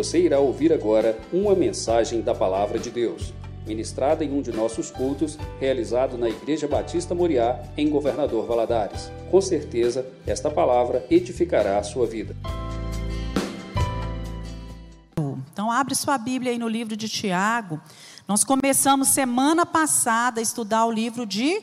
Você 0.00 0.18
irá 0.18 0.38
ouvir 0.38 0.72
agora 0.72 1.20
uma 1.30 1.54
mensagem 1.54 2.22
da 2.22 2.34
Palavra 2.34 2.78
de 2.78 2.90
Deus, 2.90 3.34
ministrada 3.66 4.24
em 4.24 4.32
um 4.32 4.40
de 4.40 4.50
nossos 4.50 4.90
cultos, 4.90 5.36
realizado 5.60 6.16
na 6.16 6.26
Igreja 6.26 6.66
Batista 6.66 7.14
Moriá, 7.14 7.62
em 7.76 7.90
Governador 7.90 8.46
Valadares. 8.46 9.12
Com 9.30 9.42
certeza, 9.42 10.10
esta 10.26 10.50
palavra 10.50 11.04
edificará 11.10 11.76
a 11.76 11.82
sua 11.82 12.06
vida. 12.06 12.34
Então, 15.52 15.70
abre 15.70 15.94
sua 15.94 16.16
Bíblia 16.16 16.52
aí 16.52 16.58
no 16.58 16.66
livro 16.66 16.96
de 16.96 17.06
Tiago. 17.06 17.78
Nós 18.26 18.42
começamos 18.42 19.08
semana 19.08 19.66
passada 19.66 20.40
a 20.40 20.42
estudar 20.42 20.86
o 20.86 20.90
livro 20.90 21.26
de 21.26 21.60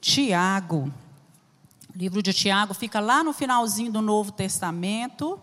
Tiago. 0.00 0.92
O 1.92 1.98
livro 1.98 2.22
de 2.22 2.32
Tiago 2.32 2.72
fica 2.72 3.00
lá 3.00 3.24
no 3.24 3.32
finalzinho 3.32 3.90
do 3.90 4.00
Novo 4.00 4.30
Testamento, 4.30 5.40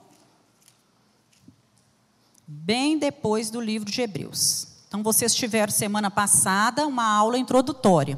bem 2.48 2.98
depois 2.98 3.50
do 3.50 3.60
livro 3.60 3.92
de 3.92 4.02
Hebreus. 4.02 4.68
Então, 4.88 5.04
vocês 5.04 5.36
tiveram 5.36 5.72
semana 5.72 6.10
passada 6.10 6.88
uma 6.88 7.06
aula 7.06 7.38
introdutória. 7.38 8.18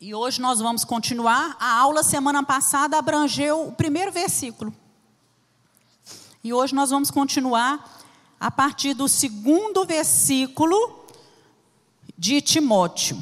E 0.00 0.12
hoje 0.14 0.40
nós 0.40 0.58
vamos 0.58 0.84
continuar. 0.84 1.56
A 1.60 1.78
aula 1.78 2.02
semana 2.02 2.42
passada 2.42 2.98
abrangeu 2.98 3.68
o 3.68 3.72
primeiro 3.72 4.10
versículo. 4.10 4.74
E 6.42 6.52
hoje 6.52 6.74
nós 6.74 6.90
vamos 6.90 7.10
continuar 7.10 8.02
a 8.38 8.50
partir 8.50 8.92
do 8.92 9.08
segundo 9.08 9.86
versículo 9.86 11.06
de 12.18 12.42
Timóteo, 12.42 13.16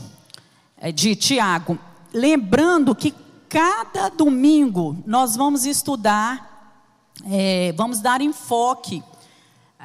é, 0.77 0.91
de 0.91 1.15
Tiago. 1.15 1.79
Lembrando 2.13 2.97
que 2.97 3.15
cada 3.53 4.09
domingo 4.09 4.97
nós 5.05 5.37
vamos 5.37 5.67
estudar, 5.67 6.81
é, 7.31 7.75
vamos 7.77 8.01
dar 8.01 8.23
enfoque 8.23 9.05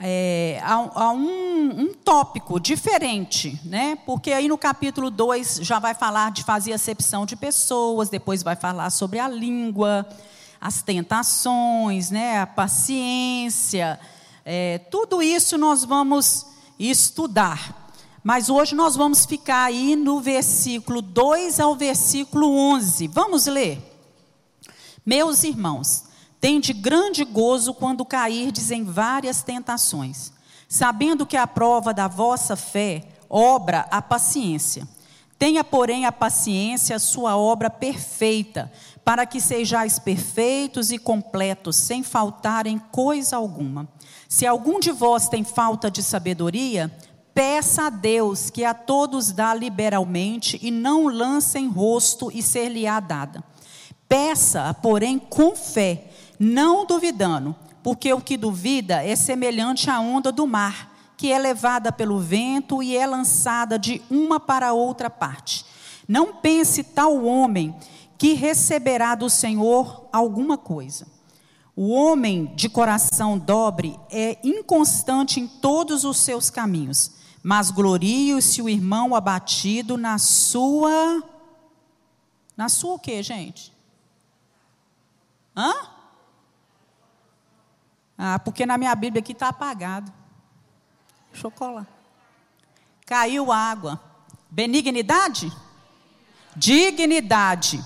é, 0.02 0.62
a, 0.64 0.76
a 0.76 1.12
um, 1.12 1.82
um, 1.82 1.94
tópico 1.94 2.62
diferente, 2.62 3.60
né? 3.66 3.98
Porque 4.06 4.32
aí 4.32 4.48
no 4.48 4.58
capítulo 4.58 5.12
2 5.12 5.60
já 5.64 5.80
vai 5.80 5.94
falar 5.94 6.32
de 6.32 6.46
fazer 6.46 6.72
acepção 6.72 7.26
de 7.26 7.36
pessoas, 7.36 8.08
depois 8.08 8.42
vai 8.42 8.56
falar 8.56 8.90
sobre 8.90 9.20
a 9.20 9.28
língua, 9.28 10.08
as 10.62 10.82
tentações, 10.82 12.10
né? 12.10 12.40
A 12.40 12.48
paciência, 12.48 14.00
é, 14.46 14.78
tudo 14.90 15.22
isso 15.22 15.58
nós 15.58 15.84
vamos 15.84 16.46
estudar. 16.80 17.87
Mas 18.28 18.50
hoje 18.50 18.76
nós 18.76 18.98
vamos 18.98 19.26
ficar 19.26 19.64
aí 19.64 19.96
no 19.96 20.20
versículo 20.20 21.02
2 21.02 21.62
ao 21.62 21.78
versículo 21.78 22.54
11. 22.74 23.08
Vamos 23.08 23.46
ler? 23.46 23.82
Meus 25.06 25.46
irmãos, 25.46 26.04
tende 26.38 26.74
grande 26.74 27.24
gozo 27.24 27.74
quando 27.74 28.04
cairdes 28.04 28.70
em 28.70 28.84
várias 28.84 29.44
tentações, 29.44 30.34
sabendo 30.68 31.26
que 31.26 31.38
a 31.38 31.48
prova 31.48 31.94
da 31.94 32.10
vossa 32.10 32.58
fé 32.58 33.02
obra 33.30 33.88
a 33.90 34.02
paciência. 34.02 34.86
Tenha, 35.40 35.64
porém, 35.64 36.06
a 36.06 36.12
paciência 36.12 36.98
a 36.98 37.00
sua 37.00 37.38
obra 37.38 37.70
perfeita, 37.70 38.70
para 39.06 39.26
que 39.26 39.40
sejais 39.40 40.00
perfeitos 40.00 40.92
e 40.92 40.98
completos, 40.98 41.78
sem 41.78 42.04
faltar 42.04 42.68
em 42.68 42.78
coisa 42.78 43.38
alguma. 43.38 43.88
Se 44.28 44.46
algum 44.46 44.82
de 44.82 44.92
vós 44.92 45.30
tem 45.30 45.46
falta 45.46 45.90
de 45.90 46.04
sabedoria, 46.04 46.92
Peça 47.38 47.84
a 47.84 47.90
Deus 47.92 48.50
que 48.50 48.66
a 48.66 48.74
todos 48.74 49.32
dá 49.32 49.54
liberalmente 49.54 50.60
e 50.60 50.72
não 50.72 51.06
lance 51.06 51.60
em 51.60 51.68
rosto 51.68 52.32
e 52.34 52.42
ser-lhe-á 52.42 53.00
dada. 53.00 53.44
Peça, 54.10 54.74
porém, 54.82 55.20
com 55.20 55.56
fé, 55.56 56.10
não 56.40 56.84
duvidando, 56.84 57.56
porque 57.84 58.12
o 58.12 58.20
que 58.20 58.38
duvida 58.38 59.04
é 59.04 59.16
semelhante 59.16 59.88
à 59.88 60.00
onda 60.00 60.32
do 60.32 60.48
mar, 60.48 60.92
que 61.16 61.32
é 61.32 61.38
levada 61.38 61.92
pelo 61.92 62.18
vento 62.18 62.82
e 62.82 62.98
é 62.98 63.06
lançada 63.06 63.78
de 63.78 64.02
uma 64.10 64.40
para 64.40 64.74
outra 64.74 65.08
parte. 65.08 65.64
Não 66.08 66.38
pense 66.38 66.82
tal 66.82 67.24
homem 67.24 67.76
que 68.18 68.34
receberá 68.34 69.14
do 69.14 69.30
Senhor 69.30 70.08
alguma 70.12 70.58
coisa. 70.58 71.06
O 71.76 71.90
homem 71.94 72.52
de 72.56 72.68
coração 72.68 73.38
dobre 73.38 73.96
é 74.10 74.40
inconstante 74.44 75.40
em 75.40 75.46
todos 75.48 76.04
os 76.04 76.18
seus 76.18 76.50
caminhos 76.50 77.16
mas 77.48 77.72
glorie-se 77.72 78.62
o 78.62 78.68
irmão 78.68 79.16
abatido 79.16 79.96
na 79.96 80.18
sua. 80.18 81.24
Na 82.58 82.68
sua 82.68 82.96
o 82.96 83.00
quê, 83.00 83.24
gente? 83.24 83.74
Hã? 85.56 85.74
Ah, 88.18 88.38
porque 88.38 88.66
na 88.66 88.78
minha 88.78 88.94
Bíblia 88.94 89.22
aqui 89.22 89.32
está 89.32 89.48
apagado. 89.48 90.12
Chocolate. 91.32 91.88
Caiu 93.06 93.50
água. 93.50 93.98
Benignidade? 94.52 95.50
Dignidade 96.54 97.82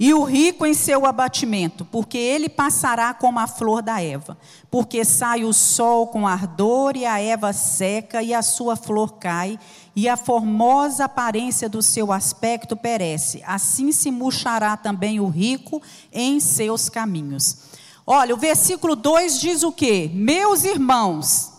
e 0.00 0.14
o 0.14 0.22
rico 0.22 0.64
em 0.64 0.74
seu 0.74 1.04
abatimento, 1.04 1.84
porque 1.84 2.16
ele 2.16 2.48
passará 2.48 3.12
como 3.12 3.40
a 3.40 3.48
flor 3.48 3.82
da 3.82 4.00
Eva. 4.00 4.38
Porque 4.70 5.04
sai 5.04 5.44
o 5.44 5.52
sol 5.52 6.06
com 6.06 6.26
ardor 6.26 6.96
e 6.96 7.04
a 7.04 7.20
Eva 7.20 7.52
seca 7.52 8.22
e 8.22 8.32
a 8.32 8.40
sua 8.40 8.76
flor 8.76 9.14
cai, 9.14 9.58
e 9.96 10.08
a 10.08 10.16
formosa 10.16 11.06
aparência 11.06 11.68
do 11.68 11.82
seu 11.82 12.12
aspecto 12.12 12.76
perece. 12.76 13.42
Assim 13.44 13.90
se 13.90 14.12
murchará 14.12 14.76
também 14.76 15.18
o 15.18 15.26
rico 15.26 15.82
em 16.12 16.38
seus 16.38 16.88
caminhos. 16.88 17.58
Olha, 18.06 18.34
o 18.34 18.38
versículo 18.38 18.94
2 18.94 19.40
diz 19.40 19.62
o 19.64 19.72
quê? 19.72 20.08
Meus 20.14 20.62
irmãos, 20.62 21.52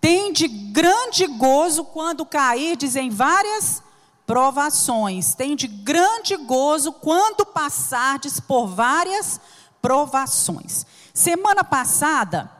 tende 0.00 0.48
grande 0.48 1.26
gozo 1.26 1.84
quando 1.84 2.24
cairdes 2.24 2.96
em 2.96 3.10
várias 3.10 3.83
provações. 4.26 5.34
Tem 5.34 5.54
de 5.54 5.66
grande 5.66 6.36
gozo 6.36 6.92
quando 6.92 7.44
passardes 7.46 8.40
por 8.40 8.66
várias 8.66 9.40
provações. 9.80 10.86
Semana 11.12 11.62
passada, 11.62 12.50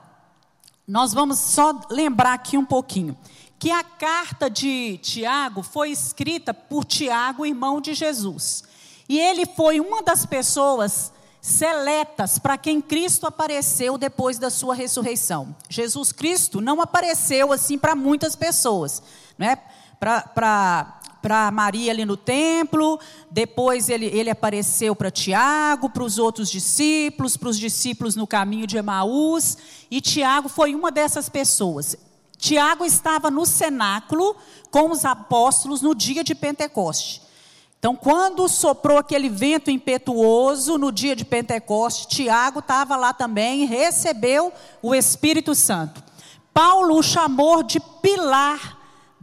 nós 0.87 1.13
vamos 1.13 1.39
só 1.39 1.81
lembrar 1.91 2.35
aqui 2.35 2.59
um 2.59 2.65
pouquinho 2.65 3.17
que 3.59 3.71
a 3.71 3.83
carta 3.83 4.51
de 4.51 4.99
Tiago 4.99 5.63
foi 5.63 5.91
escrita 5.91 6.53
por 6.53 6.85
Tiago, 6.85 7.47
irmão 7.47 7.81
de 7.81 7.95
Jesus. 7.95 8.63
E 9.09 9.19
ele 9.19 9.47
foi 9.47 9.81
uma 9.81 10.03
das 10.03 10.27
pessoas 10.27 11.13
seletas 11.41 12.39
para 12.39 12.59
quem 12.59 12.81
Cristo 12.81 13.27
apareceu 13.27 13.97
depois 13.97 14.39
da 14.39 14.51
sua 14.51 14.75
ressurreição. 14.75 15.55
Jesus 15.69 16.13
Cristo 16.13 16.61
não 16.61 16.81
apareceu 16.81 17.53
assim 17.53 17.79
para 17.79 17.95
muitas 17.95 18.37
pessoas, 18.37 19.03
né? 19.39 19.57
Para 19.99 21.01
para 21.25 21.51
Maria 21.51 21.91
ali 21.91 22.05
no 22.05 22.19
templo, 22.19 23.01
depois 23.31 23.89
ele, 23.89 24.05
ele 24.05 24.29
apareceu 24.29 24.95
para 24.95 25.11
Tiago, 25.11 25.89
para 25.89 26.05
os 26.05 26.19
outros 26.19 26.51
discípulos, 26.51 27.35
para 27.35 27.49
os 27.49 27.59
discípulos 27.59 28.15
no 28.15 28.27
caminho 28.27 28.67
de 28.67 28.77
Emaús, 28.77 29.57
e 29.91 30.03
Tiago 30.03 30.51
foi 30.51 30.75
uma 30.75 30.93
dessas 30.93 31.31
pessoas. 31.31 31.97
Tiago 32.37 32.85
estava 32.85 33.31
no 33.31 33.47
cenáculo 33.47 34.37
com 34.71 34.91
os 34.91 35.07
apóstolos 35.07 35.81
no 35.81 35.95
dia 35.95 36.23
de 36.23 36.35
Pentecoste. 36.35 37.23
Então, 37.79 37.97
quando 37.97 38.47
soprou 38.47 38.99
aquele 38.99 39.31
vento 39.31 39.71
impetuoso 39.71 40.77
no 40.77 40.93
dia 40.93 41.17
de 41.17 41.25
Pentecoste, 41.25 42.07
Tiago 42.07 42.59
estava 42.59 42.97
lá 42.97 43.15
também 43.15 43.63
e 43.63 43.67
recebeu 43.67 44.53
o 44.83 44.95
Espírito 44.95 45.55
Santo. 45.55 46.05
Paulo 46.53 46.99
o 46.99 47.03
chamou 47.03 47.63
de 47.63 47.81
pilar 47.81 48.74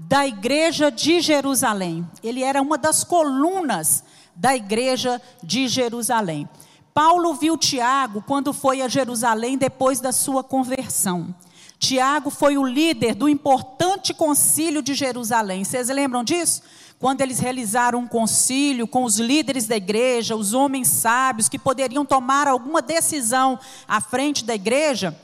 da 0.07 0.25
igreja 0.25 0.89
de 0.89 1.21
Jerusalém. 1.21 2.07
Ele 2.23 2.43
era 2.43 2.61
uma 2.61 2.77
das 2.77 3.03
colunas 3.03 4.03
da 4.35 4.55
igreja 4.55 5.21
de 5.43 5.67
Jerusalém. 5.67 6.49
Paulo 6.93 7.33
viu 7.35 7.57
Tiago 7.57 8.23
quando 8.25 8.51
foi 8.51 8.81
a 8.81 8.87
Jerusalém 8.87 9.57
depois 9.57 9.99
da 9.99 10.11
sua 10.11 10.43
conversão. 10.43 11.33
Tiago 11.77 12.29
foi 12.29 12.57
o 12.57 12.65
líder 12.65 13.15
do 13.15 13.29
importante 13.29 14.13
concílio 14.13 14.81
de 14.81 14.93
Jerusalém. 14.93 15.63
Vocês 15.63 15.87
lembram 15.89 16.23
disso? 16.23 16.61
Quando 16.99 17.21
eles 17.21 17.39
realizaram 17.39 17.99
um 17.99 18.07
concílio 18.07 18.87
com 18.87 19.03
os 19.03 19.19
líderes 19.19 19.65
da 19.67 19.75
igreja, 19.75 20.35
os 20.35 20.53
homens 20.53 20.87
sábios 20.87 21.49
que 21.49 21.57
poderiam 21.57 22.05
tomar 22.05 22.47
alguma 22.47 22.81
decisão 22.81 23.59
à 23.87 24.01
frente 24.01 24.43
da 24.43 24.53
igreja, 24.53 25.17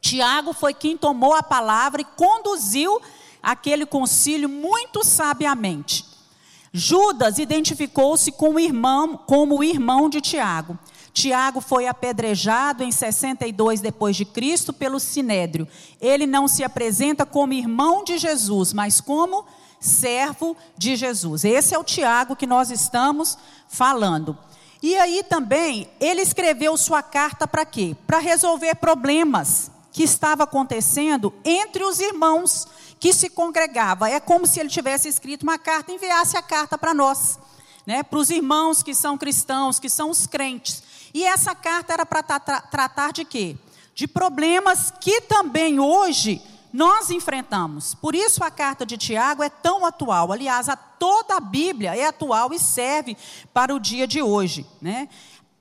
Tiago 0.00 0.52
foi 0.52 0.74
quem 0.74 0.96
tomou 0.96 1.34
a 1.34 1.42
palavra 1.42 2.00
e 2.00 2.04
conduziu 2.04 3.00
aquele 3.42 3.86
concílio 3.86 4.48
muito 4.48 5.04
sabiamente. 5.04 6.04
Judas 6.72 7.38
identificou-se 7.38 8.30
com 8.32 8.54
o 8.54 8.60
irmão, 8.60 9.16
como 9.16 9.58
o 9.58 9.64
irmão 9.64 10.08
de 10.08 10.20
Tiago. 10.20 10.78
Tiago 11.12 11.60
foi 11.60 11.86
apedrejado 11.86 12.84
em 12.84 12.92
62 12.92 13.80
depois 13.80 14.16
de 14.16 14.24
Cristo 14.24 14.72
pelo 14.72 15.00
sinédrio. 15.00 15.66
Ele 16.00 16.26
não 16.26 16.46
se 16.46 16.62
apresenta 16.62 17.26
como 17.26 17.52
irmão 17.52 18.04
de 18.04 18.18
Jesus, 18.18 18.72
mas 18.72 19.00
como 19.00 19.44
servo 19.80 20.56
de 20.76 20.94
Jesus. 20.94 21.44
Esse 21.44 21.74
é 21.74 21.78
o 21.78 21.84
Tiago 21.84 22.36
que 22.36 22.46
nós 22.46 22.70
estamos 22.70 23.36
falando. 23.68 24.36
E 24.82 24.96
aí 24.96 25.24
também, 25.24 25.88
ele 25.98 26.22
escreveu 26.22 26.76
sua 26.76 27.02
carta 27.02 27.48
para 27.48 27.64
quê? 27.64 27.96
Para 28.06 28.18
resolver 28.18 28.76
problemas 28.76 29.72
que 29.90 30.04
estavam 30.04 30.44
acontecendo 30.44 31.34
entre 31.44 31.82
os 31.82 31.98
irmãos 31.98 32.68
que 32.98 33.12
se 33.12 33.30
congregavam. 33.30 34.08
É 34.08 34.20
como 34.20 34.46
se 34.46 34.60
ele 34.60 34.68
tivesse 34.68 35.08
escrito 35.08 35.42
uma 35.42 35.58
carta 35.58 35.92
enviasse 35.92 36.36
a 36.36 36.42
carta 36.42 36.76
para 36.76 36.94
nós, 36.94 37.38
né? 37.86 38.02
para 38.02 38.18
os 38.18 38.30
irmãos 38.30 38.82
que 38.82 38.94
são 38.94 39.16
cristãos, 39.16 39.78
que 39.78 39.88
são 39.88 40.10
os 40.10 40.26
crentes. 40.26 40.82
E 41.14 41.24
essa 41.24 41.54
carta 41.54 41.92
era 41.92 42.06
para 42.06 42.22
tra 42.22 42.60
tratar 42.60 43.12
de 43.12 43.24
quê? 43.24 43.56
De 43.94 44.06
problemas 44.06 44.92
que 45.00 45.20
também 45.22 45.80
hoje 45.80 46.42
nós 46.72 47.10
enfrentamos. 47.10 47.94
Por 47.94 48.14
isso 48.14 48.44
a 48.44 48.50
carta 48.50 48.84
de 48.84 48.96
Tiago 48.96 49.42
é 49.42 49.48
tão 49.48 49.86
atual. 49.86 50.32
Aliás, 50.32 50.68
a 50.68 50.76
toda 50.76 51.36
a 51.36 51.40
Bíblia 51.40 51.96
é 51.96 52.06
atual 52.06 52.52
e 52.52 52.58
serve 52.58 53.16
para 53.52 53.74
o 53.74 53.80
dia 53.80 54.06
de 54.06 54.20
hoje, 54.20 54.66
né? 54.80 55.08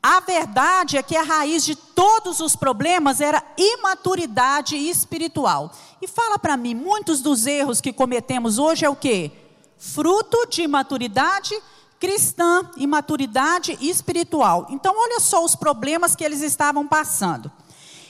A 0.09 0.21
verdade 0.21 0.95
é 0.95 1.03
que 1.03 1.17
a 1.17 1.21
raiz 1.21 1.65
de 1.65 1.75
todos 1.75 2.39
os 2.39 2.55
problemas 2.55 3.19
era 3.19 3.43
imaturidade 3.57 4.77
espiritual. 4.77 5.69
E 6.01 6.07
fala 6.07 6.39
para 6.39 6.55
mim, 6.55 6.73
muitos 6.73 7.19
dos 7.19 7.45
erros 7.45 7.81
que 7.81 7.91
cometemos 7.91 8.57
hoje 8.57 8.85
é 8.85 8.89
o 8.89 8.95
quê? 8.95 9.29
Fruto 9.77 10.47
de 10.49 10.61
imaturidade 10.61 11.61
cristã, 11.99 12.71
imaturidade 12.77 13.77
espiritual. 13.81 14.67
Então, 14.69 14.95
olha 14.97 15.19
só 15.19 15.43
os 15.43 15.57
problemas 15.57 16.15
que 16.15 16.23
eles 16.23 16.39
estavam 16.39 16.87
passando. 16.87 17.51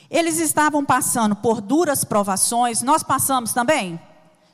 Eles 0.08 0.38
estavam 0.38 0.86
passando 0.86 1.36
por 1.36 1.60
duras 1.60 2.04
provações, 2.04 2.84
nós 2.84 3.02
passamos 3.02 3.54
também? 3.54 4.00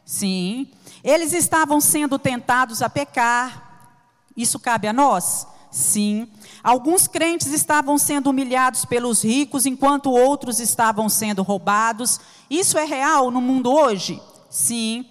Sim. 0.06 0.72
Eles 1.04 1.34
estavam 1.34 1.82
sendo 1.82 2.18
tentados 2.18 2.82
a 2.82 2.90
pecar. 2.90 3.92
Isso 4.38 4.58
cabe 4.62 4.88
a 4.88 4.94
nós? 4.94 5.46
Sim. 5.70 6.30
Alguns 6.64 7.08
crentes 7.08 7.48
estavam 7.48 7.98
sendo 7.98 8.30
humilhados 8.30 8.86
pelos 8.86 9.22
ricos, 9.22 9.66
enquanto 9.66 10.10
outros 10.10 10.62
estavam 10.62 11.10
sendo 11.10 11.44
roubados. 11.44 12.22
Isso 12.50 12.78
é 12.78 12.86
real 12.86 13.30
no 13.30 13.42
mundo 13.42 13.70
hoje? 13.70 14.22
Sim. 14.50 15.06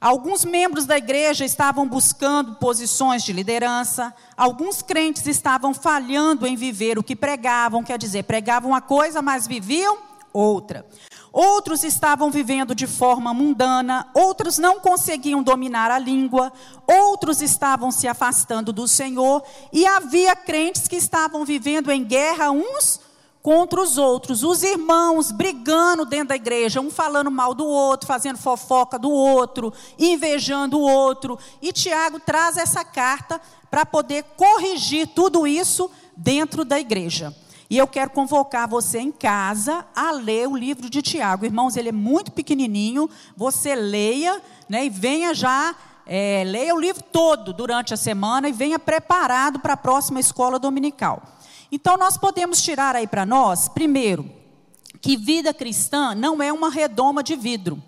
Alguns 0.00 0.44
membros 0.44 0.86
da 0.86 0.96
igreja 0.96 1.44
estavam 1.44 1.88
buscando 1.88 2.54
posições 2.56 3.22
de 3.22 3.32
liderança, 3.32 4.12
alguns 4.36 4.82
crentes 4.82 5.26
estavam 5.26 5.72
falhando 5.72 6.44
em 6.44 6.56
viver 6.56 6.98
o 6.98 7.04
que 7.04 7.14
pregavam, 7.14 7.84
quer 7.84 7.98
dizer, 7.98 8.24
pregavam 8.24 8.70
uma 8.70 8.80
coisa, 8.80 9.22
mas 9.22 9.46
viviam 9.46 9.98
outra. 10.32 10.84
Outros 11.32 11.82
estavam 11.82 12.30
vivendo 12.30 12.74
de 12.74 12.86
forma 12.86 13.32
mundana, 13.32 14.06
outros 14.12 14.58
não 14.58 14.78
conseguiam 14.78 15.42
dominar 15.42 15.90
a 15.90 15.98
língua, 15.98 16.52
outros 16.86 17.40
estavam 17.40 17.90
se 17.90 18.06
afastando 18.06 18.70
do 18.70 18.86
Senhor, 18.86 19.42
e 19.72 19.86
havia 19.86 20.36
crentes 20.36 20.86
que 20.86 20.96
estavam 20.96 21.42
vivendo 21.42 21.90
em 21.90 22.04
guerra 22.04 22.50
uns 22.50 23.00
contra 23.42 23.80
os 23.80 23.98
outros, 23.98 24.44
os 24.44 24.62
irmãos 24.62 25.32
brigando 25.32 26.04
dentro 26.04 26.28
da 26.28 26.36
igreja, 26.36 26.80
um 26.80 26.90
falando 26.90 27.30
mal 27.30 27.54
do 27.54 27.66
outro, 27.66 28.06
fazendo 28.06 28.38
fofoca 28.38 28.98
do 28.98 29.10
outro, 29.10 29.72
invejando 29.98 30.78
o 30.78 30.82
outro. 30.82 31.38
E 31.62 31.72
Tiago 31.72 32.20
traz 32.20 32.58
essa 32.58 32.84
carta 32.84 33.40
para 33.70 33.84
poder 33.84 34.22
corrigir 34.36 35.08
tudo 35.08 35.46
isso 35.46 35.90
dentro 36.16 36.64
da 36.64 36.78
igreja. 36.78 37.34
E 37.72 37.78
eu 37.78 37.86
quero 37.86 38.10
convocar 38.10 38.68
você 38.68 38.98
em 38.98 39.10
casa 39.10 39.86
a 39.96 40.10
ler 40.10 40.46
o 40.46 40.54
livro 40.54 40.90
de 40.90 41.00
Tiago. 41.00 41.46
Irmãos, 41.46 41.74
ele 41.74 41.88
é 41.88 41.92
muito 41.92 42.30
pequenininho, 42.30 43.08
você 43.34 43.74
leia 43.74 44.42
né, 44.68 44.84
e 44.84 44.90
venha 44.90 45.32
já, 45.32 45.74
é, 46.04 46.44
leia 46.44 46.74
o 46.74 46.78
livro 46.78 47.02
todo 47.02 47.50
durante 47.54 47.94
a 47.94 47.96
semana 47.96 48.46
e 48.46 48.52
venha 48.52 48.78
preparado 48.78 49.58
para 49.58 49.72
a 49.72 49.76
próxima 49.78 50.20
escola 50.20 50.58
dominical. 50.58 51.22
Então 51.72 51.96
nós 51.96 52.18
podemos 52.18 52.60
tirar 52.60 52.94
aí 52.94 53.06
para 53.06 53.24
nós, 53.24 53.70
primeiro, 53.70 54.30
que 55.00 55.16
vida 55.16 55.54
cristã 55.54 56.14
não 56.14 56.42
é 56.42 56.52
uma 56.52 56.68
redoma 56.68 57.22
de 57.22 57.36
vidro. 57.36 57.82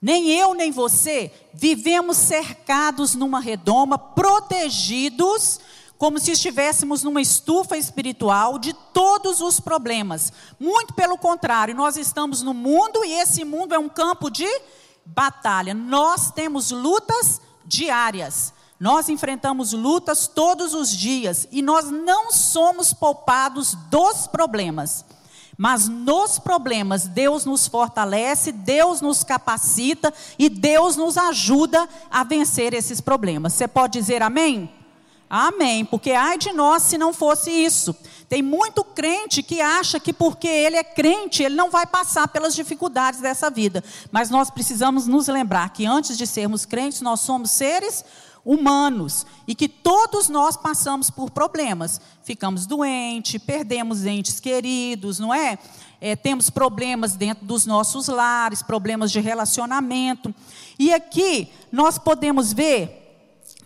Nem 0.00 0.30
eu 0.30 0.54
nem 0.54 0.70
você 0.70 1.30
vivemos 1.52 2.16
cercados 2.16 3.14
numa 3.14 3.38
redoma, 3.38 3.98
protegidos, 3.98 5.60
como 5.98 6.20
se 6.20 6.30
estivéssemos 6.30 7.02
numa 7.02 7.20
estufa 7.20 7.76
espiritual 7.76 8.56
de 8.56 8.72
todos 8.72 9.40
os 9.40 9.58
problemas. 9.58 10.32
Muito 10.58 10.94
pelo 10.94 11.18
contrário, 11.18 11.74
nós 11.74 11.96
estamos 11.96 12.40
no 12.40 12.54
mundo 12.54 13.04
e 13.04 13.12
esse 13.14 13.44
mundo 13.44 13.74
é 13.74 13.78
um 13.78 13.88
campo 13.88 14.30
de 14.30 14.46
batalha. 15.04 15.74
Nós 15.74 16.30
temos 16.30 16.70
lutas 16.70 17.40
diárias. 17.66 18.54
Nós 18.78 19.08
enfrentamos 19.08 19.72
lutas 19.72 20.28
todos 20.28 20.72
os 20.72 20.88
dias 20.88 21.48
e 21.50 21.60
nós 21.60 21.90
não 21.90 22.30
somos 22.30 22.94
poupados 22.94 23.74
dos 23.90 24.28
problemas. 24.28 25.04
Mas 25.56 25.88
nos 25.88 26.38
problemas, 26.38 27.08
Deus 27.08 27.44
nos 27.44 27.66
fortalece, 27.66 28.52
Deus 28.52 29.00
nos 29.00 29.24
capacita 29.24 30.14
e 30.38 30.48
Deus 30.48 30.94
nos 30.94 31.18
ajuda 31.18 31.88
a 32.08 32.22
vencer 32.22 32.72
esses 32.72 33.00
problemas. 33.00 33.54
Você 33.54 33.66
pode 33.66 33.98
dizer 33.98 34.22
amém? 34.22 34.72
Amém, 35.30 35.84
porque 35.84 36.12
ai 36.12 36.38
de 36.38 36.52
nós 36.52 36.84
se 36.84 36.96
não 36.96 37.12
fosse 37.12 37.50
isso. 37.50 37.94
Tem 38.28 38.42
muito 38.42 38.82
crente 38.82 39.42
que 39.42 39.60
acha 39.60 40.00
que 40.00 40.12
porque 40.12 40.48
ele 40.48 40.76
é 40.76 40.84
crente, 40.84 41.42
ele 41.42 41.54
não 41.54 41.70
vai 41.70 41.86
passar 41.86 42.28
pelas 42.28 42.54
dificuldades 42.54 43.20
dessa 43.20 43.50
vida. 43.50 43.84
Mas 44.10 44.30
nós 44.30 44.50
precisamos 44.50 45.06
nos 45.06 45.28
lembrar 45.28 45.70
que 45.70 45.84
antes 45.84 46.16
de 46.16 46.26
sermos 46.26 46.64
crentes, 46.64 47.00
nós 47.02 47.20
somos 47.20 47.50
seres 47.50 48.04
humanos 48.44 49.26
e 49.46 49.54
que 49.54 49.68
todos 49.68 50.30
nós 50.30 50.56
passamos 50.56 51.10
por 51.10 51.30
problemas. 51.30 52.00
Ficamos 52.22 52.64
doentes, 52.64 53.42
perdemos 53.42 54.06
entes 54.06 54.40
queridos, 54.40 55.18
não 55.18 55.34
é? 55.34 55.58
é? 56.00 56.16
Temos 56.16 56.48
problemas 56.48 57.14
dentro 57.14 57.44
dos 57.44 57.66
nossos 57.66 58.08
lares, 58.08 58.62
problemas 58.62 59.10
de 59.10 59.20
relacionamento. 59.20 60.34
E 60.78 60.92
aqui 60.94 61.50
nós 61.70 61.98
podemos 61.98 62.52
ver 62.52 63.07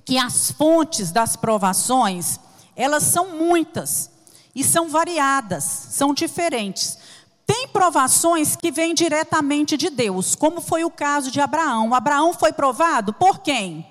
que 0.04 0.18
as 0.18 0.50
fontes 0.50 1.10
das 1.10 1.36
provações, 1.36 2.38
elas 2.74 3.02
são 3.04 3.30
muitas 3.30 4.10
e 4.54 4.62
são 4.64 4.88
variadas, 4.88 5.64
são 5.64 6.12
diferentes. 6.12 6.98
Tem 7.46 7.68
provações 7.68 8.56
que 8.56 8.70
vêm 8.70 8.94
diretamente 8.94 9.76
de 9.76 9.90
Deus, 9.90 10.34
como 10.34 10.60
foi 10.60 10.84
o 10.84 10.90
caso 10.90 11.30
de 11.30 11.40
Abraão. 11.40 11.94
Abraão 11.94 12.32
foi 12.32 12.52
provado 12.52 13.12
por 13.12 13.40
quem? 13.40 13.86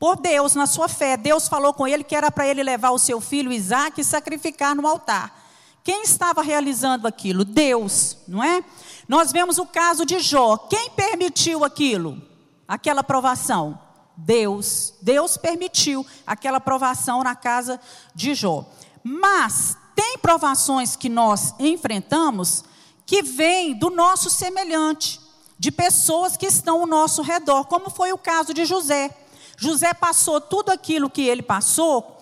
por 0.00 0.16
Deus 0.16 0.54
na 0.54 0.66
sua 0.66 0.88
fé. 0.88 1.14
Deus 1.18 1.46
falou 1.46 1.74
com 1.74 1.86
ele 1.86 2.02
que 2.02 2.16
era 2.16 2.32
para 2.32 2.48
ele 2.48 2.62
levar 2.62 2.90
o 2.90 2.98
seu 2.98 3.20
filho 3.20 3.52
Isaac 3.52 4.00
e 4.00 4.04
sacrificar 4.04 4.74
no 4.74 4.86
altar. 4.86 5.38
Quem 5.84 6.02
estava 6.02 6.42
realizando 6.42 7.06
aquilo? 7.06 7.44
Deus, 7.44 8.16
não 8.26 8.42
é? 8.42 8.64
Nós 9.06 9.30
vemos 9.30 9.58
o 9.58 9.66
caso 9.66 10.06
de 10.06 10.18
Jó. 10.18 10.56
Quem 10.56 10.90
permitiu 10.90 11.64
aquilo? 11.64 12.20
Aquela 12.66 13.04
provação? 13.04 13.78
Deus. 14.24 14.94
Deus 15.00 15.36
permitiu 15.36 16.06
aquela 16.26 16.60
provação 16.60 17.22
na 17.22 17.34
casa 17.34 17.80
de 18.14 18.34
Jó. 18.34 18.64
Mas 19.02 19.76
tem 19.94 20.18
provações 20.18 20.96
que 20.96 21.08
nós 21.08 21.54
enfrentamos 21.58 22.64
que 23.06 23.22
vêm 23.22 23.74
do 23.74 23.90
nosso 23.90 24.30
semelhante, 24.30 25.20
de 25.58 25.70
pessoas 25.70 26.36
que 26.36 26.46
estão 26.46 26.80
ao 26.80 26.86
nosso 26.86 27.22
redor, 27.22 27.64
como 27.64 27.90
foi 27.90 28.12
o 28.12 28.18
caso 28.18 28.54
de 28.54 28.64
José. 28.64 29.10
José 29.56 29.92
passou 29.92 30.40
tudo 30.40 30.70
aquilo 30.70 31.10
que 31.10 31.22
ele 31.22 31.42
passou 31.42 32.16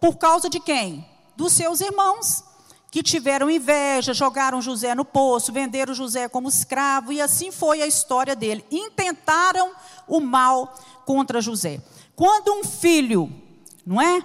por 0.00 0.16
causa 0.16 0.50
de 0.50 0.60
quem? 0.60 1.08
Dos 1.34 1.52
seus 1.54 1.80
irmãos, 1.80 2.44
que 2.90 3.02
tiveram 3.02 3.50
inveja, 3.50 4.14
jogaram 4.14 4.62
José 4.62 4.94
no 4.94 5.04
poço, 5.04 5.52
venderam 5.52 5.92
José 5.92 6.28
como 6.28 6.48
escravo, 6.48 7.12
e 7.12 7.20
assim 7.20 7.50
foi 7.50 7.82
a 7.82 7.86
história 7.86 8.36
dele. 8.36 8.64
Intentaram 8.70 9.72
o 10.08 10.20
mal 10.20 10.74
contra 11.04 11.40
José. 11.40 11.80
Quando 12.16 12.52
um 12.52 12.64
filho, 12.64 13.32
não 13.86 14.00
é? 14.00 14.22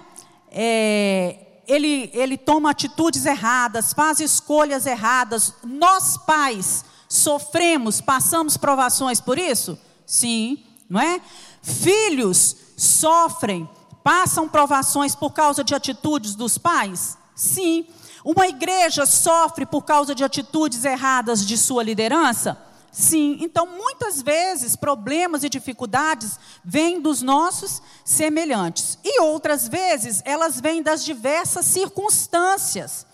é 0.50 1.46
ele, 1.66 2.10
ele 2.12 2.36
toma 2.36 2.70
atitudes 2.70 3.24
erradas, 3.24 3.92
faz 3.92 4.18
escolhas 4.18 4.86
erradas, 4.86 5.54
nós 5.62 6.16
pais 6.16 6.84
sofremos, 7.08 8.00
passamos 8.00 8.56
provações 8.56 9.20
por 9.20 9.38
isso? 9.38 9.78
Sim, 10.04 10.64
não 10.88 11.00
é? 11.00 11.20
Filhos 11.62 12.56
sofrem, 12.76 13.68
passam 14.02 14.48
provações 14.48 15.14
por 15.14 15.30
causa 15.30 15.62
de 15.62 15.74
atitudes 15.74 16.34
dos 16.34 16.58
pais? 16.58 17.16
Sim. 17.34 17.86
Uma 18.24 18.48
igreja 18.48 19.06
sofre 19.06 19.64
por 19.64 19.82
causa 19.82 20.14
de 20.14 20.24
atitudes 20.24 20.84
erradas 20.84 21.46
de 21.46 21.56
sua 21.56 21.82
liderança? 21.82 22.69
Sim. 22.92 23.38
Então, 23.40 23.66
muitas 23.66 24.20
vezes, 24.20 24.74
problemas 24.74 25.44
e 25.44 25.48
dificuldades 25.48 26.38
vêm 26.64 27.00
dos 27.00 27.22
nossos 27.22 27.80
semelhantes. 28.04 28.98
E 29.04 29.20
outras 29.20 29.68
vezes, 29.68 30.22
elas 30.24 30.60
vêm 30.60 30.82
das 30.82 31.04
diversas 31.04 31.66
circunstâncias 31.66 33.06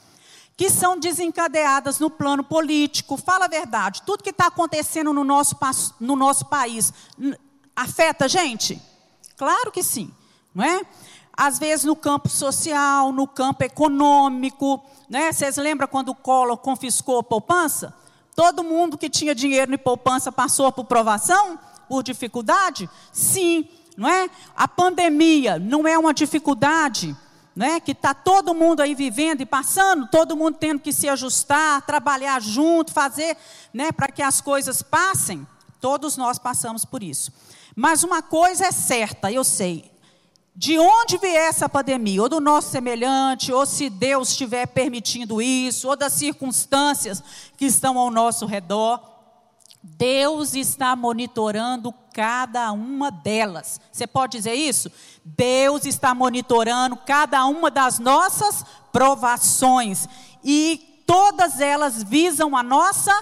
que 0.56 0.70
são 0.70 0.98
desencadeadas 0.98 1.98
no 1.98 2.08
plano 2.08 2.42
político. 2.42 3.16
Fala 3.16 3.44
a 3.44 3.48
verdade, 3.48 4.02
tudo 4.06 4.24
que 4.24 4.30
está 4.30 4.46
acontecendo 4.46 5.12
no 5.12 5.22
nosso, 5.22 5.56
no 6.00 6.16
nosso 6.16 6.46
país 6.46 6.92
afeta 7.74 8.24
a 8.24 8.28
gente? 8.28 8.80
Claro 9.36 9.70
que 9.70 9.82
sim, 9.82 10.10
não 10.54 10.64
é? 10.64 10.80
às 11.36 11.58
vezes 11.58 11.84
no 11.84 11.94
campo 11.94 12.28
social, 12.28 13.12
no 13.12 13.28
campo 13.28 13.62
econômico. 13.62 14.82
Né? 15.08 15.30
Vocês 15.30 15.56
lembram 15.56 15.86
quando 15.86 16.08
o 16.08 16.14
Collor 16.14 16.56
confiscou 16.56 17.18
a 17.18 17.22
poupança? 17.22 17.94
Todo 18.36 18.62
mundo 18.62 18.98
que 18.98 19.08
tinha 19.08 19.34
dinheiro 19.34 19.72
em 19.72 19.78
poupança 19.78 20.30
passou 20.30 20.70
por 20.70 20.84
provação, 20.84 21.58
por 21.88 22.02
dificuldade? 22.02 22.88
Sim, 23.10 23.66
não 23.96 24.06
é? 24.06 24.28
A 24.54 24.68
pandemia 24.68 25.58
não 25.58 25.88
é 25.88 25.98
uma 25.98 26.12
dificuldade, 26.12 27.16
né? 27.56 27.80
Que 27.80 27.92
está 27.92 28.12
todo 28.12 28.54
mundo 28.54 28.82
aí 28.82 28.94
vivendo 28.94 29.40
e 29.40 29.46
passando, 29.46 30.06
todo 30.08 30.36
mundo 30.36 30.58
tendo 30.60 30.80
que 30.80 30.92
se 30.92 31.08
ajustar, 31.08 31.80
trabalhar 31.86 32.42
junto, 32.42 32.92
fazer, 32.92 33.38
né? 33.72 33.90
Para 33.90 34.08
que 34.08 34.20
as 34.20 34.42
coisas 34.42 34.82
passem. 34.82 35.46
Todos 35.80 36.18
nós 36.18 36.38
passamos 36.38 36.84
por 36.84 37.02
isso. 37.02 37.32
Mas 37.74 38.04
uma 38.04 38.20
coisa 38.20 38.66
é 38.66 38.72
certa, 38.72 39.32
eu 39.32 39.44
sei, 39.44 39.90
de 40.58 40.78
onde 40.78 41.18
vier 41.18 41.50
essa 41.50 41.68
pandemia, 41.68 42.22
ou 42.22 42.30
do 42.30 42.40
nosso 42.40 42.70
semelhante, 42.70 43.52
ou 43.52 43.66
se 43.66 43.90
Deus 43.90 44.30
estiver 44.30 44.64
permitindo 44.64 45.42
isso, 45.42 45.86
ou 45.86 45.94
das 45.94 46.14
circunstâncias 46.14 47.22
que 47.58 47.66
estão 47.66 47.98
ao 47.98 48.10
nosso 48.10 48.46
redor, 48.46 48.98
Deus 49.82 50.54
está 50.54 50.96
monitorando 50.96 51.94
cada 52.14 52.72
uma 52.72 53.10
delas. 53.10 53.78
Você 53.92 54.06
pode 54.06 54.38
dizer 54.38 54.54
isso? 54.54 54.90
Deus 55.22 55.84
está 55.84 56.14
monitorando 56.14 56.96
cada 56.96 57.44
uma 57.44 57.70
das 57.70 57.98
nossas 57.98 58.64
provações 58.90 60.08
e 60.42 61.02
todas 61.06 61.60
elas 61.60 62.02
visam 62.02 62.56
a 62.56 62.62
nossa 62.62 63.12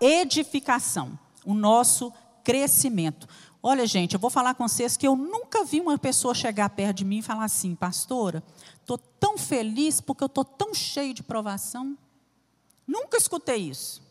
edificação, 0.00 1.16
o 1.46 1.54
nosso 1.54 2.12
crescimento. 2.42 3.28
Olha, 3.62 3.86
gente, 3.86 4.14
eu 4.14 4.20
vou 4.20 4.30
falar 4.30 4.54
com 4.54 4.66
vocês 4.66 4.96
que 4.96 5.06
eu 5.06 5.14
nunca 5.14 5.64
vi 5.64 5.80
uma 5.80 5.98
pessoa 5.98 6.34
chegar 6.34 6.70
perto 6.70 6.96
de 6.98 7.04
mim 7.04 7.18
e 7.18 7.22
falar 7.22 7.44
assim, 7.44 7.74
pastora, 7.74 8.42
estou 8.80 8.96
tão 8.96 9.36
feliz 9.36 10.00
porque 10.00 10.24
eu 10.24 10.28
estou 10.28 10.44
tão 10.44 10.72
cheio 10.72 11.12
de 11.12 11.22
provação. 11.22 11.96
Nunca 12.86 13.18
escutei 13.18 13.56
isso. 13.58 14.02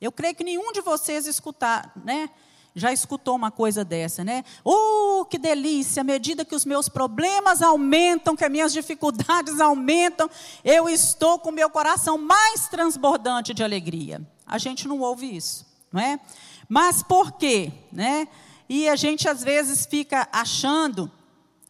Eu 0.00 0.10
creio 0.10 0.34
que 0.34 0.42
nenhum 0.42 0.72
de 0.72 0.80
vocês 0.80 1.26
escutar, 1.26 1.92
né? 2.04 2.28
Já 2.74 2.92
escutou 2.92 3.34
uma 3.36 3.50
coisa 3.50 3.82
dessa, 3.84 4.22
né? 4.22 4.44
Oh, 4.62 5.24
que 5.24 5.38
delícia! 5.38 6.02
À 6.02 6.04
medida 6.04 6.44
que 6.44 6.54
os 6.54 6.64
meus 6.64 6.88
problemas 6.88 7.62
aumentam, 7.62 8.36
que 8.36 8.44
as 8.44 8.50
minhas 8.50 8.72
dificuldades 8.72 9.60
aumentam, 9.60 10.28
eu 10.62 10.88
estou 10.88 11.38
com 11.38 11.50
meu 11.50 11.70
coração 11.70 12.18
mais 12.18 12.68
transbordante 12.68 13.54
de 13.54 13.62
alegria. 13.62 14.20
A 14.44 14.58
gente 14.58 14.86
não 14.86 15.00
ouve 15.00 15.34
isso, 15.34 15.64
não 15.90 16.00
é? 16.00 16.20
Mas 16.68 17.02
por 17.02 17.32
quê, 17.32 17.72
né? 17.90 18.28
E 18.68 18.88
a 18.88 18.96
gente 18.96 19.28
às 19.28 19.42
vezes 19.42 19.86
fica 19.86 20.28
achando 20.32 21.10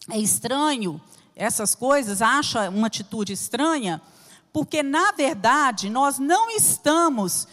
é 0.08 0.18
estranho 0.18 1.00
essas 1.34 1.74
coisas, 1.74 2.22
acha 2.22 2.70
uma 2.70 2.86
atitude 2.86 3.32
estranha, 3.32 4.00
porque 4.52 4.82
na 4.82 5.12
verdade 5.12 5.90
nós 5.90 6.18
não 6.18 6.50
estamos 6.50 7.46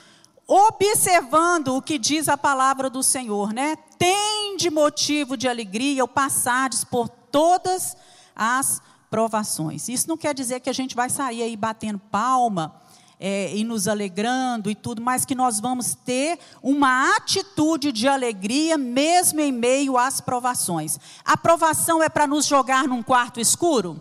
observando 0.48 1.76
o 1.76 1.82
que 1.82 1.98
diz 1.98 2.30
a 2.30 2.38
palavra 2.38 2.90
do 2.90 3.02
Senhor, 3.02 3.52
né? 3.54 3.76
Tem 3.98 4.56
de 4.56 4.70
motivo 4.70 5.36
de 5.36 5.48
alegria 5.48 6.04
o 6.04 6.08
passardes 6.08 6.84
por 6.84 7.10
todas 7.10 7.98
as 8.36 8.82
provações. 9.10 9.90
Isso 9.90 10.08
não 10.08 10.18
quer 10.18 10.34
dizer 10.34 10.60
que 10.60 10.70
a 10.70 10.74
gente 10.74 10.96
vai 10.96 11.10
sair 11.10 11.42
aí 11.42 11.58
batendo 11.58 12.00
palma 12.00 12.82
é, 13.26 13.56
e 13.56 13.64
nos 13.64 13.88
alegrando 13.88 14.70
e 14.70 14.76
tudo, 14.76 15.02
mas 15.02 15.24
que 15.24 15.34
nós 15.34 15.58
vamos 15.58 15.96
ter 15.96 16.38
uma 16.62 17.16
atitude 17.16 17.94
de 17.94 18.06
alegria 18.06 18.78
mesmo 18.78 19.40
em 19.40 19.50
meio 19.50 19.98
às 19.98 20.20
provações. 20.20 21.00
A 21.24 21.38
provação 21.38 22.04
é 22.04 22.10
para 22.10 22.28
nos 22.28 22.46
jogar 22.46 22.86
num 22.86 23.02
quarto 23.02 23.40
escuro? 23.40 23.98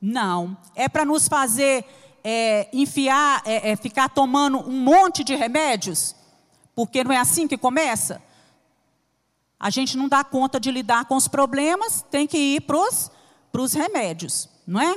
Não. 0.00 0.56
É 0.74 0.88
para 0.88 1.04
nos 1.04 1.28
fazer 1.28 1.84
é, 2.24 2.70
enfiar, 2.72 3.42
é, 3.44 3.72
é, 3.72 3.76
ficar 3.76 4.08
tomando 4.08 4.66
um 4.66 4.80
monte 4.80 5.22
de 5.22 5.36
remédios? 5.36 6.16
Porque 6.74 7.04
não 7.04 7.12
é 7.12 7.18
assim 7.18 7.46
que 7.46 7.58
começa? 7.58 8.22
A 9.60 9.68
gente 9.68 9.98
não 9.98 10.08
dá 10.08 10.24
conta 10.24 10.58
de 10.58 10.70
lidar 10.70 11.04
com 11.04 11.16
os 11.16 11.28
problemas, 11.28 12.06
tem 12.10 12.26
que 12.26 12.38
ir 12.38 12.62
para 12.62 12.78
os 13.60 13.74
remédios, 13.74 14.48
não 14.66 14.80
é? 14.80 14.96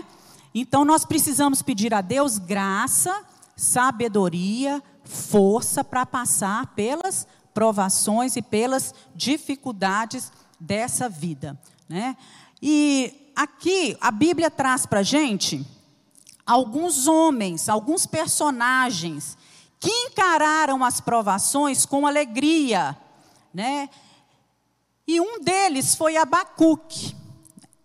Então 0.56 0.86
nós 0.86 1.04
precisamos 1.04 1.62
pedir 1.62 1.94
a 1.94 2.00
Deus 2.00 2.38
graça 2.38 3.28
sabedoria, 3.60 4.82
força 5.04 5.84
para 5.84 6.06
passar 6.06 6.68
pelas 6.68 7.28
provações 7.54 8.38
e 8.38 8.42
pelas 8.42 8.96
dificuldades 9.14 10.32
dessa 10.58 11.10
vida. 11.10 11.60
Né? 11.90 12.16
E 12.62 13.32
aqui 13.36 13.98
a 14.00 14.12
Bíblia 14.12 14.50
traz 14.50 14.86
para 14.86 15.02
a 15.02 15.04
gente 15.04 15.66
alguns 16.46 17.06
homens, 17.06 17.68
alguns 17.68 18.06
personagens 18.06 19.38
que 19.78 19.90
encararam 19.90 20.84
as 20.84 21.02
provações 21.02 21.86
com 21.86 22.08
alegria, 22.08 22.98
né? 23.54 23.90
E 25.08 25.22
um 25.22 25.40
deles 25.40 25.96
foi 25.96 26.18
Abacuque. 26.18 27.16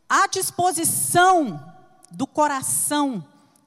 A 0.09 0.27
disposição 0.27 1.65
do 2.11 2.27
coração 2.27 3.25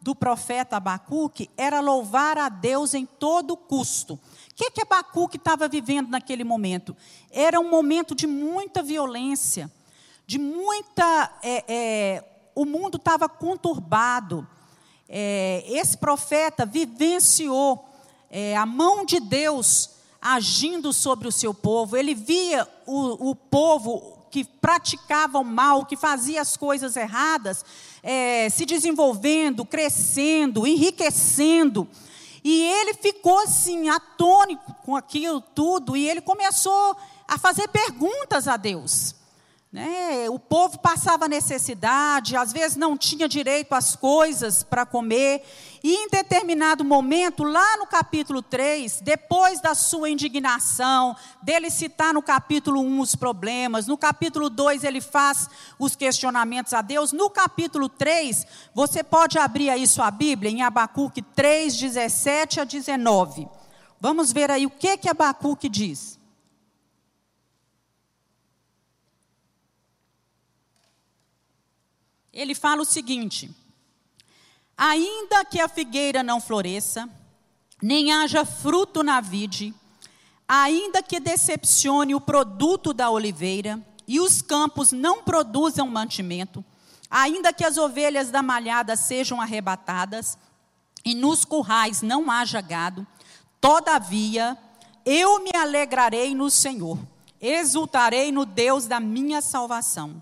do 0.07 0.15
profeta 0.15 0.77
Abacuque 0.77 1.49
era 1.57 1.81
louvar 1.81 2.37
a 2.37 2.47
Deus 2.47 2.93
em 2.93 3.05
todo 3.05 3.57
custo. 3.57 4.13
O 4.13 4.19
que, 4.55 4.71
que 4.71 4.81
Abacuque 4.81 5.35
estava 5.35 5.67
vivendo 5.67 6.07
naquele 6.07 6.45
momento? 6.45 6.95
Era 7.29 7.59
um 7.59 7.69
momento 7.69 8.15
de 8.15 8.25
muita 8.25 8.81
violência, 8.81 9.69
de 10.25 10.39
muita. 10.39 11.29
É, 11.43 11.65
é, 11.67 12.23
o 12.55 12.63
mundo 12.63 12.95
estava 12.95 13.27
conturbado. 13.27 14.47
É, 15.09 15.65
esse 15.67 15.97
profeta 15.97 16.65
vivenciou 16.65 17.85
é, 18.31 18.55
a 18.55 18.65
mão 18.65 19.03
de 19.03 19.19
Deus 19.19 19.89
agindo 20.21 20.93
sobre 20.93 21.27
o 21.27 21.33
seu 21.33 21.53
povo. 21.53 21.97
Ele 21.97 22.15
via 22.15 22.65
o, 22.85 23.31
o 23.31 23.35
povo 23.35 24.16
que 24.29 24.43
praticava 24.43 25.39
o 25.39 25.43
mal, 25.43 25.85
que 25.85 25.97
fazia 25.97 26.41
as 26.41 26.55
coisas 26.55 26.95
erradas, 26.95 27.63
é, 28.01 28.49
se 28.49 28.65
desenvolvendo, 28.65 29.65
crescendo, 29.65 30.65
enriquecendo. 30.65 31.87
E 32.43 32.61
ele 32.61 32.93
ficou 32.93 33.39
assim, 33.39 33.89
atônico 33.89 34.73
com 34.83 34.95
aquilo 34.95 35.41
tudo, 35.41 35.97
e 35.97 36.07
ele 36.07 36.21
começou 36.21 36.95
a 37.27 37.37
fazer 37.37 37.67
perguntas 37.67 38.47
a 38.47 38.55
Deus. 38.55 39.16
Né? 39.77 40.27
O 40.27 40.39
povo 40.39 40.79
passava 40.79 41.27
necessidade, 41.27 42.35
às 42.35 42.51
vezes 42.51 42.75
não 42.75 42.97
tinha 42.97 43.29
direito 43.29 43.73
às 43.73 43.95
coisas 43.95 44.63
para 44.63 44.87
comer, 44.87 45.43
e 45.83 45.93
em 45.93 46.09
determinado 46.09 46.83
momento, 46.83 47.43
lá 47.43 47.77
no 47.77 47.85
capítulo 47.85 48.41
3, 48.41 49.01
depois 49.01 49.61
da 49.61 49.75
sua 49.75 50.09
indignação, 50.09 51.15
dele 51.43 51.69
citar 51.69 52.11
no 52.11 52.23
capítulo 52.23 52.81
1 52.81 52.99
os 52.99 53.13
problemas, 53.15 53.85
no 53.85 53.95
capítulo 53.95 54.49
2 54.49 54.83
ele 54.83 54.99
faz 54.99 55.47
os 55.77 55.95
questionamentos 55.95 56.73
a 56.73 56.81
Deus, 56.81 57.11
no 57.11 57.29
capítulo 57.29 57.87
3, 57.87 58.47
você 58.73 59.03
pode 59.03 59.37
abrir 59.37 59.69
aí 59.69 59.85
sua 59.85 60.09
Bíblia, 60.09 60.49
em 60.49 60.63
Abacuque 60.63 61.21
3, 61.21 61.77
17 61.77 62.61
a 62.61 62.63
19. 62.63 63.47
Vamos 64.01 64.33
ver 64.33 64.49
aí 64.49 64.65
o 64.65 64.71
que 64.71 64.97
que 64.97 65.07
Abacuque 65.07 65.69
diz. 65.69 66.16
Ele 72.37 72.53
fala 72.53 72.83
o 72.83 72.85
seguinte: 72.85 73.49
Ainda 74.77 75.43
que 75.43 75.59
a 75.59 75.67
figueira 75.67 76.21
não 76.21 76.39
floresça, 76.39 77.09
nem 77.81 78.13
haja 78.13 78.45
fruto 78.45 79.01
na 79.01 79.19
vide, 79.19 79.73
ainda 80.47 81.01
que 81.01 81.19
decepcione 81.19 82.13
o 82.13 82.21
produto 82.21 82.93
da 82.93 83.09
oliveira, 83.09 83.83
e 84.07 84.19
os 84.19 84.41
campos 84.41 84.91
não 84.91 85.23
produzam 85.23 85.87
mantimento, 85.87 86.63
ainda 87.09 87.51
que 87.51 87.65
as 87.65 87.75
ovelhas 87.75 88.29
da 88.29 88.43
malhada 88.43 88.95
sejam 88.95 89.41
arrebatadas, 89.41 90.37
e 91.03 91.15
nos 91.15 91.43
currais 91.43 92.03
não 92.03 92.29
haja 92.29 92.61
gado, 92.61 93.05
todavia 93.59 94.55
eu 95.03 95.43
me 95.43 95.51
alegrarei 95.55 96.35
no 96.35 96.51
Senhor, 96.51 96.99
exultarei 97.41 98.31
no 98.31 98.45
Deus 98.45 98.85
da 98.85 98.99
minha 98.99 99.41
salvação. 99.41 100.21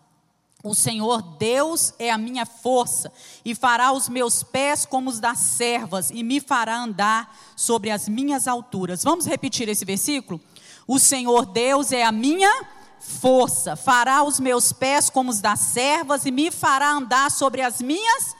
O 0.65 0.73
Senhor 0.73 1.21
Deus 1.37 1.93
é 1.99 2.09
a 2.09 2.17
minha 2.17 2.43
força, 2.43 3.13
e 3.45 3.53
fará 3.53 3.91
os 3.91 4.09
meus 4.09 4.41
pés 4.41 4.83
como 4.83 5.11
os 5.11 5.19
das 5.19 5.37
servas, 5.37 6.09
e 6.09 6.23
me 6.23 6.41
fará 6.41 6.79
andar 6.79 7.37
sobre 7.55 7.91
as 7.91 8.09
minhas 8.09 8.47
alturas. 8.47 9.03
Vamos 9.03 9.27
repetir 9.27 9.69
esse 9.69 9.85
versículo? 9.85 10.41
O 10.87 10.97
Senhor 10.97 11.45
Deus 11.45 11.91
é 11.91 12.03
a 12.03 12.11
minha 12.11 12.65
força, 12.99 13.75
fará 13.75 14.23
os 14.23 14.39
meus 14.39 14.73
pés 14.73 15.07
como 15.07 15.29
os 15.29 15.39
das 15.39 15.59
servas, 15.59 16.25
e 16.25 16.31
me 16.31 16.49
fará 16.49 16.93
andar 16.93 17.29
sobre 17.29 17.61
as 17.61 17.79
minhas 17.79 18.35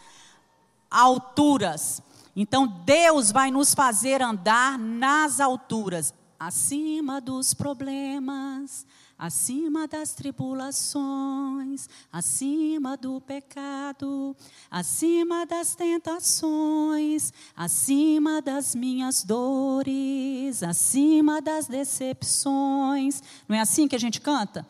alturas. 0.89 2.01
Então 2.35 2.65
Deus 2.65 3.31
vai 3.31 3.51
nos 3.51 3.75
fazer 3.75 4.23
andar 4.23 4.79
nas 4.79 5.39
alturas, 5.39 6.11
acima 6.39 7.21
dos 7.21 7.53
problemas 7.53 8.83
acima 9.17 9.87
das 9.87 10.13
tribulações, 10.13 11.87
acima 12.11 12.97
do 12.97 13.21
pecado, 13.21 14.35
acima 14.69 15.45
das 15.45 15.75
tentações, 15.75 17.31
acima 17.55 18.41
das 18.41 18.75
minhas 18.75 19.23
dores, 19.23 20.61
acima 20.61 21.41
das 21.41 21.67
decepções. 21.67 23.23
Não 23.47 23.55
é 23.55 23.61
assim 23.61 23.87
que 23.87 23.95
a 23.95 23.99
gente 23.99 24.19
canta? 24.19 24.67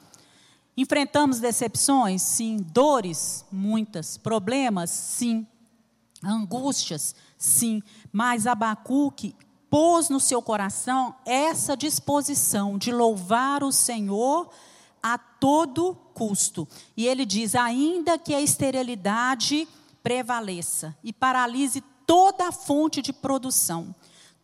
Enfrentamos 0.78 1.40
decepções? 1.40 2.22
Sim. 2.22 2.58
Dores? 2.58 3.46
Muitas. 3.52 4.18
Problemas? 4.18 4.90
Sim. 4.90 5.48
Angústias? 6.24 7.16
Sim. 7.38 7.82
Mas 8.12 8.46
Abacuque 8.46 9.36
pôs 9.76 10.08
no 10.08 10.22
seu 10.22 10.42
coração 10.42 11.14
essa 11.26 11.76
disposição 11.76 12.78
de 12.78 12.94
louvar 12.94 13.62
o 13.62 13.74
Senhor 13.74 14.50
a 15.04 15.18
todo 15.18 15.98
custo. 16.14 16.66
E 16.96 17.06
ele 17.06 17.26
diz: 17.26 17.56
ainda 17.56 18.18
que 18.18 18.34
a 18.34 18.40
esterilidade 18.40 19.68
prevaleça 20.02 20.96
e 21.04 21.12
paralise 21.12 21.84
toda 22.08 22.48
a 22.48 22.52
fonte 22.54 23.02
de 23.02 23.12
produção, 23.12 23.94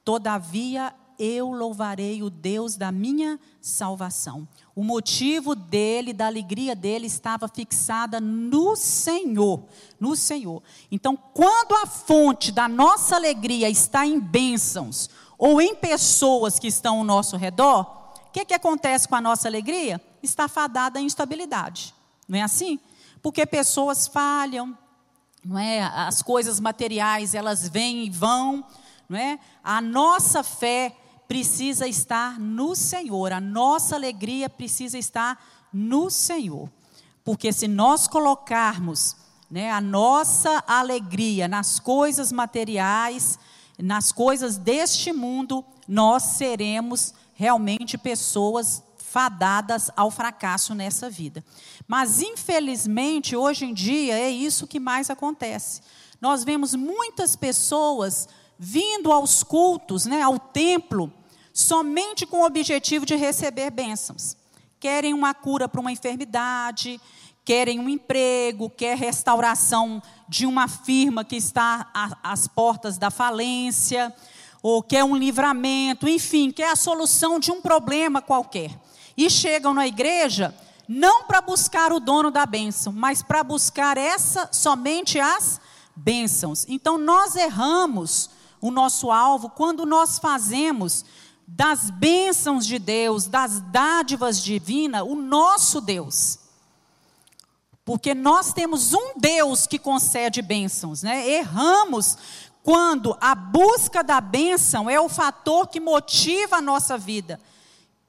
todavia 0.03 0.93
eu 1.17 1.51
louvarei 1.51 2.21
o 2.23 2.29
Deus 2.29 2.75
da 2.75 2.91
minha 2.91 3.39
salvação. 3.61 4.45
O 4.75 4.83
motivo 4.83 5.55
dele, 5.55 6.11
da 6.11 6.25
alegria 6.25 6.75
dele, 6.75 7.05
estava 7.07 7.47
fixada 7.47 8.19
no 8.19 8.75
Senhor, 8.75 9.63
no 9.97 10.13
Senhor. 10.13 10.61
Então, 10.91 11.15
quando 11.15 11.73
a 11.75 11.85
fonte 11.85 12.51
da 12.51 12.67
nossa 12.67 13.15
alegria 13.15 13.69
está 13.69 14.05
em 14.05 14.19
bênçãos 14.19 15.09
ou 15.41 15.59
em 15.59 15.73
pessoas 15.73 16.59
que 16.59 16.67
estão 16.67 16.99
ao 16.99 17.03
nosso 17.03 17.35
redor, 17.35 17.81
o 18.27 18.31
que, 18.31 18.45
que 18.45 18.53
acontece 18.53 19.07
com 19.07 19.15
a 19.15 19.21
nossa 19.21 19.47
alegria? 19.47 19.99
Está 20.21 20.47
fadada 20.47 20.99
à 20.99 21.01
instabilidade. 21.01 21.95
Não 22.29 22.37
é 22.37 22.43
assim? 22.43 22.79
Porque 23.23 23.43
pessoas 23.47 24.05
falham, 24.05 24.77
não 25.43 25.57
é? 25.57 25.81
As 25.81 26.21
coisas 26.21 26.59
materiais, 26.59 27.33
elas 27.33 27.67
vêm 27.67 28.05
e 28.05 28.09
vão, 28.11 28.63
não 29.09 29.17
é? 29.17 29.39
A 29.63 29.81
nossa 29.81 30.43
fé 30.43 30.95
precisa 31.27 31.87
estar 31.87 32.39
no 32.39 32.75
Senhor, 32.75 33.33
a 33.33 33.41
nossa 33.41 33.95
alegria 33.95 34.47
precisa 34.47 34.99
estar 34.99 35.43
no 35.73 36.11
Senhor. 36.11 36.69
Porque 37.23 37.51
se 37.51 37.67
nós 37.67 38.07
colocarmos 38.07 39.15
né, 39.49 39.71
a 39.71 39.81
nossa 39.81 40.63
alegria 40.67 41.47
nas 41.47 41.79
coisas 41.79 42.31
materiais, 42.31 43.39
nas 43.81 44.11
coisas 44.11 44.57
deste 44.57 45.11
mundo, 45.11 45.63
nós 45.87 46.23
seremos 46.23 47.13
realmente 47.33 47.97
pessoas 47.97 48.83
fadadas 48.97 49.89
ao 49.95 50.09
fracasso 50.09 50.73
nessa 50.73 51.09
vida. 51.09 51.43
Mas, 51.87 52.21
infelizmente, 52.21 53.35
hoje 53.35 53.65
em 53.65 53.73
dia 53.73 54.17
é 54.17 54.29
isso 54.29 54.67
que 54.67 54.79
mais 54.79 55.09
acontece. 55.09 55.81
Nós 56.21 56.43
vemos 56.43 56.73
muitas 56.75 57.35
pessoas 57.35 58.29
vindo 58.57 59.11
aos 59.11 59.43
cultos, 59.43 60.05
né, 60.05 60.21
ao 60.21 60.37
templo, 60.39 61.11
somente 61.51 62.25
com 62.25 62.41
o 62.41 62.45
objetivo 62.45 63.05
de 63.05 63.15
receber 63.15 63.71
bênçãos. 63.71 64.37
Querem 64.79 65.13
uma 65.13 65.33
cura 65.33 65.67
para 65.67 65.81
uma 65.81 65.91
enfermidade, 65.91 67.01
querem 67.43 67.79
um 67.79 67.89
emprego, 67.89 68.69
quer 68.69 68.97
restauração 68.97 70.01
de 70.27 70.45
uma 70.45 70.67
firma 70.67 71.23
que 71.23 71.35
está 71.35 71.89
às 72.23 72.47
portas 72.47 72.97
da 72.97 73.09
falência, 73.09 74.13
ou 74.63 74.83
quer 74.83 75.03
um 75.03 75.15
livramento, 75.15 76.07
enfim, 76.07 76.51
quer 76.51 76.71
a 76.71 76.75
solução 76.75 77.39
de 77.39 77.51
um 77.51 77.61
problema 77.61 78.21
qualquer. 78.21 78.71
E 79.17 79.29
chegam 79.29 79.73
na 79.73 79.87
igreja 79.87 80.55
não 80.87 81.23
para 81.23 81.41
buscar 81.41 81.91
o 81.91 81.99
dono 81.99 82.29
da 82.29 82.45
bênção, 82.45 82.93
mas 82.93 83.23
para 83.23 83.43
buscar 83.43 83.97
essa 83.97 84.49
somente 84.51 85.19
as 85.19 85.59
bênçãos. 85.95 86.65
Então 86.67 86.97
nós 86.97 87.35
erramos 87.35 88.29
o 88.59 88.69
nosso 88.69 89.11
alvo 89.11 89.49
quando 89.49 89.85
nós 89.85 90.19
fazemos 90.19 91.03
das 91.47 91.89
bênçãos 91.89 92.65
de 92.65 92.77
Deus, 92.77 93.25
das 93.25 93.61
dádivas 93.61 94.41
divinas, 94.41 95.01
o 95.01 95.15
nosso 95.15 95.81
Deus. 95.81 96.40
Porque 97.83 98.13
nós 98.13 98.53
temos 98.53 98.93
um 98.93 99.13
Deus 99.17 99.65
que 99.65 99.79
concede 99.79 100.41
bênçãos, 100.41 101.01
né? 101.01 101.27
Erramos 101.27 102.17
quando 102.63 103.17
a 103.19 103.33
busca 103.33 104.03
da 104.03 104.21
bênção 104.21 104.89
é 104.89 104.99
o 104.99 105.09
fator 105.09 105.67
que 105.67 105.79
motiva 105.79 106.57
a 106.57 106.61
nossa 106.61 106.97
vida, 106.97 107.39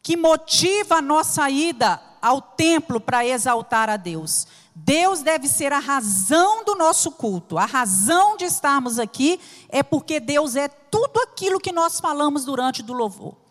que 0.02 0.16
motiva 0.16 0.96
a 0.96 1.02
nossa 1.02 1.48
ida 1.48 2.00
ao 2.20 2.40
templo 2.40 3.00
para 3.00 3.26
exaltar 3.26 3.88
a 3.88 3.96
Deus. 3.96 4.46
Deus 4.74 5.20
deve 5.20 5.48
ser 5.48 5.72
a 5.72 5.78
razão 5.78 6.64
do 6.64 6.74
nosso 6.74 7.10
culto. 7.12 7.58
A 7.58 7.66
razão 7.66 8.36
de 8.36 8.44
estarmos 8.44 8.98
aqui 8.98 9.40
é 9.68 9.82
porque 9.82 10.18
Deus 10.20 10.56
é 10.56 10.68
tudo 10.68 11.20
aquilo 11.20 11.60
que 11.60 11.72
nós 11.72 12.00
falamos 12.00 12.44
durante 12.44 12.82
do 12.82 12.92
louvor. 12.92 13.41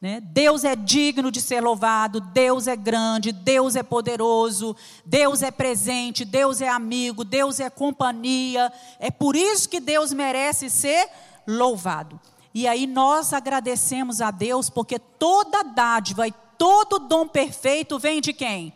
Né? 0.00 0.20
Deus 0.20 0.64
é 0.64 0.74
digno 0.74 1.30
de 1.30 1.40
ser 1.40 1.60
louvado, 1.60 2.20
Deus 2.20 2.66
é 2.66 2.74
grande, 2.74 3.32
Deus 3.32 3.76
é 3.76 3.82
poderoso, 3.82 4.74
Deus 5.04 5.42
é 5.42 5.50
presente, 5.50 6.24
Deus 6.24 6.60
é 6.62 6.68
amigo, 6.68 7.22
Deus 7.22 7.60
é 7.60 7.68
companhia. 7.68 8.72
É 8.98 9.10
por 9.10 9.36
isso 9.36 9.68
que 9.68 9.78
Deus 9.78 10.12
merece 10.12 10.70
ser 10.70 11.08
louvado. 11.46 12.18
E 12.54 12.66
aí 12.66 12.86
nós 12.86 13.32
agradecemos 13.32 14.20
a 14.20 14.30
Deus 14.30 14.70
porque 14.70 14.98
toda 14.98 15.62
dádiva 15.62 16.26
e 16.26 16.34
todo 16.56 16.98
dom 16.98 17.28
perfeito 17.28 17.98
vem 17.98 18.20
de 18.20 18.32
quem? 18.32 18.74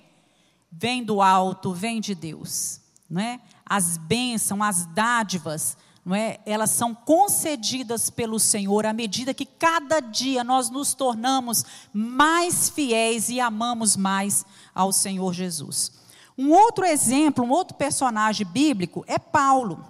vem 0.76 1.04
do 1.04 1.22
alto, 1.22 1.72
vem 1.72 2.00
de 2.00 2.14
Deus, 2.14 2.80
não 3.08 3.22
é? 3.22 3.40
As 3.64 3.96
bênçãos, 3.96 4.60
as 4.60 4.86
dádivas, 4.86 5.76
não 6.04 6.14
é? 6.14 6.38
Elas 6.44 6.70
são 6.70 6.94
concedidas 6.94 8.10
pelo 8.10 8.38
Senhor 8.38 8.84
à 8.84 8.92
medida 8.92 9.32
que 9.32 9.46
cada 9.46 10.00
dia 10.00 10.44
nós 10.44 10.68
nos 10.68 10.92
tornamos 10.92 11.64
mais 11.92 12.68
fiéis 12.68 13.30
e 13.30 13.40
amamos 13.40 13.96
mais 13.96 14.44
ao 14.74 14.92
Senhor 14.92 15.32
Jesus. 15.32 15.92
Um 16.36 16.50
outro 16.50 16.84
exemplo, 16.84 17.44
um 17.44 17.50
outro 17.50 17.76
personagem 17.76 18.46
bíblico 18.46 19.04
é 19.06 19.18
Paulo. 19.18 19.84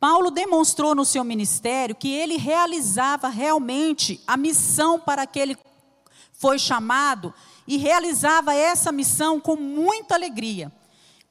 Paulo 0.00 0.30
demonstrou 0.30 0.94
no 0.94 1.04
seu 1.04 1.22
ministério 1.22 1.94
que 1.94 2.12
ele 2.12 2.36
realizava 2.36 3.28
realmente 3.28 4.20
a 4.26 4.36
missão 4.36 4.98
para 4.98 5.26
que 5.26 5.38
ele 5.38 5.56
foi 6.32 6.58
chamado 6.58 7.32
e 7.66 7.76
realizava 7.76 8.54
essa 8.54 8.92
missão 8.92 9.40
com 9.40 9.56
muita 9.56 10.14
alegria, 10.14 10.70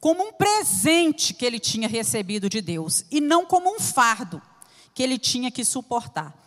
como 0.03 0.21
um 0.21 0.33
presente 0.33 1.33
que 1.33 1.45
ele 1.45 1.57
tinha 1.57 1.87
recebido 1.87 2.49
de 2.49 2.59
Deus, 2.59 3.05
e 3.09 3.21
não 3.21 3.45
como 3.45 3.73
um 3.73 3.79
fardo 3.79 4.41
que 4.93 5.01
ele 5.01 5.17
tinha 5.17 5.49
que 5.49 5.63
suportar. 5.63 6.37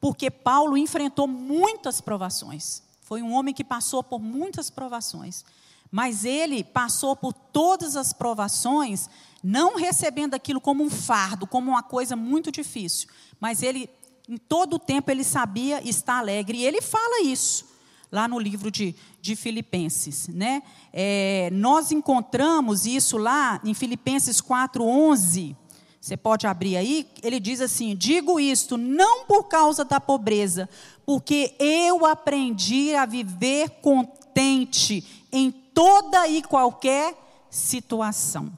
Porque 0.00 0.30
Paulo 0.30 0.74
enfrentou 0.74 1.28
muitas 1.28 2.00
provações. 2.00 2.82
Foi 3.02 3.20
um 3.20 3.34
homem 3.34 3.52
que 3.52 3.62
passou 3.62 4.02
por 4.02 4.22
muitas 4.22 4.70
provações. 4.70 5.44
Mas 5.92 6.24
ele 6.24 6.64
passou 6.64 7.14
por 7.14 7.34
todas 7.34 7.94
as 7.94 8.14
provações, 8.14 9.10
não 9.42 9.76
recebendo 9.76 10.32
aquilo 10.32 10.58
como 10.58 10.82
um 10.82 10.88
fardo, 10.88 11.46
como 11.46 11.72
uma 11.72 11.82
coisa 11.82 12.16
muito 12.16 12.50
difícil. 12.50 13.10
Mas 13.38 13.62
ele, 13.62 13.90
em 14.26 14.38
todo 14.38 14.76
o 14.76 14.78
tempo, 14.78 15.10
ele 15.10 15.24
sabia 15.24 15.86
estar 15.86 16.20
alegre. 16.20 16.56
E 16.56 16.64
ele 16.64 16.80
fala 16.80 17.20
isso 17.20 17.73
lá 18.14 18.28
no 18.28 18.38
livro 18.38 18.70
de, 18.70 18.94
de 19.20 19.34
Filipenses. 19.34 20.28
Né? 20.28 20.62
É, 20.92 21.50
nós 21.52 21.90
encontramos 21.90 22.86
isso 22.86 23.18
lá 23.18 23.60
em 23.64 23.74
Filipenses 23.74 24.40
4,11. 24.40 25.56
Você 26.00 26.16
pode 26.16 26.46
abrir 26.46 26.76
aí, 26.76 27.08
ele 27.22 27.40
diz 27.40 27.60
assim: 27.60 27.96
digo 27.96 28.38
isto 28.38 28.76
não 28.76 29.24
por 29.24 29.44
causa 29.44 29.84
da 29.84 29.98
pobreza, 29.98 30.68
porque 31.04 31.54
eu 31.58 32.06
aprendi 32.06 32.94
a 32.94 33.04
viver 33.04 33.70
contente 33.82 35.26
em 35.32 35.50
toda 35.50 36.28
e 36.28 36.40
qualquer 36.42 37.16
situação. 37.50 38.52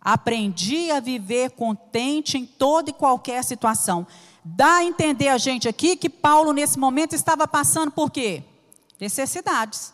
Aprendi 0.00 0.90
a 0.90 1.00
viver 1.00 1.52
contente 1.52 2.38
em 2.38 2.44
toda 2.44 2.90
e 2.90 2.92
qualquer 2.92 3.42
situação. 3.42 4.06
Dá 4.44 4.76
a 4.76 4.84
entender 4.84 5.28
a 5.28 5.38
gente 5.38 5.68
aqui 5.68 5.96
que 5.96 6.10
Paulo, 6.10 6.52
nesse 6.52 6.78
momento, 6.78 7.14
estava 7.14 7.48
passando 7.48 7.90
por 7.90 8.10
quê? 8.10 8.44
Necessidades. 9.02 9.92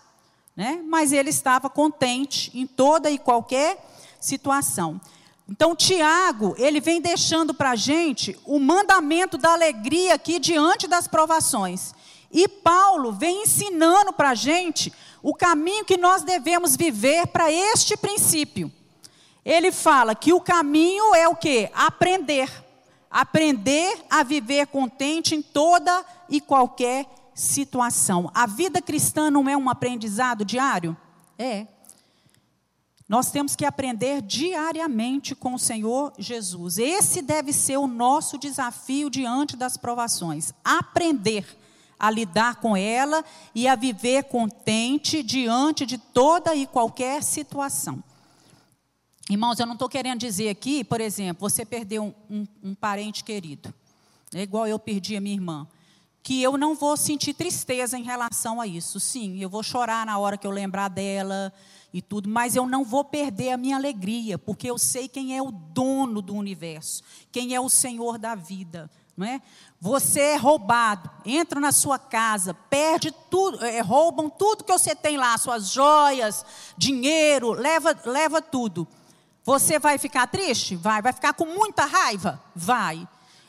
Né? 0.55 0.83
Mas 0.85 1.13
ele 1.13 1.31
estava 1.31 1.71
contente 1.71 2.51
em 2.55 2.67
toda 2.67 3.11
e 3.11 3.19
qualquer 3.19 3.83
situação. 4.21 5.01
Então, 5.49 5.75
Tiago, 5.75 6.55
ele 6.59 6.79
vem 6.79 7.01
deixando 7.01 7.55
para 7.55 7.71
a 7.71 7.77
gente 7.77 8.39
o 8.45 8.59
mandamento 8.59 9.39
da 9.39 9.53
alegria 9.53 10.15
aqui 10.15 10.39
diante 10.39 10.87
das 10.87 11.09
provações. 11.09 11.95
E 12.31 12.47
Paulo 12.47 13.13
vem 13.13 13.45
ensinando 13.45 14.13
para 14.13 14.31
a 14.31 14.35
gente 14.35 14.93
o 15.23 15.35
caminho 15.35 15.87
que 15.87 15.97
nós 15.97 16.23
devemos 16.23 16.77
viver 16.77 17.29
para 17.29 17.51
este 17.51 17.97
princípio. 17.97 18.71
Ele 19.43 19.73
fala 19.73 20.15
que 20.15 20.35
o 20.35 20.41
caminho 20.41 21.15
é 21.15 21.27
o 21.27 21.35
que? 21.35 21.71
Aprender. 21.73 22.51
Aprender 23.11 24.05
a 24.11 24.23
viver 24.23 24.67
contente 24.67 25.35
em 25.35 25.41
toda 25.41 26.05
e 26.29 26.43
qualquer 26.43 27.07
situação. 27.39 28.31
A 28.35 28.47
vida 28.47 28.83
cristã 28.83 29.31
não 29.31 29.49
é 29.49 29.57
um 29.57 29.71
aprendizado 29.71 30.45
diário? 30.45 30.97
É. 31.39 31.69
Nós 33.09 33.31
temos 33.31 33.55
que 33.55 33.65
aprender 33.65 34.21
diariamente 34.21 35.35
com 35.35 35.55
o 35.55 35.59
Senhor 35.59 36.13
Jesus. 36.19 36.79
Esse 36.79 37.23
deve 37.23 37.53
ser 37.53 37.77
o 37.77 37.87
nosso 37.87 38.37
desafio 38.37 39.09
diante 39.09 39.57
das 39.57 39.77
provações. 39.77 40.53
Aprender 40.65 41.47
a 41.99 42.11
lidar 42.11 42.57
com 42.57 42.77
ela 42.77 43.25
e 43.55 43.69
a 43.69 43.77
viver 43.77 44.25
contente 44.25 45.23
diante 45.23 45.87
de 45.87 45.97
toda 45.97 46.55
e 46.55 46.67
qualquer 46.67 47.23
situação. 47.23 48.03
Irmãos, 49.31 49.61
eu 49.61 49.67
não 49.67 49.75
estou 49.75 49.89
querendo 49.89 50.21
dizer 50.21 50.49
aqui, 50.49 50.83
por 50.83 51.01
exemplo, 51.01 51.49
você 51.49 51.65
perdeu 51.65 52.03
um, 52.03 52.39
um, 52.39 52.71
um 52.71 52.75
parente 52.75 53.23
querido, 53.23 53.73
é 54.35 54.43
igual 54.43 54.67
eu 54.67 54.79
perdi 54.79 55.17
a 55.17 55.21
minha 55.21 55.35
irmã, 55.35 55.67
que 56.29 56.43
eu 56.43 56.59
não 56.59 56.75
vou 56.75 56.95
sentir 56.95 57.33
tristeza 57.33 57.97
em 57.97 58.03
relação 58.03 58.61
a 58.61 58.67
isso. 58.67 59.01
Sim, 59.01 59.39
eu 59.41 59.49
vou 59.49 59.63
chorar 59.63 60.05
na 60.05 60.19
hora 60.19 60.37
que 60.37 60.47
eu 60.47 60.51
lembrar 60.51 60.89
dela 60.89 61.51
e 61.91 62.03
tudo, 62.03 62.29
mas 62.29 62.55
eu 62.55 62.67
não 62.67 62.85
vou 62.85 63.03
perder 63.03 63.53
a 63.53 63.57
minha 63.57 63.77
alegria, 63.77 64.37
porque 64.37 64.69
eu 64.69 64.77
sei 64.77 65.09
quem 65.09 65.35
é 65.35 65.41
o 65.41 65.51
dono 65.51 66.21
do 66.21 66.35
universo, 66.35 67.03
quem 67.33 67.55
é 67.55 67.61
o 67.63 67.71
Senhor 67.71 68.19
da 68.19 68.35
vida. 68.35 68.91
Não 69.17 69.27
é? 69.27 69.41
Você 69.81 70.21
é 70.21 70.37
roubado, 70.37 71.11
entra 71.25 71.59
na 71.59 71.73
sua 71.73 71.99
casa, 71.99 72.53
perde 72.53 73.11
tudo, 73.31 73.65
é, 73.65 73.81
roubam 73.81 74.29
tudo 74.29 74.65
que 74.65 74.71
você 74.73 74.95
tem 74.95 75.17
lá, 75.17 75.39
suas 75.39 75.71
joias, 75.71 76.45
dinheiro, 76.77 77.53
leva, 77.53 77.99
leva 78.05 78.43
tudo. 78.43 78.87
Você 79.45 79.79
vai 79.79 79.97
ficar 79.97 80.27
triste? 80.27 80.77
Vai. 80.77 81.01
Vai 81.01 81.15
ficar 81.15 81.33
com 81.33 81.47
muita 81.47 81.87
raiva? 81.87 82.39
Vai. 82.55 83.09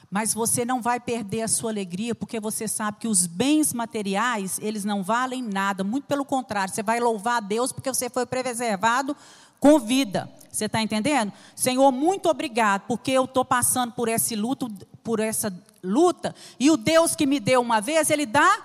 Mas 0.10 0.34
você 0.34 0.66
não 0.66 0.82
vai 0.82 1.00
perder 1.00 1.44
a 1.44 1.48
sua 1.48 1.70
alegria, 1.70 2.16
porque 2.16 2.40
você 2.40 2.68
sabe 2.68 2.98
que 3.00 3.08
os 3.08 3.28
bens 3.28 3.74
materiais, 3.74 4.60
eles 4.62 4.84
não 4.84 5.04
valem 5.04 5.44
nada. 5.44 5.84
Muito 5.84 6.06
pelo 6.06 6.26
contrário, 6.26 6.74
você 6.74 6.82
vai 6.82 7.00
louvar 7.00 7.38
a 7.38 7.42
Deus 7.42 7.72
porque 7.72 7.94
você 7.94 8.10
foi 8.10 8.26
preservado 8.26 9.16
com 9.60 9.78
vida. 9.78 10.32
Você 10.52 10.66
está 10.66 10.82
entendendo? 10.82 11.32
Senhor, 11.56 11.92
muito 11.92 12.28
obrigado, 12.28 12.84
porque 12.88 13.12
eu 13.12 13.26
estou 13.26 13.46
passando 13.46 13.92
por 13.92 14.08
esse 14.08 14.36
luto, 14.36 14.68
por 15.04 15.20
essa 15.20 15.54
luta, 15.84 16.36
e 16.60 16.72
o 16.72 16.78
Deus 16.78 17.16
que 17.16 17.26
me 17.26 17.40
deu 17.40 17.62
uma 17.62 17.80
vez, 17.80 18.10
Ele 18.10 18.26
dá, 18.26 18.62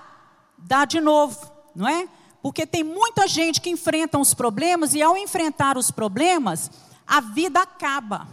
dá 0.58 0.84
de 0.84 1.00
novo, 1.00 1.50
não 1.74 1.86
é? 1.86 2.08
Porque 2.42 2.66
tem 2.66 2.82
muita 2.82 3.28
gente 3.28 3.60
que 3.60 3.70
enfrenta 3.70 4.18
os 4.18 4.34
problemas, 4.34 4.94
e 4.94 5.02
ao 5.02 5.16
enfrentar 5.16 5.76
os 5.76 5.90
problemas, 5.90 6.70
a 7.06 7.20
vida 7.20 7.60
acaba. 7.60 8.26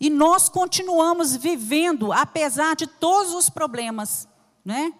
E 0.00 0.08
nós 0.08 0.48
continuamos 0.48 1.36
vivendo, 1.36 2.10
apesar 2.12 2.74
de 2.74 2.86
todos 2.86 3.34
os 3.34 3.50
problemas, 3.50 4.26
né? 4.64 4.94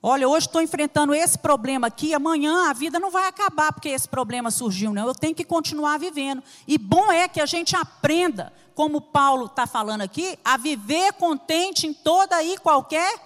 Olha, 0.00 0.28
hoje 0.28 0.46
estou 0.46 0.62
enfrentando 0.62 1.12
esse 1.12 1.36
problema 1.36 1.88
aqui, 1.88 2.14
amanhã 2.14 2.70
a 2.70 2.72
vida 2.72 3.00
não 3.00 3.10
vai 3.10 3.26
acabar 3.26 3.72
porque 3.72 3.88
esse 3.88 4.08
problema 4.08 4.52
surgiu, 4.52 4.92
não. 4.92 5.08
Eu 5.08 5.14
tenho 5.14 5.34
que 5.34 5.44
continuar 5.44 5.98
vivendo. 5.98 6.44
E 6.68 6.78
bom 6.78 7.10
é 7.10 7.26
que 7.26 7.40
a 7.40 7.46
gente 7.46 7.74
aprenda, 7.74 8.52
como 8.72 9.00
Paulo 9.00 9.46
está 9.46 9.66
falando 9.66 10.02
aqui, 10.02 10.38
a 10.44 10.56
viver 10.56 11.14
contente 11.14 11.88
em 11.88 11.92
toda 11.92 12.40
e 12.40 12.56
qualquer 12.58 13.20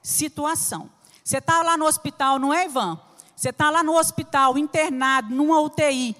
situação. 0.00 0.88
Você 1.24 1.38
está 1.38 1.62
lá 1.62 1.76
no 1.76 1.86
hospital, 1.86 2.38
não 2.38 2.54
é, 2.54 2.66
Ivan? 2.66 2.96
Você 3.34 3.48
está 3.48 3.68
lá 3.70 3.82
no 3.82 3.98
hospital, 3.98 4.56
internado, 4.56 5.34
numa 5.34 5.60
UTI, 5.60 6.14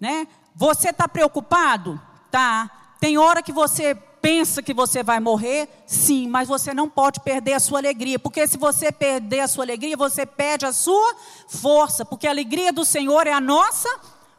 né? 0.00 0.26
Você 0.54 0.90
está 0.90 1.06
preocupado? 1.06 2.00
Tá. 2.30 2.70
Tem 3.02 3.18
hora 3.18 3.42
que 3.42 3.50
você 3.50 3.96
pensa 3.96 4.62
que 4.62 4.72
você 4.72 5.02
vai 5.02 5.18
morrer? 5.18 5.68
Sim, 5.88 6.28
mas 6.28 6.46
você 6.46 6.72
não 6.72 6.88
pode 6.88 7.18
perder 7.18 7.54
a 7.54 7.58
sua 7.58 7.80
alegria, 7.80 8.16
porque 8.16 8.46
se 8.46 8.56
você 8.56 8.92
perder 8.92 9.40
a 9.40 9.48
sua 9.48 9.64
alegria, 9.64 9.96
você 9.96 10.24
perde 10.24 10.66
a 10.66 10.72
sua 10.72 11.16
força, 11.48 12.04
porque 12.04 12.28
a 12.28 12.30
alegria 12.30 12.72
do 12.72 12.84
Senhor 12.84 13.26
é 13.26 13.32
a 13.32 13.40
nossa 13.40 13.88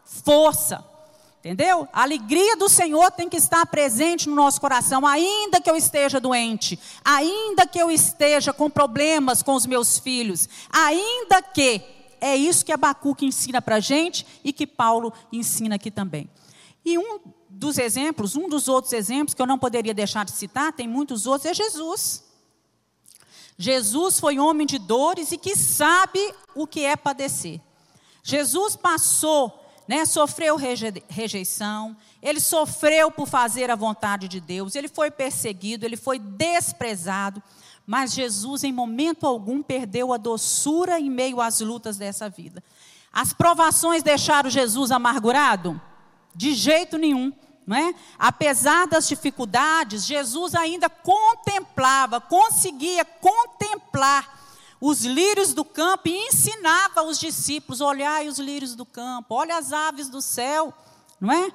força. 0.05 0.81
Entendeu? 1.39 1.89
A 1.91 2.03
alegria 2.03 2.55
do 2.55 2.69
Senhor 2.69 3.11
tem 3.11 3.27
que 3.27 3.35
estar 3.35 3.65
presente 3.65 4.29
no 4.29 4.35
nosso 4.35 4.61
coração, 4.61 5.05
ainda 5.05 5.59
que 5.59 5.69
eu 5.69 5.75
esteja 5.75 6.17
doente, 6.17 6.79
ainda 7.03 7.67
que 7.67 7.77
eu 7.77 7.91
esteja 7.91 8.53
com 8.53 8.69
problemas 8.69 9.43
com 9.43 9.55
os 9.55 9.65
meus 9.65 9.99
filhos, 9.99 10.47
ainda 10.71 11.41
que. 11.41 11.81
É 12.21 12.37
isso 12.37 12.63
que 12.63 12.71
Abacuque 12.71 13.25
ensina 13.25 13.61
para 13.61 13.75
a 13.75 13.81
gente 13.81 14.25
e 14.41 14.53
que 14.53 14.65
Paulo 14.65 15.11
ensina 15.33 15.75
aqui 15.75 15.91
também. 15.91 16.29
E 16.85 16.97
um 16.97 17.19
dos 17.53 17.77
exemplos, 17.77 18.35
um 18.35 18.49
dos 18.49 18.67
outros 18.67 18.93
exemplos 18.93 19.33
que 19.33 19.41
eu 19.41 19.45
não 19.45 19.59
poderia 19.59 19.93
deixar 19.93 20.25
de 20.25 20.31
citar, 20.31 20.73
tem 20.73 20.87
muitos 20.87 21.27
outros, 21.27 21.49
é 21.49 21.53
Jesus. 21.53 22.23
Jesus 23.57 24.19
foi 24.19 24.39
homem 24.39 24.65
de 24.65 24.79
dores 24.79 25.31
e 25.31 25.37
que 25.37 25.55
sabe 25.55 26.33
o 26.55 26.65
que 26.65 26.83
é 26.83 26.95
padecer. 26.95 27.61
Jesus 28.23 28.75
passou, 28.75 29.63
né, 29.87 30.05
sofreu 30.05 30.57
rejeição, 31.07 31.95
ele 32.21 32.39
sofreu 32.39 33.11
por 33.11 33.27
fazer 33.27 33.69
a 33.69 33.75
vontade 33.75 34.27
de 34.27 34.39
Deus, 34.39 34.75
ele 34.75 34.87
foi 34.87 35.11
perseguido, 35.11 35.85
ele 35.85 35.97
foi 35.97 36.17
desprezado, 36.17 37.43
mas 37.85 38.13
Jesus 38.13 38.63
em 38.63 38.71
momento 38.71 39.27
algum 39.27 39.61
perdeu 39.61 40.11
a 40.11 40.17
doçura 40.17 40.99
em 40.99 41.09
meio 41.09 41.39
às 41.39 41.59
lutas 41.59 41.97
dessa 41.97 42.29
vida. 42.29 42.63
As 43.11 43.31
provações 43.31 44.01
deixaram 44.01 44.49
Jesus 44.49 44.89
amargurado? 44.89 45.79
De 46.35 46.53
jeito 46.53 46.97
nenhum. 46.97 47.31
É? 47.71 47.95
Apesar 48.19 48.85
das 48.87 49.07
dificuldades, 49.07 50.05
Jesus 50.05 50.53
ainda 50.53 50.89
contemplava, 50.89 52.19
conseguia 52.19 53.05
contemplar 53.05 54.41
os 54.81 55.05
lírios 55.05 55.53
do 55.53 55.63
campo 55.63 56.09
e 56.09 56.27
ensinava 56.27 57.03
os 57.03 57.17
discípulos: 57.17 57.79
olhai 57.79 58.27
os 58.27 58.37
lírios 58.37 58.75
do 58.75 58.85
campo, 58.85 59.35
olha 59.35 59.55
as 59.55 59.71
aves 59.71 60.09
do 60.09 60.21
céu, 60.21 60.73
não 61.21 61.31
é? 61.31 61.53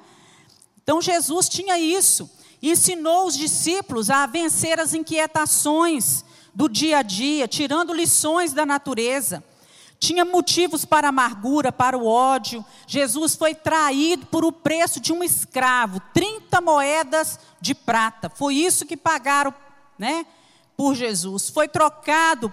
Então 0.81 0.99
Jesus 0.99 1.47
tinha 1.47 1.77
isso, 1.77 2.27
ensinou 2.59 3.27
os 3.27 3.37
discípulos 3.37 4.09
a 4.09 4.25
vencer 4.25 4.79
as 4.79 4.95
inquietações 4.95 6.25
do 6.55 6.67
dia 6.67 6.97
a 6.97 7.01
dia, 7.03 7.47
tirando 7.47 7.93
lições 7.93 8.51
da 8.51 8.65
natureza 8.65 9.43
tinha 9.99 10.23
motivos 10.23 10.85
para 10.85 11.09
amargura, 11.09 11.71
para 11.71 11.97
o 11.97 12.07
ódio. 12.07 12.65
Jesus 12.87 13.35
foi 13.35 13.53
traído 13.53 14.25
por 14.27 14.45
o 14.45 14.51
preço 14.51 14.99
de 14.99 15.11
um 15.11 15.21
escravo, 15.21 16.01
30 16.13 16.61
moedas 16.61 17.37
de 17.59 17.75
prata. 17.75 18.29
Foi 18.29 18.55
isso 18.55 18.85
que 18.85 18.95
pagaram, 18.95 19.53
né, 19.97 20.25
por 20.77 20.95
Jesus. 20.95 21.49
Foi 21.49 21.67
trocado 21.67 22.51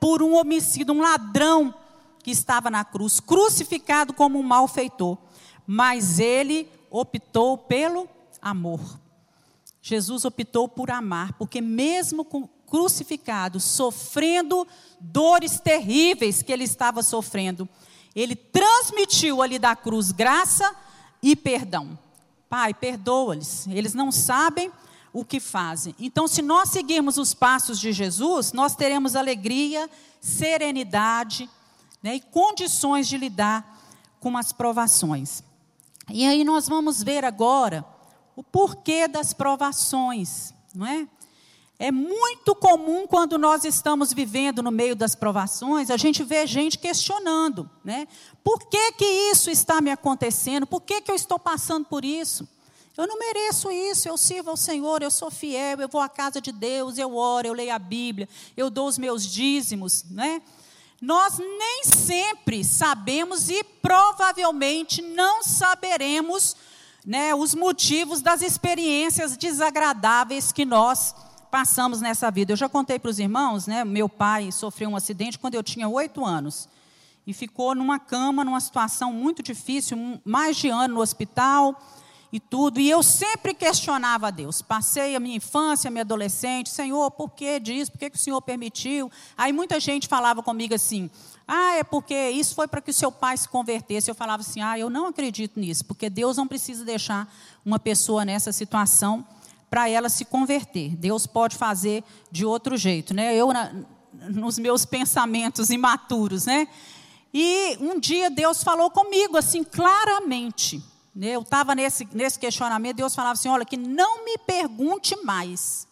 por 0.00 0.22
um 0.22 0.34
homicídio, 0.34 0.94
um 0.94 1.02
ladrão 1.02 1.74
que 2.22 2.30
estava 2.30 2.70
na 2.70 2.84
cruz, 2.84 3.20
crucificado 3.20 4.14
como 4.14 4.38
um 4.38 4.42
malfeitor. 4.42 5.18
Mas 5.66 6.18
ele 6.18 6.68
optou 6.90 7.58
pelo 7.58 8.08
amor. 8.40 8.80
Jesus 9.82 10.24
optou 10.24 10.66
por 10.66 10.90
amar, 10.90 11.34
porque 11.34 11.60
mesmo 11.60 12.24
com, 12.24 12.48
crucificado, 12.66 13.60
sofrendo 13.60 14.66
dores 15.00 15.60
terríveis 15.60 16.42
que 16.42 16.52
ele 16.52 16.64
estava 16.64 17.02
sofrendo, 17.02 17.68
ele 18.14 18.34
transmitiu 18.34 19.42
ali 19.42 19.58
da 19.58 19.76
cruz 19.76 20.12
graça 20.12 20.74
e 21.22 21.36
perdão. 21.36 21.98
Pai, 22.48 22.72
perdoa-lhes, 22.72 23.66
eles 23.68 23.94
não 23.94 24.10
sabem 24.10 24.70
o 25.12 25.24
que 25.24 25.40
fazem. 25.40 25.94
Então, 25.98 26.28
se 26.28 26.42
nós 26.42 26.70
seguirmos 26.70 27.18
os 27.18 27.34
passos 27.34 27.80
de 27.80 27.92
Jesus, 27.92 28.52
nós 28.52 28.74
teremos 28.76 29.16
alegria, 29.16 29.88
serenidade 30.20 31.48
né, 32.02 32.16
e 32.16 32.20
condições 32.20 33.08
de 33.08 33.16
lidar 33.16 33.80
com 34.20 34.36
as 34.36 34.52
provações. 34.52 35.42
E 36.10 36.26
aí 36.26 36.44
nós 36.44 36.68
vamos 36.68 37.02
ver 37.02 37.24
agora 37.24 37.84
o 38.36 38.42
porquê 38.42 39.08
das 39.08 39.32
provações, 39.32 40.52
não 40.74 40.86
é? 40.86 41.08
É 41.78 41.92
muito 41.92 42.54
comum 42.54 43.06
quando 43.06 43.36
nós 43.36 43.64
estamos 43.64 44.10
vivendo 44.10 44.62
no 44.62 44.70
meio 44.70 44.96
das 44.96 45.14
provações, 45.14 45.90
a 45.90 45.96
gente 45.98 46.24
vê 46.24 46.46
gente 46.46 46.78
questionando, 46.78 47.68
né? 47.84 48.08
Por 48.42 48.60
que 48.60 48.92
que 48.92 49.04
isso 49.04 49.50
está 49.50 49.80
me 49.82 49.90
acontecendo? 49.90 50.66
Por 50.66 50.80
que 50.80 51.02
que 51.02 51.10
eu 51.10 51.14
estou 51.14 51.38
passando 51.38 51.84
por 51.84 52.02
isso? 52.02 52.48
Eu 52.96 53.06
não 53.06 53.18
mereço 53.18 53.70
isso, 53.70 54.08
eu 54.08 54.16
sirvo 54.16 54.48
ao 54.48 54.56
Senhor, 54.56 55.02
eu 55.02 55.10
sou 55.10 55.30
fiel, 55.30 55.78
eu 55.78 55.88
vou 55.88 56.00
à 56.00 56.08
casa 56.08 56.40
de 56.40 56.50
Deus, 56.50 56.96
eu 56.96 57.14
oro, 57.14 57.46
eu 57.46 57.52
leio 57.52 57.74
a 57.74 57.78
Bíblia, 57.78 58.26
eu 58.56 58.70
dou 58.70 58.88
os 58.88 58.96
meus 58.96 59.26
dízimos, 59.26 60.04
né? 60.10 60.40
Nós 60.98 61.36
nem 61.36 61.84
sempre 61.84 62.64
sabemos 62.64 63.50
e 63.50 63.62
provavelmente 63.62 65.02
não 65.02 65.42
saberemos 65.42 66.56
né, 67.04 67.34
os 67.34 67.54
motivos 67.54 68.22
das 68.22 68.40
experiências 68.40 69.36
desagradáveis 69.36 70.50
que 70.50 70.64
nós 70.64 71.14
passamos 71.56 72.02
nessa 72.02 72.30
vida. 72.30 72.52
Eu 72.52 72.56
já 72.56 72.68
contei 72.68 72.98
para 72.98 73.10
os 73.10 73.18
irmãos, 73.18 73.66
né? 73.66 73.82
Meu 73.82 74.10
pai 74.10 74.52
sofreu 74.52 74.90
um 74.90 74.96
acidente 74.96 75.38
quando 75.38 75.54
eu 75.54 75.62
tinha 75.62 75.88
oito 75.88 76.22
anos 76.22 76.68
e 77.26 77.32
ficou 77.32 77.74
numa 77.74 77.98
cama, 77.98 78.44
numa 78.44 78.60
situação 78.60 79.10
muito 79.10 79.42
difícil, 79.42 80.20
mais 80.22 80.58
de 80.58 80.68
ano 80.68 80.96
no 80.96 81.00
hospital. 81.00 81.74
e 82.30 82.40
tudo. 82.40 82.78
E 82.78 82.90
eu 82.90 83.02
sempre 83.02 83.54
questionava 83.54 84.26
a 84.28 84.30
Deus. 84.30 84.60
Passei 84.60 85.16
a 85.16 85.20
minha 85.20 85.36
infância, 85.36 85.88
a 85.88 85.90
minha 85.90 86.02
adolescente, 86.02 86.68
Senhor, 86.68 87.10
por 87.12 87.30
que 87.30 87.58
disso? 87.58 87.92
Por 87.92 87.98
que, 87.98 88.10
que 88.10 88.16
o 88.16 88.20
Senhor 88.20 88.42
permitiu? 88.42 89.10
Aí 89.38 89.52
muita 89.52 89.80
gente 89.80 90.06
falava 90.08 90.42
comigo 90.42 90.74
assim: 90.74 91.08
ah, 91.48 91.76
é 91.76 91.84
porque 91.84 92.28
isso 92.30 92.54
foi 92.54 92.68
para 92.68 92.82
que 92.82 92.90
o 92.90 92.94
seu 92.94 93.10
pai 93.10 93.34
se 93.38 93.48
convertesse. 93.48 94.10
Eu 94.10 94.14
falava 94.14 94.42
assim: 94.42 94.60
ah, 94.60 94.78
eu 94.78 94.90
não 94.90 95.06
acredito 95.06 95.58
nisso, 95.58 95.86
porque 95.86 96.10
Deus 96.10 96.36
não 96.36 96.46
precisa 96.46 96.84
deixar 96.84 97.32
uma 97.64 97.78
pessoa 97.78 98.26
nessa 98.26 98.52
situação 98.52 99.24
para 99.76 99.90
ela 99.90 100.08
se 100.08 100.24
converter. 100.24 100.96
Deus 100.96 101.26
pode 101.26 101.54
fazer 101.54 102.02
de 102.30 102.46
outro 102.46 102.78
jeito, 102.78 103.12
né? 103.12 103.36
Eu 103.36 103.52
na, 103.52 103.74
nos 104.10 104.58
meus 104.58 104.86
pensamentos 104.86 105.68
imaturos, 105.68 106.46
né? 106.46 106.66
E 107.34 107.76
um 107.78 108.00
dia 108.00 108.30
Deus 108.30 108.64
falou 108.64 108.90
comigo 108.90 109.36
assim 109.36 109.62
claramente. 109.62 110.82
Né? 111.14 111.32
Eu 111.32 111.42
estava 111.42 111.74
nesse, 111.74 112.08
nesse 112.14 112.38
questionamento, 112.38 112.96
Deus 112.96 113.14
falava 113.14 113.34
assim: 113.34 113.50
olha, 113.50 113.66
que 113.66 113.76
não 113.76 114.24
me 114.24 114.38
pergunte 114.38 115.14
mais. 115.22 115.86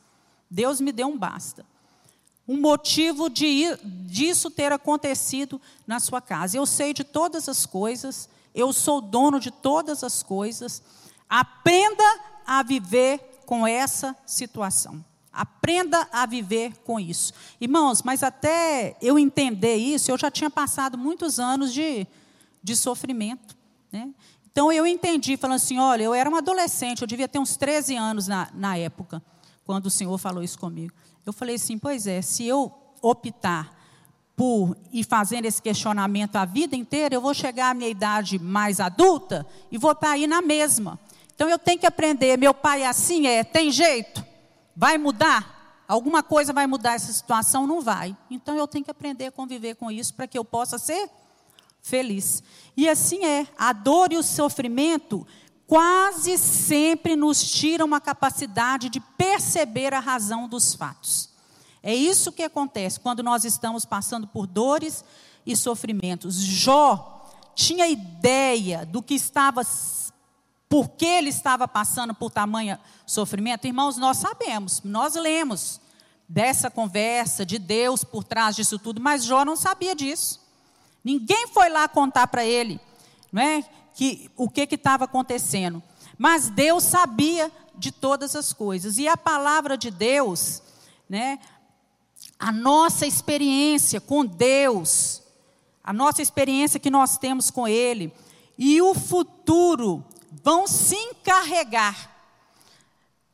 Deus 0.51 0.81
me 0.81 0.91
deu 0.91 1.09
um 1.09 1.19
basta. 1.19 1.67
Um 2.49 2.59
motivo 2.59 3.29
de, 3.29 3.77
disso 3.85 4.51
ter 4.51 4.73
acontecido 4.73 5.61
na 5.87 6.01
sua 6.01 6.23
casa. 6.23 6.57
Eu 6.57 6.65
sei 6.65 6.95
de 6.95 7.05
todas 7.05 7.51
as 7.51 7.67
coisas, 7.67 8.31
eu 8.55 8.73
sou 8.73 9.03
dono 9.03 9.39
de 9.39 9.51
todas 9.51 10.03
as 10.03 10.23
coisas. 10.23 10.83
Aprenda 11.29 12.03
a 12.47 12.63
viver 12.63 13.34
com 13.45 13.67
essa 13.67 14.17
situação. 14.27 15.05
Aprenda 15.33 16.09
a 16.13 16.27
viver 16.27 16.77
com 16.85 16.99
isso. 17.01 17.33
Irmãos, 17.61 18.03
mas 18.03 18.23
até 18.23 18.97
eu 19.03 19.19
entender 19.19 19.75
isso, 19.75 20.11
eu 20.11 20.17
já 20.17 20.31
tinha 20.31 20.49
passado 20.49 20.97
muitos 20.97 21.41
anos 21.41 21.73
de, 21.73 22.07
de 22.63 22.77
sofrimento. 22.77 23.57
Né? 23.91 24.11
Então 24.51 24.73
eu 24.73 24.87
entendi, 24.87 25.37
falando 25.37 25.57
assim: 25.57 25.79
olha, 25.79 26.05
eu 26.05 26.15
era 26.15 26.29
uma 26.29 26.39
adolescente, 26.39 27.03
eu 27.03 27.09
devia 27.09 27.27
ter 27.27 27.41
uns 27.41 27.57
13 27.57 27.97
anos 27.97 28.29
na, 28.29 28.49
na 28.55 28.77
época, 28.77 29.21
quando 29.65 29.87
o 29.87 29.91
Senhor 29.91 30.17
falou 30.19 30.43
isso 30.43 30.59
comigo. 30.59 30.95
Eu 31.27 31.33
falei 31.33 31.57
assim: 31.57 31.77
pois 31.79 32.07
é, 32.07 32.23
se 32.23 32.47
eu 32.47 32.73
optar 33.03 33.77
por 34.37 34.77
ir 34.93 35.05
fazendo 35.05 35.45
esse 35.47 35.61
questionamento 35.61 36.37
a 36.37 36.45
vida 36.45 36.77
inteira, 36.77 37.15
eu 37.15 37.21
vou 37.21 37.35
chegar 37.35 37.71
à 37.71 37.75
minha 37.75 37.89
idade 37.89 38.39
mais 38.39 38.81
adulta 38.81 39.47
e 39.71 39.79
vou 39.79 39.93
estar 39.93 40.11
aí 40.11 40.27
na 40.27 40.41
mesma. 40.41 40.99
Então 41.35 41.49
eu 41.49 41.59
tenho 41.59 41.79
que 41.79 41.87
aprender. 41.87 42.39
Meu 42.39 42.55
pai 42.55 42.83
é 42.83 42.87
assim, 42.87 43.27
é, 43.27 43.43
tem 43.43 43.71
jeito? 43.71 44.25
Vai 44.77 44.99
mudar? 44.99 45.83
Alguma 45.87 46.23
coisa 46.23 46.53
vai 46.53 46.67
mudar 46.67 46.95
essa 46.95 47.13
situação? 47.13 47.67
Não 47.67 47.81
vai. 47.81 48.17
Então 48.31 48.57
eu 48.57 48.67
tenho 48.67 48.85
que 48.85 48.91
aprender 48.91 49.27
a 49.27 49.33
conviver 49.33 49.75
com 49.75 49.91
isso 49.91 50.15
para 50.15 50.27
que 50.27 50.39
eu 50.39 50.45
possa 50.45 50.79
ser 50.79 51.11
feliz. 51.83 52.43
E 52.77 52.89
assim 52.89 53.25
é, 53.25 53.47
a 53.59 53.73
dor 53.73 54.13
e 54.13 54.17
o 54.17 54.23
sofrimento 54.23 55.27
quase 55.67 56.39
sempre 56.39 57.17
nos 57.17 57.43
tiram 57.43 57.93
a 57.95 58.01
capacidade 58.01 58.89
de 58.89 59.01
perceber 59.01 59.93
a 59.93 60.01
razão 60.01 60.49
dos 60.49 60.75
fatos. 60.75 61.31
É 61.83 61.95
isso 61.95 62.33
que 62.33 62.43
acontece 62.43 62.99
quando 62.99 63.23
nós 63.23 63.45
estamos 63.45 63.85
passando 63.85 64.27
por 64.27 64.47
dores 64.47 65.05
e 65.45 65.55
sofrimentos. 65.55 66.37
Jó 66.37 67.31
tinha 67.55 67.87
ideia 67.87 68.87
do 68.87 69.03
que 69.03 69.15
estava 69.15 69.63
por 70.75 70.89
que 70.89 71.07
ele 71.07 71.31
estava 71.31 71.69
passando 71.69 72.13
por 72.13 72.33
tamanho 72.33 72.77
sofrimento? 73.07 73.65
Irmãos, 73.65 73.97
nós 73.97 74.17
sabemos, 74.17 74.83
nós 74.83 75.15
lemos 75.15 75.81
dessa 76.29 76.69
conversa 76.69 77.47
de 77.47 77.61
Deus 77.61 78.03
por 78.03 78.25
trás 78.25 78.57
disso 78.57 78.77
tudo, 78.77 79.01
mas 79.01 79.23
Jó 79.25 79.45
não 79.45 79.55
sabia 79.55 79.95
disso. 79.95 80.41
Ninguém 81.05 81.47
foi 81.47 81.69
lá 81.69 81.87
contar 81.87 82.27
para 82.27 82.45
ele, 82.45 82.81
não 83.31 83.41
é, 83.41 83.63
que 83.95 84.29
o 84.37 84.51
que 84.51 84.63
estava 84.63 85.05
acontecendo. 85.05 85.81
Mas 86.19 86.49
Deus 86.51 86.83
sabia 86.83 87.53
de 87.77 87.93
todas 87.93 88.35
as 88.35 88.53
coisas. 88.53 88.99
E 88.99 89.07
a 89.07 89.17
palavra 89.17 89.79
de 89.79 89.93
Deus, 89.93 90.61
né, 91.09 91.39
a 92.37 92.51
nossa 92.51 93.07
experiência 93.07 94.01
com 94.01 94.27
Deus, 94.27 95.23
a 95.85 95.93
nossa 95.93 96.21
experiência 96.21 96.81
que 96.81 96.91
nós 96.91 97.17
temos 97.17 97.49
com 97.49 97.69
Ele, 97.69 98.13
e 98.59 98.83
o 98.83 98.93
futuro 98.93 100.05
vão 100.43 100.67
se 100.67 100.97
encarregar 100.97 102.15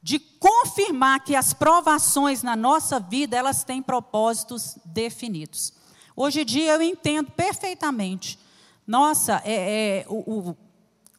de 0.03 0.19
confirmar 0.19 1.23
que 1.23 1.37
as 1.37 1.53
provações 1.53 2.43
na 2.43 2.57
nossa 2.57 2.99
vida, 2.99 3.37
elas 3.37 3.65
têm 3.65 3.83
propósitos 3.83 4.79
definidos. 4.85 5.75
Hoje 6.17 6.41
em 6.41 6.45
dia 6.45 6.75
eu 6.75 6.83
entendo 6.83 7.31
perfeitamente. 7.31 8.39
Nossa, 8.87 9.43
é, 9.45 10.01
é 10.01 10.07
o, 10.09 10.51
o, 10.51 10.57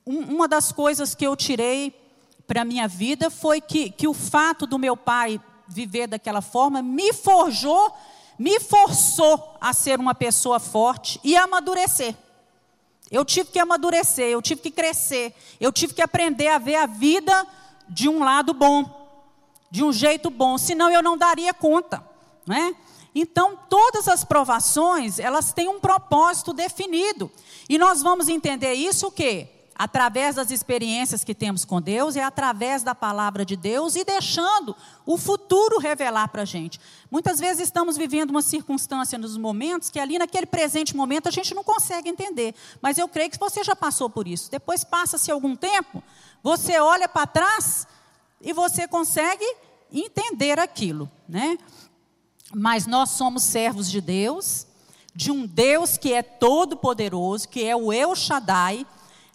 uma 0.06 0.48
das 0.48 0.72
coisas 0.72 1.14
que 1.14 1.26
eu 1.26 1.36
tirei 1.36 1.96
para 2.48 2.64
a 2.64 2.66
minha 2.66 2.88
vida 2.88 3.30
foi 3.30 3.62
que, 3.62 3.92
que 3.92 4.08
o 4.08 4.14
fato 4.14 4.66
do 4.66 4.80
meu 4.80 4.98
pai 4.98 5.40
viver 5.68 6.08
daquela 6.08 6.42
forma 6.42 6.82
me 6.82 7.14
forjou, 7.14 7.96
me 8.38 8.60
forçou 8.60 9.56
a 9.62 9.74
ser 9.74 10.00
uma 10.00 10.16
pessoa 10.16 10.60
forte 10.60 11.20
e 11.24 11.36
amadurecer. 11.38 12.16
Eu 13.12 13.26
tive 13.26 13.52
que 13.52 13.60
amadurecer, 13.60 14.28
eu 14.30 14.42
tive 14.42 14.62
que 14.62 14.72
crescer, 14.72 15.36
eu 15.60 15.72
tive 15.72 15.94
que 15.94 16.02
aprender 16.02 16.48
a 16.48 16.58
ver 16.58 16.76
a 16.76 16.86
vida 16.86 17.46
de 17.90 18.08
um 18.08 18.20
lado 18.20 18.54
bom, 18.54 19.10
de 19.70 19.84
um 19.84 19.92
jeito 19.92 20.30
bom, 20.30 20.58
senão 20.58 20.90
eu 20.90 21.04
não 21.04 21.18
daria 21.18 21.54
conta, 21.54 22.02
né? 22.48 22.74
Então, 23.14 23.58
todas 23.70 24.08
as 24.08 24.24
provações, 24.24 25.20
elas 25.20 25.52
têm 25.52 25.68
um 25.68 25.80
propósito 25.80 26.54
definido. 26.54 27.30
E 27.68 27.78
nós 27.78 28.02
vamos 28.02 28.30
entender 28.30 28.74
isso 28.74 29.08
o 29.08 29.12
quê? 29.12 29.50
Através 29.76 30.36
das 30.36 30.52
experiências 30.52 31.24
que 31.24 31.34
temos 31.34 31.66
com 31.66 31.82
Deus, 31.82 32.16
é 32.16 32.24
através 32.24 32.84
da 32.84 32.94
palavra 32.94 33.44
de 33.44 33.56
Deus 33.56 33.96
e 33.96 34.04
deixando 34.04 34.76
o 35.06 35.18
futuro 35.18 35.80
revelar 35.80 36.28
para 36.28 36.44
a 36.44 36.46
gente. 36.46 36.80
Muitas 37.10 37.40
vezes 37.40 37.64
estamos 37.64 37.98
vivendo 37.98 38.30
uma 38.30 38.42
circunstância 38.42 39.18
nos 39.18 39.38
momentos 39.38 39.90
que 39.90 40.00
ali 40.00 40.18
naquele 40.18 40.46
presente 40.46 40.96
momento 40.96 41.28
a 41.28 41.32
gente 41.32 41.54
não 41.56 41.64
consegue 41.64 42.10
entender. 42.10 42.54
Mas 42.82 42.98
eu 42.98 43.08
creio 43.08 43.32
que 43.32 43.40
você 43.40 43.64
já 43.64 43.76
passou 43.76 44.10
por 44.10 44.28
isso. 44.28 44.52
Depois 44.52 44.84
passa-se 44.84 45.32
algum 45.32 45.56
tempo, 45.56 46.04
você 46.44 46.80
olha 46.80 47.10
para 47.10 47.28
trás 47.28 47.88
e 48.40 48.54
você 48.54 48.88
consegue 48.88 49.46
entender 49.92 50.60
aquilo, 50.60 51.10
né? 51.28 51.58
Mas 52.54 52.86
nós 52.86 53.12
somos 53.12 53.44
servos 53.44 53.90
de 53.90 54.02
Deus, 54.02 54.68
de 55.14 55.32
um 55.32 55.46
Deus 55.46 55.98
que 55.98 56.14
é 56.14 56.22
todo 56.22 56.78
poderoso, 56.78 57.48
que 57.48 57.64
é 57.64 57.76
o 57.76 57.92
El 57.92 58.16
Shaddai, 58.16 58.86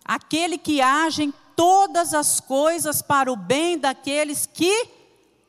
aquele 0.06 0.56
que 0.56 0.80
age 0.80 1.24
em 1.24 1.34
todas 1.56 2.14
as 2.14 2.38
coisas 2.38 3.02
para 3.02 3.32
o 3.32 3.36
bem 3.36 3.78
daqueles 3.78 4.46
que 4.46 4.88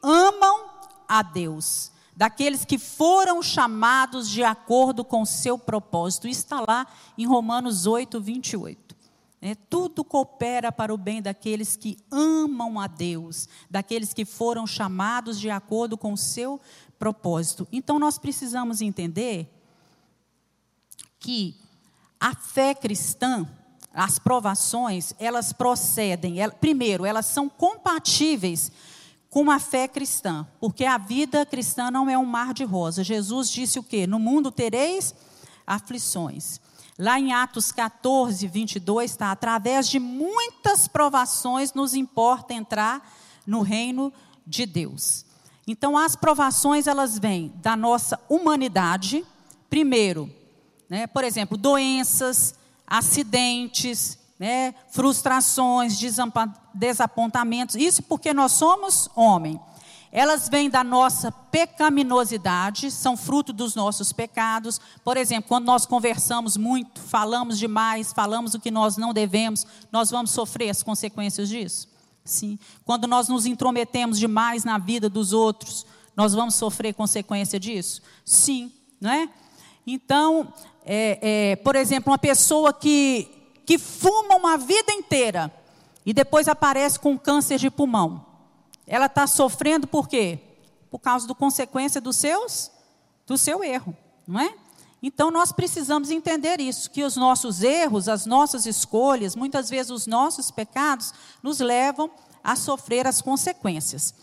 amam 0.02 0.70
a 1.08 1.22
Deus, 1.22 1.92
daqueles 2.16 2.66
que 2.66 2.78
foram 2.78 3.44
chamados 3.44 4.30
de 4.30 4.44
acordo 4.44 5.04
com 5.04 5.22
o 5.22 5.26
seu 5.26 5.58
propósito. 5.60 6.28
Isso 6.28 6.42
está 6.42 6.64
lá 6.68 6.88
em 7.18 7.26
Romanos 7.26 7.86
8, 7.86 8.20
28. 8.20 8.88
É, 9.40 9.54
tudo 9.54 10.04
coopera 10.04 10.72
para 10.72 10.92
o 10.92 10.98
bem 10.98 11.22
daqueles 11.22 11.76
que 11.76 11.98
amam 12.10 12.80
a 12.80 12.88
Deus, 12.88 13.48
daqueles 13.70 14.12
que 14.12 14.26
foram 14.26 14.66
chamados 14.66 15.40
de 15.40 15.50
acordo 15.52 15.96
com 15.96 16.14
o 16.14 16.18
seu 16.18 16.60
propósito. 16.98 17.68
Então 17.72 18.00
nós 18.00 18.18
precisamos 18.18 18.82
entender 18.82 19.54
que 21.20 21.56
a 22.20 22.34
fé 22.34 22.74
cristã, 22.74 23.48
as 23.98 24.20
provações, 24.20 25.12
elas 25.18 25.52
procedem, 25.52 26.36
primeiro, 26.62 27.04
elas 27.04 27.26
são 27.26 27.50
compatíveis 27.50 28.72
com 29.28 29.50
a 29.50 29.60
fé 29.60 29.88
cristã, 29.88 30.48
porque 30.60 30.86
a 30.86 31.00
vida 31.00 31.44
cristã 31.48 31.90
não 31.90 32.08
é 32.08 32.16
um 32.16 32.26
mar 32.26 32.54
de 32.54 32.64
rosa. 32.64 33.04
Jesus 33.04 33.50
disse 33.50 33.80
o 33.80 33.84
quê? 33.84 34.06
No 34.06 34.20
mundo 34.20 34.52
tereis 34.52 35.16
aflições. 35.66 36.62
Lá 36.98 37.20
em 37.20 37.34
Atos 37.34 37.72
14, 37.72 38.48
22, 38.48 39.12
está: 39.12 39.32
através 39.32 39.90
de 39.90 40.00
muitas 40.00 40.88
provações 40.88 41.74
nos 41.74 41.96
importa 41.96 42.54
entrar 42.54 43.02
no 43.48 43.62
reino 43.62 44.14
de 44.46 44.68
Deus. 44.68 45.26
Então, 45.68 45.98
as 45.98 46.16
provações, 46.16 46.86
elas 46.86 47.18
vêm 47.18 47.52
da 47.56 47.76
nossa 47.76 48.20
humanidade, 48.30 49.26
primeiro, 49.70 50.32
né, 50.88 51.08
por 51.08 51.24
exemplo, 51.24 51.58
doenças, 51.58 52.56
acidentes, 52.88 54.18
né, 54.40 54.74
frustrações, 54.90 56.00
desapontamentos. 56.74 57.76
Isso 57.76 58.02
porque 58.02 58.34
nós 58.34 58.54
somos 58.54 59.10
homem. 59.16 59.60
Elas 60.12 60.48
vêm 60.48 60.70
da 60.70 60.84
nossa 60.84 61.32
pecaminosidade, 61.32 62.90
são 62.90 63.18
fruto 63.18 63.52
dos 63.52 63.76
nossos 63.76 64.14
pecados. 64.14 64.80
Por 65.04 65.18
exemplo, 65.18 65.50
quando 65.50 65.66
nós 65.66 65.86
conversamos 65.86 66.56
muito, 66.56 67.02
falamos 67.02 67.60
demais, 67.60 68.14
falamos 68.14 68.54
o 68.54 68.60
que 68.60 68.72
nós 68.72 68.96
não 68.96 69.14
devemos, 69.14 69.68
nós 69.92 70.10
vamos 70.10 70.32
sofrer 70.32 70.70
as 70.70 70.82
consequências 70.82 71.50
disso? 71.50 71.90
Sim. 72.24 72.58
Quando 72.86 73.08
nós 73.08 73.28
nos 73.28 73.46
intrometemos 73.46 74.18
demais 74.18 74.64
na 74.64 74.78
vida 74.78 75.10
dos 75.10 75.34
outros, 75.34 75.86
nós 76.16 76.34
vamos 76.34 76.56
sofrer 76.56 76.94
consequência 76.94 77.60
disso? 77.60 78.02
Sim, 78.26 78.72
não 79.00 79.12
é? 79.12 79.30
Então, 79.86 80.52
é, 80.88 81.20
é, 81.52 81.56
por 81.58 81.76
exemplo, 81.76 82.12
uma 82.12 82.18
pessoa 82.18 82.74
que, 82.74 83.28
que 83.66 83.78
fuma 83.78 84.36
uma 84.36 84.58
vida 84.58 84.94
inteira 84.94 85.54
e 86.06 86.14
depois 86.14 86.48
aparece 86.48 86.98
com 86.98 87.20
câncer 87.20 87.58
de 87.58 87.70
pulmão. 87.70 88.26
Ela 88.88 89.08
está 89.08 89.28
sofrendo 89.28 89.86
por 89.86 90.08
quê? 90.08 90.40
Por 90.90 91.00
causa 91.00 91.28
da 91.28 91.36
consequência 91.36 92.00
dos 92.00 92.16
seus, 92.16 92.72
do 93.26 93.38
seu 93.38 93.62
erro, 93.62 93.94
não 94.26 94.40
é? 94.40 94.54
Então 95.04 95.30
nós 95.30 95.52
precisamos 95.52 96.10
entender 96.10 96.62
isso, 96.62 96.90
que 96.90 97.04
os 97.04 97.18
nossos 97.18 97.62
erros, 97.62 98.08
as 98.08 98.26
nossas 98.26 98.66
escolhas, 98.66 99.36
muitas 99.36 99.70
vezes 99.70 99.92
os 99.92 100.08
nossos 100.08 100.50
pecados, 100.50 101.14
nos 101.44 101.60
levam 101.60 102.10
a 102.42 102.56
sofrer 102.56 103.06
as 103.06 103.22
consequências. 103.22 104.14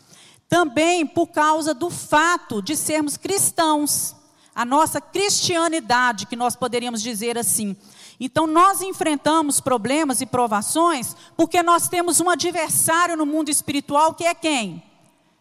Também 0.48 1.06
por 1.06 1.26
causa 1.26 1.74
do 1.74 1.90
fato 1.90 2.62
de 2.62 2.74
sermos 2.74 3.18
cristãos, 3.18 4.16
a 4.54 4.64
nossa 4.64 5.00
cristianidade, 5.00 6.26
que 6.26 6.36
nós 6.36 6.54
poderíamos 6.54 7.02
dizer 7.02 7.36
assim. 7.36 7.76
Então, 8.20 8.46
nós 8.46 8.80
enfrentamos 8.80 9.60
problemas 9.60 10.20
e 10.20 10.26
provações 10.26 11.16
porque 11.36 11.62
nós 11.62 11.88
temos 11.88 12.20
um 12.20 12.30
adversário 12.30 13.16
no 13.16 13.26
mundo 13.26 13.48
espiritual 13.48 14.14
que 14.14 14.24
é 14.24 14.34
quem? 14.34 14.82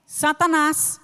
Satanás. 0.06 1.00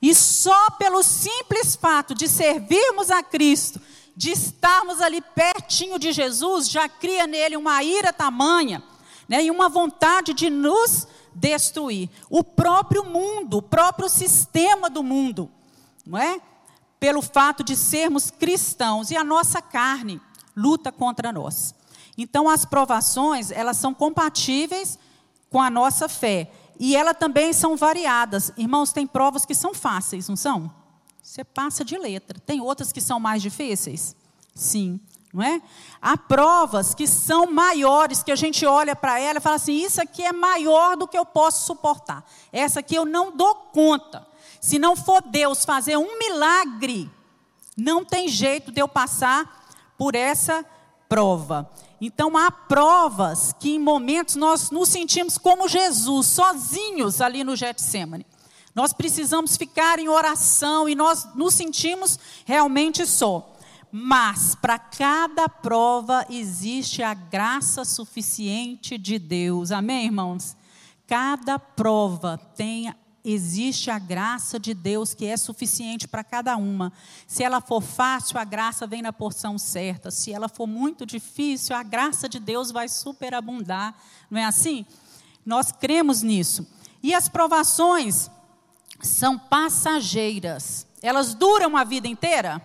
E 0.00 0.14
só 0.14 0.70
pelo 0.70 1.02
simples 1.02 1.76
fato 1.76 2.14
de 2.14 2.28
servirmos 2.28 3.10
a 3.10 3.22
Cristo, 3.22 3.80
de 4.16 4.30
estarmos 4.30 5.00
ali 5.00 5.20
pertinho 5.20 5.98
de 5.98 6.12
Jesus, 6.12 6.68
já 6.68 6.88
cria 6.88 7.26
nele 7.26 7.56
uma 7.56 7.82
ira 7.84 8.12
tamanha 8.12 8.82
né, 9.28 9.44
e 9.44 9.50
uma 9.50 9.68
vontade 9.68 10.34
de 10.34 10.50
nos 10.50 11.06
destruir. 11.32 12.10
O 12.28 12.42
próprio 12.42 13.04
mundo, 13.04 13.58
o 13.58 13.62
próprio 13.62 14.08
sistema 14.08 14.90
do 14.90 15.02
mundo, 15.02 15.48
não 16.04 16.18
é? 16.18 16.40
Pelo 17.02 17.20
fato 17.20 17.64
de 17.64 17.74
sermos 17.74 18.30
cristãos 18.30 19.10
e 19.10 19.16
a 19.16 19.24
nossa 19.24 19.60
carne 19.60 20.20
luta 20.56 20.92
contra 20.92 21.32
nós. 21.32 21.74
Então 22.16 22.48
as 22.48 22.64
provações, 22.64 23.50
elas 23.50 23.76
são 23.76 23.92
compatíveis 23.92 24.96
com 25.50 25.60
a 25.60 25.68
nossa 25.68 26.08
fé. 26.08 26.48
E 26.78 26.94
elas 26.94 27.16
também 27.18 27.52
são 27.52 27.76
variadas. 27.76 28.52
Irmãos, 28.56 28.92
tem 28.92 29.04
provas 29.04 29.44
que 29.44 29.52
são 29.52 29.74
fáceis, 29.74 30.28
não 30.28 30.36
são? 30.36 30.72
Você 31.20 31.42
passa 31.42 31.84
de 31.84 31.98
letra. 31.98 32.38
Tem 32.38 32.60
outras 32.60 32.92
que 32.92 33.00
são 33.00 33.18
mais 33.18 33.42
difíceis? 33.42 34.14
Sim, 34.54 35.00
não 35.34 35.42
é? 35.42 35.60
Há 36.00 36.16
provas 36.16 36.94
que 36.94 37.08
são 37.08 37.50
maiores, 37.50 38.22
que 38.22 38.30
a 38.30 38.36
gente 38.36 38.64
olha 38.64 38.94
para 38.94 39.18
ela 39.18 39.38
e 39.38 39.42
fala 39.42 39.56
assim: 39.56 39.74
isso 39.74 40.00
aqui 40.00 40.22
é 40.22 40.32
maior 40.32 40.96
do 40.96 41.08
que 41.08 41.18
eu 41.18 41.26
posso 41.26 41.66
suportar. 41.66 42.24
Essa 42.52 42.78
aqui 42.78 42.94
eu 42.94 43.04
não 43.04 43.36
dou 43.36 43.56
conta. 43.72 44.30
Se 44.62 44.78
não 44.78 44.94
for 44.94 45.20
Deus 45.22 45.64
fazer 45.64 45.96
um 45.96 46.20
milagre, 46.20 47.10
não 47.76 48.04
tem 48.04 48.28
jeito 48.28 48.70
de 48.70 48.80
eu 48.80 48.86
passar 48.86 49.66
por 49.98 50.14
essa 50.14 50.64
prova. 51.08 51.68
Então 52.00 52.36
há 52.36 52.48
provas 52.48 53.52
que 53.58 53.70
em 53.70 53.78
momentos 53.80 54.36
nós 54.36 54.70
nos 54.70 54.88
sentimos 54.88 55.36
como 55.36 55.68
Jesus, 55.68 56.28
sozinhos 56.28 57.20
ali 57.20 57.42
no 57.42 57.56
Getsemane. 57.56 58.24
Nós 58.72 58.92
precisamos 58.92 59.56
ficar 59.56 59.98
em 59.98 60.08
oração 60.08 60.88
e 60.88 60.94
nós 60.94 61.26
nos 61.34 61.54
sentimos 61.54 62.16
realmente 62.44 63.04
só. 63.04 63.52
Mas 63.90 64.54
para 64.54 64.78
cada 64.78 65.48
prova 65.48 66.24
existe 66.30 67.02
a 67.02 67.14
graça 67.14 67.84
suficiente 67.84 68.96
de 68.96 69.18
Deus. 69.18 69.72
Amém, 69.72 70.06
irmãos? 70.06 70.56
Cada 71.04 71.58
prova 71.58 72.38
tem 72.56 72.94
existe 73.24 73.90
a 73.90 73.98
graça 73.98 74.58
de 74.58 74.74
Deus 74.74 75.14
que 75.14 75.26
é 75.26 75.36
suficiente 75.36 76.08
para 76.08 76.24
cada 76.24 76.56
uma. 76.56 76.92
Se 77.26 77.42
ela 77.42 77.60
for 77.60 77.80
fácil, 77.80 78.38
a 78.38 78.44
graça 78.44 78.86
vem 78.86 79.02
na 79.02 79.12
porção 79.12 79.58
certa. 79.58 80.10
Se 80.10 80.32
ela 80.32 80.48
for 80.48 80.66
muito 80.66 81.06
difícil, 81.06 81.76
a 81.76 81.82
graça 81.82 82.28
de 82.28 82.40
Deus 82.40 82.70
vai 82.70 82.88
superabundar. 82.88 83.94
Não 84.30 84.40
é 84.40 84.44
assim? 84.44 84.84
Nós 85.44 85.70
cremos 85.70 86.22
nisso. 86.22 86.66
E 87.02 87.14
as 87.14 87.28
provações 87.28 88.30
são 89.00 89.38
passageiras. 89.38 90.86
Elas 91.00 91.34
duram 91.34 91.76
a 91.76 91.84
vida 91.84 92.08
inteira? 92.08 92.60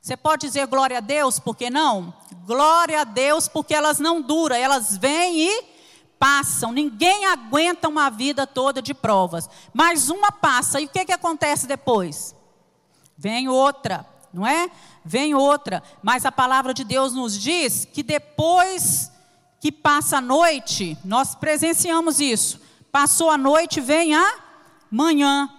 Você 0.00 0.16
pode 0.16 0.46
dizer 0.46 0.66
glória 0.66 0.98
a 0.98 1.00
Deus, 1.00 1.38
por 1.38 1.56
que 1.56 1.68
não? 1.68 2.14
Glória 2.46 3.02
a 3.02 3.04
Deus, 3.04 3.48
porque 3.48 3.74
elas 3.74 3.98
não 3.98 4.22
duram, 4.22 4.56
elas 4.56 4.96
vêm 4.96 5.40
e 5.40 5.64
passam, 6.18 6.72
ninguém 6.72 7.26
aguenta 7.26 7.88
uma 7.88 8.10
vida 8.10 8.46
toda 8.46 8.82
de 8.82 8.92
provas. 8.92 9.48
Mas 9.72 10.10
uma 10.10 10.32
passa, 10.32 10.80
e 10.80 10.86
o 10.86 10.88
que, 10.88 11.04
que 11.04 11.12
acontece 11.12 11.66
depois? 11.66 12.34
Vem 13.16 13.48
outra, 13.48 14.06
não 14.32 14.46
é? 14.46 14.70
Vem 15.04 15.34
outra. 15.34 15.82
Mas 16.02 16.24
a 16.24 16.32
palavra 16.32 16.74
de 16.74 16.84
Deus 16.84 17.12
nos 17.12 17.38
diz 17.38 17.84
que 17.84 18.02
depois 18.02 19.10
que 19.60 19.72
passa 19.72 20.18
a 20.18 20.20
noite, 20.20 20.96
nós 21.04 21.34
presenciamos 21.34 22.20
isso. 22.20 22.60
Passou 22.92 23.30
a 23.30 23.36
noite, 23.36 23.80
vem 23.80 24.14
a 24.14 24.38
manhã. 24.90 25.50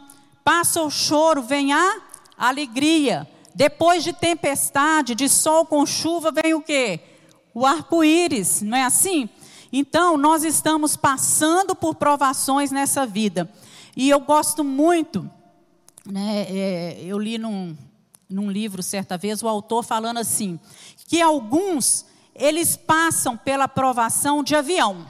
Passa 0.43 0.82
o 0.82 0.89
choro, 0.89 1.41
vem 1.41 1.74
a 1.74 2.02
alegria. 2.38 3.30
Depois 3.54 4.04
de 4.04 4.13
tempestade, 4.13 5.15
de 5.15 5.28
sol 5.28 5.65
com 5.65 5.86
chuva, 5.86 6.32
vem 6.32 6.54
o 6.54 6.62
quê? 6.62 7.02
O 7.54 7.65
arco-íris, 7.65 8.62
não 8.62 8.78
é 8.78 8.84
assim? 8.84 9.30
Então, 9.71 10.17
nós 10.17 10.43
estamos 10.43 10.95
passando 10.95 11.75
por 11.75 11.95
provações 11.95 12.71
nessa 12.71 13.05
vida. 13.05 13.51
E 13.95 14.10
eu 14.10 14.19
gosto 14.19 14.63
muito, 14.63 15.29
né, 16.05 16.45
é, 16.49 16.99
eu 17.03 17.19
li 17.19 17.38
num, 17.38 17.77
num 18.27 18.49
livro 18.49 18.82
certa 18.82 19.17
vez, 19.17 19.43
o 19.43 19.47
autor 19.47 19.84
falando 19.84 20.17
assim, 20.17 20.60
que 21.08 21.21
alguns, 21.21 22.05
eles 22.34 22.75
passam 22.75 23.38
pela 23.38 23.67
provação 23.67 24.43
de 24.43 24.55
avião. 24.55 25.05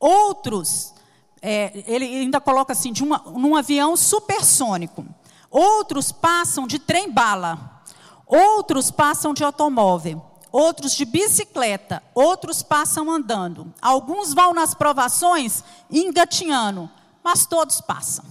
Outros, 0.00 0.92
é, 1.40 1.84
ele 1.86 2.04
ainda 2.06 2.40
coloca 2.40 2.72
assim, 2.72 2.92
de 2.92 3.04
uma, 3.04 3.18
num 3.18 3.54
avião 3.54 3.96
supersônico. 3.96 5.06
Outros 5.48 6.10
passam 6.10 6.66
de 6.66 6.78
trem-bala. 6.78 7.82
Outros 8.26 8.90
passam 8.90 9.32
de 9.32 9.44
automóvel 9.44 10.27
outros 10.50 10.92
de 10.92 11.04
bicicleta, 11.04 12.02
outros 12.14 12.62
passam 12.62 13.10
andando. 13.10 13.72
Alguns 13.80 14.32
vão 14.34 14.54
nas 14.54 14.74
provações 14.74 15.62
engatinhando, 15.90 16.90
mas 17.22 17.46
todos 17.46 17.80
passam. 17.80 18.24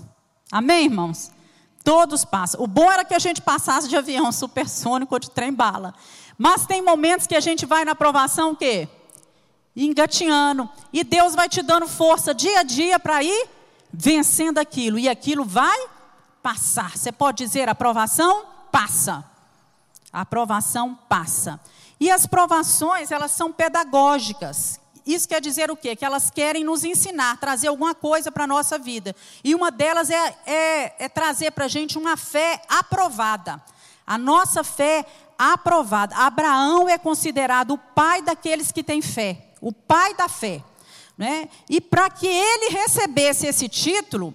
Amém, 0.51 0.85
irmãos? 0.85 1.31
Todos 1.83 2.25
passam. 2.25 2.61
O 2.61 2.67
bom 2.67 2.91
era 2.91 3.05
que 3.05 3.13
a 3.13 3.19
gente 3.19 3.41
passasse 3.41 3.87
de 3.87 3.95
avião 3.95 4.31
supersônico 4.33 5.15
ou 5.15 5.19
de 5.19 5.31
trem-bala. 5.31 5.93
Mas 6.37 6.65
tem 6.65 6.81
momentos 6.81 7.25
que 7.25 7.35
a 7.35 7.39
gente 7.39 7.65
vai 7.65 7.83
na 7.83 7.95
provação 7.95 8.51
o 8.51 8.55
quê? 8.55 8.87
Engatinhando. 9.75 10.69
E 10.91 11.03
Deus 11.03 11.33
vai 11.33 11.49
te 11.49 11.61
dando 11.61 11.87
força 11.87 12.33
dia 12.33 12.59
a 12.59 12.63
dia 12.63 12.99
para 12.99 13.23
ir 13.23 13.49
vencendo 13.91 14.57
aquilo. 14.57 14.99
E 14.99 15.09
aquilo 15.09 15.43
vai 15.43 15.87
passar. 16.43 16.97
Você 16.97 17.11
pode 17.11 17.43
dizer: 17.43 17.67
a 17.67 17.71
aprovação 17.71 18.45
passa. 18.71 19.23
A 20.11 20.21
aprovação 20.21 20.97
passa. 21.07 21.59
E 21.99 22.11
as 22.11 22.27
provações, 22.27 23.11
elas 23.11 23.31
são 23.31 23.51
pedagógicas. 23.51 24.79
Isso 25.05 25.27
quer 25.27 25.39
dizer 25.39 25.71
o 25.71 25.77
quê? 25.77 25.95
Que 25.95 26.03
elas 26.03 26.29
querem 26.29 26.63
nos 26.63 26.83
ensinar, 26.83 27.37
trazer 27.39 27.67
alguma 27.67 27.95
coisa 27.95 28.31
para 28.31 28.43
a 28.43 28.47
nossa 28.47 28.77
vida. 28.77 29.15
E 29.43 29.55
uma 29.55 29.71
delas 29.71 30.09
é, 30.09 30.35
é, 30.45 31.05
é 31.05 31.09
trazer 31.09 31.51
para 31.51 31.65
a 31.65 31.69
gente 31.69 31.97
uma 31.97 32.17
fé 32.17 32.61
aprovada. 32.67 33.63
A 34.05 34.17
nossa 34.17 34.63
fé 34.63 35.05
aprovada. 35.37 36.15
Abraão 36.15 36.89
é 36.89 36.97
considerado 36.97 37.71
o 37.71 37.77
pai 37.77 38.21
daqueles 38.21 38.71
que 38.71 38.83
têm 38.83 39.01
fé, 39.01 39.53
o 39.61 39.71
pai 39.71 40.13
da 40.13 40.27
fé. 40.27 40.63
Né? 41.17 41.49
E 41.69 41.79
para 41.79 42.09
que 42.09 42.27
ele 42.27 42.69
recebesse 42.69 43.47
esse 43.47 43.69
título, 43.69 44.33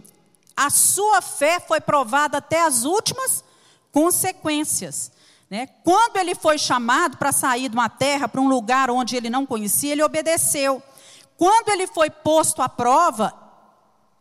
a 0.57 0.71
sua 0.71 1.21
fé 1.21 1.61
foi 1.61 1.81
provada 1.81 2.39
até 2.39 2.63
as 2.63 2.85
últimas 2.85 3.45
consequências. 3.91 5.13
Né? 5.53 5.69
Quando 5.85 6.17
ele 6.17 6.35
foi 6.35 6.57
chamado 6.57 7.19
para 7.19 7.31
sair 7.31 7.69
de 7.69 7.77
uma 7.77 7.91
terra 7.91 8.27
para 8.27 8.41
um 8.41 8.49
lugar 8.49 8.91
onde 8.91 9.15
ele 9.15 9.29
não 9.29 9.45
conhecia, 9.45 9.93
ele 9.93 10.03
obedeceu. 10.03 10.83
Quando 11.37 11.69
ele 11.69 11.87
foi 11.87 12.09
posto 12.09 12.63
à 12.63 12.71
prova, 12.71 13.35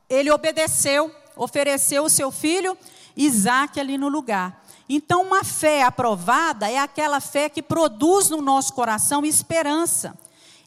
ele 0.10 0.30
obedeceu, 0.30 1.10
ofereceu 1.38 2.04
o 2.04 2.10
seu 2.10 2.32
filho 2.32 2.78
Isaac 3.16 3.80
ali 3.80 3.98
no 3.98 4.10
lugar. 4.10 4.62
Então, 4.90 5.22
uma 5.22 5.42
fé 5.42 5.84
aprovada 5.84 6.70
é 6.70 6.78
aquela 6.78 7.22
fé 7.22 7.48
que 7.48 7.64
produz 7.64 8.30
no 8.30 8.42
nosso 8.42 8.74
coração 8.74 9.24
esperança. 9.24 10.14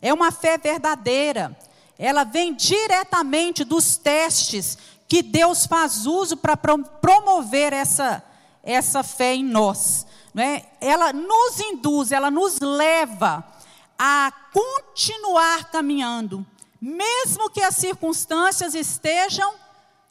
É 0.01 0.15
uma 0.15 0.33
fé 0.33 0.57
verdadeira. 0.57 1.55
Ela 1.99 2.25
vem 2.25 2.55
diretamente 2.55 3.65
dos 3.65 3.99
testes 3.99 4.79
que 5.07 5.23
Deus 5.23 5.67
faz 5.67 6.07
uso 6.07 6.39
para 6.39 6.57
promover 6.57 7.75
essa, 7.75 8.25
essa 8.63 9.03
fé 9.03 9.35
em 9.35 9.45
nós 9.45 10.07
né, 10.35 10.65
ela 10.81 11.13
nos 11.13 11.61
induz, 11.61 12.11
ela 12.11 12.31
nos 12.31 12.59
leva 12.59 13.45
a 13.97 14.33
continuar 14.53 15.71
caminhando, 15.71 16.45
mesmo 16.81 17.49
que 17.49 17.63
as 17.63 17.77
circunstâncias 17.77 18.75
estejam 18.75 19.55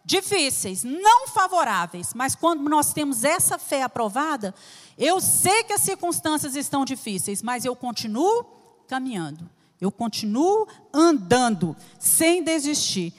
difíceis, 0.06 0.84
não 0.84 1.28
favoráveis, 1.28 2.14
mas 2.14 2.36
quando 2.36 2.70
nós 2.70 2.94
temos 2.94 3.24
essa 3.24 3.60
fé 3.60 3.84
aprovada, 3.84 4.56
eu 4.98 5.20
sei 5.22 5.64
que 5.64 5.74
as 5.74 5.82
circunstâncias 5.82 6.56
estão 6.56 6.86
difíceis, 6.86 7.42
mas 7.42 7.66
eu 7.66 7.76
continuo 7.76 8.46
caminhando. 8.88 9.50
Eu 9.80 9.92
continuo 9.92 10.68
andando, 10.94 11.76
sem 12.00 12.44
desistir. 12.44 13.14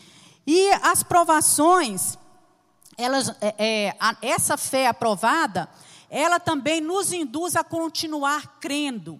E 0.47 0.71
as 0.83 1.03
provações, 1.03 2.19
elas, 2.97 3.35
é, 3.41 3.55
é, 3.59 3.97
a, 4.01 4.17
essa 4.23 4.57
fé 4.57 4.87
aprovada, 4.87 5.69
ela 6.15 6.39
também 6.39 6.81
nos 6.81 7.13
induz 7.13 7.57
a 7.57 7.65
continuar 7.65 8.61
crendo 8.61 9.19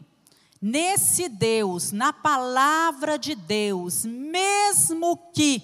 nesse 0.63 1.29
Deus, 1.29 1.91
na 1.91 2.13
palavra 2.13 3.19
de 3.19 3.35
Deus, 3.35 4.05
mesmo 4.05 5.19
que 5.35 5.61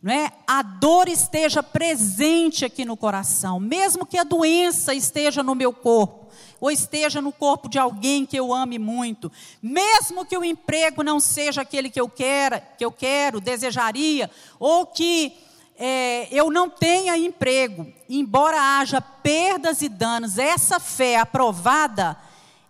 não 0.00 0.14
é, 0.14 0.32
a 0.46 0.62
dor 0.62 1.08
esteja 1.08 1.64
presente 1.64 2.64
aqui 2.64 2.84
no 2.84 2.96
coração, 2.96 3.58
mesmo 3.58 4.06
que 4.06 4.16
a 4.16 4.22
doença 4.22 4.94
esteja 4.94 5.42
no 5.42 5.56
meu 5.56 5.72
corpo, 5.72 6.28
ou 6.60 6.70
esteja 6.70 7.20
no 7.20 7.32
corpo 7.32 7.68
de 7.68 7.80
alguém 7.80 8.24
que 8.24 8.38
eu 8.38 8.54
ame 8.54 8.78
muito, 8.78 9.32
mesmo 9.60 10.24
que 10.24 10.38
o 10.38 10.44
emprego 10.44 11.02
não 11.02 11.18
seja 11.18 11.62
aquele 11.62 11.90
que 11.90 12.00
eu 12.00 12.08
quero, 12.08 12.62
que 12.78 12.84
eu 12.84 12.92
quero, 12.92 13.40
desejaria, 13.40 14.30
ou 14.60 14.86
que 14.86 15.36
é, 15.78 16.26
eu 16.34 16.50
não 16.50 16.68
tenha 16.68 17.16
emprego, 17.16 17.86
embora 18.08 18.80
haja 18.80 19.00
perdas 19.00 19.80
e 19.80 19.88
danos, 19.88 20.36
essa 20.36 20.80
fé 20.80 21.16
aprovada, 21.16 22.18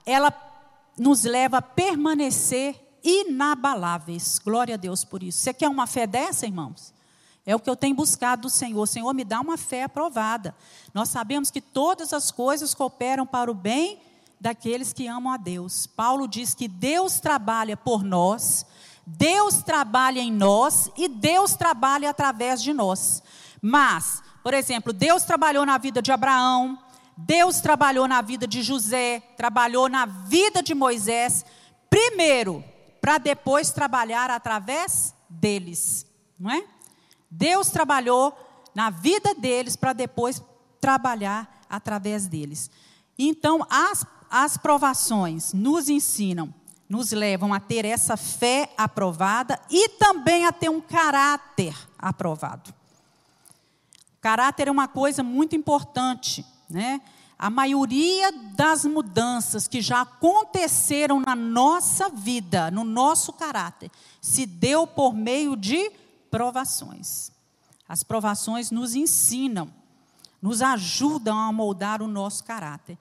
ela 0.05 0.31
nos 0.97 1.25
leva 1.25 1.59
a 1.59 1.63
permanecer 1.63 2.79
inabaláveis. 3.03 4.39
Glória 4.39 4.75
a 4.75 4.79
Deus 4.79 5.05
por 5.05 5.23
isso. 5.23 5.39
Você 5.39 5.55
quer 5.55 5.69
uma 5.69 5.87
fé 5.87 6.07
dessa, 6.07 6.45
irmãos? 6.45 6.93
É 7.47 7.57
o 7.57 7.59
que 7.59 7.71
eu 7.71 7.77
tenho 7.77 7.95
buscado 7.95 8.43
do 8.43 8.51
Senhor. 8.51 8.87
Senhor, 8.87 9.15
me 9.15 9.25
dá 9.25 9.41
uma 9.41 9.57
fé 9.57 9.85
aprovada. 9.85 10.55
Nós 10.93 11.09
sabemos 11.09 11.51
que 11.51 11.63
todas 11.63 12.13
as 12.13 12.31
coisas 12.31 12.75
cooperam 12.75 13.27
para 13.27 13.51
o 13.51 13.55
bem 13.55 14.03
daqueles 14.39 14.93
que 14.93 15.07
amam 15.07 15.33
a 15.33 15.39
Deus. 15.39 15.87
Paulo 15.87 16.29
diz 16.29 16.55
que 16.55 16.69
Deus 16.69 17.21
trabalha 17.21 17.75
por 17.75 18.05
nós, 18.05 18.67
Deus 19.17 19.63
trabalha 19.63 20.21
em 20.21 20.31
nós 20.31 20.91
e 20.97 21.09
Deus 21.09 21.55
trabalha 21.55 22.11
através 22.11 22.63
de 22.63 22.75
nós. 22.75 23.23
Mas, 23.63 24.23
por 24.43 24.53
exemplo, 24.53 24.93
Deus 24.93 25.23
trabalhou 25.23 25.65
na 25.65 25.79
vida 25.79 26.03
de 26.03 26.13
Abraão, 26.13 26.79
Deus 27.17 27.61
trabalhou 27.61 28.07
na 28.07 28.21
vida 28.21 28.47
de 28.47 28.63
José, 28.63 29.21
trabalhou 29.37 29.89
na 29.89 30.05
vida 30.05 30.63
de 30.63 30.75
Moisés, 30.75 31.45
primeiro, 31.89 32.63
para 33.01 33.17
depois 33.17 33.71
trabalhar 33.71 34.31
através 34.31 35.15
deles, 35.29 36.07
não 36.39 36.51
é? 36.51 36.65
Deus 37.31 37.71
trabalhou 37.71 38.37
na 38.75 38.91
vida 38.91 39.35
deles 39.35 39.75
para 39.75 39.95
depois 39.95 40.43
trabalhar 40.81 41.63
através 41.69 42.27
deles. 42.27 42.71
Então, 43.19 43.67
as, 43.71 44.07
as 44.31 44.59
provações 44.59 45.53
nos 45.55 45.89
ensinam, 45.89 46.55
nos 46.89 47.13
levam 47.13 47.53
a 47.53 47.61
ter 47.61 47.85
essa 47.85 48.17
fé 48.17 48.73
aprovada 48.77 49.61
e 49.71 49.91
também 49.91 50.47
a 50.47 50.53
ter 50.53 50.71
um 50.71 50.81
caráter 50.81 51.77
aprovado. 51.99 52.75
Caráter 54.21 54.69
é 54.69 54.71
uma 54.71 54.89
coisa 54.89 55.23
muito 55.23 55.55
importante, 55.55 56.45
né? 56.69 57.01
A 57.39 57.49
maioria 57.49 58.33
das 58.33 58.85
mudanças 58.85 59.69
que 59.69 59.81
já 59.81 60.01
aconteceram 60.01 61.21
na 61.21 61.37
nossa 61.37 62.09
vida, 62.09 62.69
no 62.69 62.83
nosso 62.83 63.33
caráter, 63.33 63.93
se 64.21 64.45
deu 64.45 64.89
por 64.89 65.15
meio 65.15 65.55
de 65.55 65.93
provações. 66.31 67.31
As 67.89 68.03
provações 68.03 68.73
nos 68.73 68.97
ensinam, 68.97 69.73
nos 70.43 70.63
ajudam 70.63 71.39
a 71.39 71.53
moldar 71.53 72.03
o 72.03 72.09
nosso 72.09 72.43
caráter. 72.43 72.99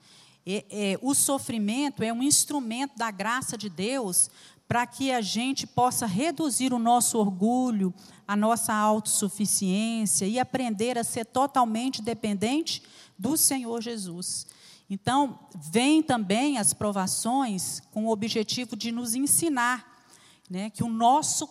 E, 0.50 0.64
é, 0.70 0.98
o 1.02 1.14
sofrimento 1.14 2.02
é 2.02 2.10
um 2.10 2.22
instrumento 2.22 2.96
da 2.96 3.10
graça 3.10 3.54
de 3.58 3.68
Deus 3.68 4.30
para 4.66 4.86
que 4.86 5.12
a 5.12 5.20
gente 5.20 5.66
possa 5.66 6.06
reduzir 6.06 6.72
o 6.72 6.78
nosso 6.78 7.18
orgulho, 7.18 7.92
a 8.26 8.34
nossa 8.34 8.72
autossuficiência 8.72 10.24
e 10.24 10.38
aprender 10.38 10.96
a 10.96 11.04
ser 11.04 11.26
totalmente 11.26 12.00
dependente 12.00 12.82
do 13.18 13.36
Senhor 13.36 13.82
Jesus. 13.82 14.46
Então, 14.88 15.38
vem 15.54 16.02
também 16.02 16.56
as 16.56 16.72
provações 16.72 17.82
com 17.92 18.06
o 18.06 18.10
objetivo 18.10 18.74
de 18.74 18.90
nos 18.90 19.14
ensinar 19.14 20.06
né, 20.48 20.70
que 20.70 20.82
o 20.82 20.88
nosso 20.88 21.46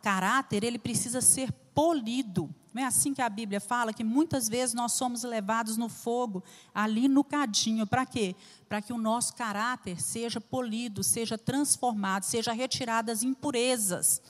caráter 0.00 0.62
ele 0.62 0.78
precisa 0.78 1.20
ser 1.20 1.50
polido. 1.74 2.54
Não 2.72 2.82
é 2.82 2.86
assim 2.86 3.14
que 3.14 3.22
a 3.22 3.28
Bíblia 3.28 3.60
fala 3.60 3.92
que 3.92 4.04
muitas 4.04 4.48
vezes 4.48 4.74
nós 4.74 4.92
somos 4.92 5.22
levados 5.22 5.76
no 5.76 5.88
fogo, 5.88 6.42
ali 6.74 7.08
no 7.08 7.24
cadinho. 7.24 7.86
Para 7.86 8.04
quê? 8.04 8.36
Para 8.68 8.82
que 8.82 8.92
o 8.92 8.98
nosso 8.98 9.34
caráter 9.34 10.00
seja 10.00 10.40
polido, 10.40 11.02
seja 11.02 11.38
transformado, 11.38 12.24
seja 12.24 12.52
retirado 12.52 13.10
as 13.10 13.22
impurezas. 13.22 14.20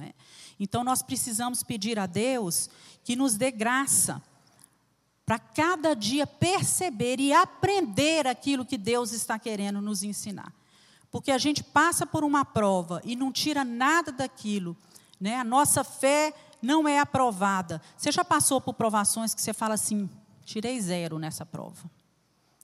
É? 0.00 0.12
Então 0.58 0.82
nós 0.82 1.02
precisamos 1.02 1.62
pedir 1.62 1.98
a 1.98 2.06
Deus 2.06 2.68
que 3.04 3.14
nos 3.14 3.36
dê 3.36 3.50
graça 3.50 4.20
para 5.24 5.38
cada 5.38 5.94
dia 5.94 6.26
perceber 6.26 7.18
e 7.18 7.32
aprender 7.32 8.26
aquilo 8.26 8.64
que 8.64 8.76
Deus 8.76 9.12
está 9.12 9.38
querendo 9.38 9.80
nos 9.80 10.02
ensinar. 10.02 10.52
Porque 11.10 11.30
a 11.30 11.38
gente 11.38 11.62
passa 11.62 12.04
por 12.04 12.24
uma 12.24 12.44
prova 12.44 13.00
e 13.04 13.14
não 13.14 13.30
tira 13.32 13.64
nada 13.64 14.10
daquilo, 14.10 14.76
né? 15.20 15.36
A 15.36 15.44
nossa 15.44 15.84
fé 15.84 16.34
não 16.64 16.88
é 16.88 16.98
aprovada. 16.98 17.80
Você 17.96 18.10
já 18.10 18.24
passou 18.24 18.60
por 18.60 18.74
provações 18.74 19.34
que 19.34 19.40
você 19.40 19.52
fala 19.52 19.74
assim: 19.74 20.08
tirei 20.44 20.80
zero 20.80 21.18
nessa 21.18 21.44
prova, 21.46 21.90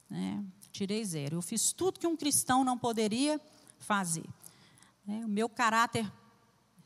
né? 0.08 0.42
Tirei 0.72 1.04
zero. 1.04 1.36
Eu 1.36 1.42
fiz 1.42 1.72
tudo 1.72 2.00
que 2.00 2.06
um 2.06 2.16
cristão 2.16 2.64
não 2.64 2.78
poderia 2.78 3.40
fazer. 3.78 4.24
Né? 5.06 5.22
O 5.24 5.28
meu 5.28 5.48
caráter 5.48 6.10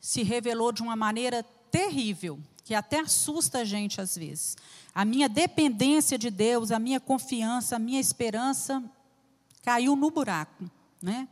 se 0.01 0.23
revelou 0.23 0.73
de 0.73 0.83
uma 0.83 0.97
maneira 0.97 1.43
terrível, 1.71 2.39
que 2.65 2.75
até 2.75 3.01
assusta 3.01 3.59
a 3.59 3.65
gente 3.65 4.01
às 4.01 4.17
vezes. 4.17 4.57
A 4.95 5.05
minha 5.05 5.29
dependência 5.29 6.19
de 6.19 6.31
Deus, 6.31 6.71
a 6.71 6.79
minha 6.79 7.01
confiança, 7.01 7.77
a 7.77 7.79
minha 7.79 8.01
esperança 8.01 8.83
caiu 9.63 9.97
no 9.97 10.11
buraco, 10.11 10.71
né? 11.01 11.29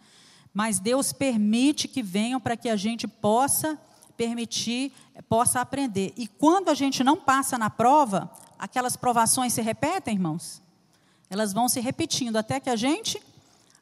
mas 0.53 0.79
Deus 0.79 1.13
permite 1.13 1.89
que 1.89 2.03
venham 2.03 2.41
para 2.41 2.57
que 2.57 2.69
a 2.69 2.77
gente 2.77 3.09
possa 3.09 3.79
permitir, 4.23 4.93
possa 5.29 5.61
aprender. 5.61 6.13
E 6.17 6.29
quando 6.29 6.69
a 6.69 6.75
gente 6.75 7.03
não 7.03 7.17
passa 7.17 7.59
na 7.59 7.69
prova, 7.69 8.31
aquelas 8.57 8.97
provações 8.97 9.53
se 9.53 9.61
repetem, 9.61 10.15
irmãos? 10.15 10.63
Elas 11.29 11.53
vão 11.53 11.69
se 11.69 11.81
repetindo 11.81 12.37
até 12.37 12.61
que 12.61 12.71
a 12.71 12.77
gente 12.77 13.21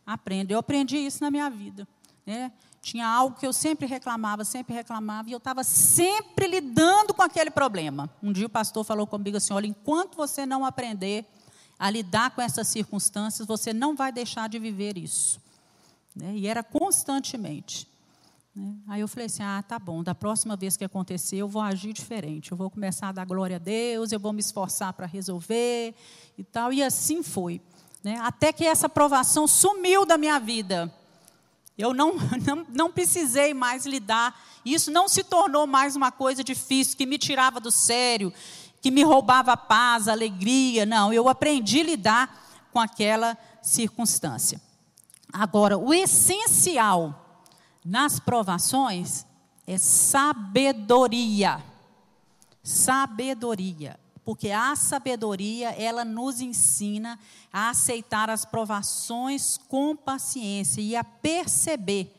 aprenda. 0.06 0.54
Eu 0.54 0.58
aprendi 0.58 0.96
isso 0.96 1.22
na 1.22 1.30
minha 1.30 1.50
vida. 1.50 1.86
Né? 2.24 2.50
Tinha 2.80 3.06
algo 3.06 3.36
que 3.38 3.46
eu 3.46 3.52
sempre 3.52 3.86
reclamava, 3.86 4.42
sempre 4.44 4.74
reclamava, 4.74 5.28
e 5.28 5.32
eu 5.32 5.36
estava 5.36 5.62
sempre 5.62 6.46
lidando 6.46 7.12
com 7.12 7.20
aquele 7.20 7.50
problema. 7.50 8.08
Um 8.22 8.32
dia 8.32 8.46
o 8.46 8.48
pastor 8.50 8.82
falou 8.82 9.06
comigo 9.06 9.36
assim: 9.36 9.52
olha, 9.52 9.66
enquanto 9.66 10.16
você 10.16 10.46
não 10.46 10.64
aprender 10.64 11.26
a 11.78 11.90
lidar 11.90 12.30
com 12.30 12.40
essas 12.40 12.66
circunstâncias, 12.68 13.46
você 13.46 13.74
não 13.74 13.94
vai 13.94 14.10
deixar 14.10 14.48
de 14.48 14.58
viver 14.58 14.96
isso. 14.96 15.38
Né? 16.16 16.32
E 16.34 16.46
era 16.46 16.62
constantemente. 16.62 17.89
Né? 18.60 18.74
Aí 18.86 19.00
eu 19.00 19.08
falei 19.08 19.26
assim: 19.26 19.42
ah, 19.42 19.64
tá 19.66 19.78
bom, 19.78 20.02
da 20.02 20.14
próxima 20.14 20.54
vez 20.54 20.76
que 20.76 20.84
acontecer, 20.84 21.36
eu 21.36 21.48
vou 21.48 21.62
agir 21.62 21.94
diferente. 21.94 22.52
Eu 22.52 22.58
vou 22.58 22.68
começar 22.68 23.08
a 23.08 23.12
dar 23.12 23.24
glória 23.24 23.56
a 23.56 23.58
Deus, 23.58 24.12
eu 24.12 24.20
vou 24.20 24.34
me 24.34 24.40
esforçar 24.40 24.92
para 24.92 25.06
resolver 25.06 25.94
e 26.36 26.44
tal. 26.44 26.70
E 26.70 26.82
assim 26.82 27.22
foi. 27.22 27.62
Né? 28.04 28.18
Até 28.22 28.52
que 28.52 28.64
essa 28.66 28.88
provação 28.88 29.46
sumiu 29.46 30.04
da 30.04 30.18
minha 30.18 30.38
vida. 30.38 30.94
Eu 31.78 31.94
não, 31.94 32.14
não, 32.44 32.66
não 32.68 32.92
precisei 32.92 33.54
mais 33.54 33.86
lidar. 33.86 34.38
Isso 34.62 34.90
não 34.90 35.08
se 35.08 35.24
tornou 35.24 35.66
mais 35.66 35.96
uma 35.96 36.12
coisa 36.12 36.44
difícil, 36.44 36.98
que 36.98 37.06
me 37.06 37.16
tirava 37.16 37.60
do 37.60 37.70
sério, 37.70 38.30
que 38.82 38.90
me 38.90 39.02
roubava 39.02 39.52
a 39.52 39.56
paz, 39.56 40.06
a 40.06 40.12
alegria. 40.12 40.84
Não, 40.84 41.14
eu 41.14 41.30
aprendi 41.30 41.80
a 41.80 41.84
lidar 41.84 42.50
com 42.70 42.78
aquela 42.78 43.38
circunstância. 43.62 44.60
Agora, 45.32 45.78
o 45.78 45.94
essencial 45.94 47.19
nas 47.84 48.20
provações 48.20 49.26
é 49.66 49.78
sabedoria. 49.78 51.62
Sabedoria. 52.62 53.98
Porque 54.24 54.50
a 54.50 54.76
sabedoria, 54.76 55.70
ela 55.70 56.04
nos 56.04 56.40
ensina 56.40 57.18
a 57.52 57.70
aceitar 57.70 58.28
as 58.28 58.44
provações 58.44 59.56
com 59.56 59.96
paciência 59.96 60.80
e 60.80 60.94
a 60.94 61.02
perceber 61.02 62.14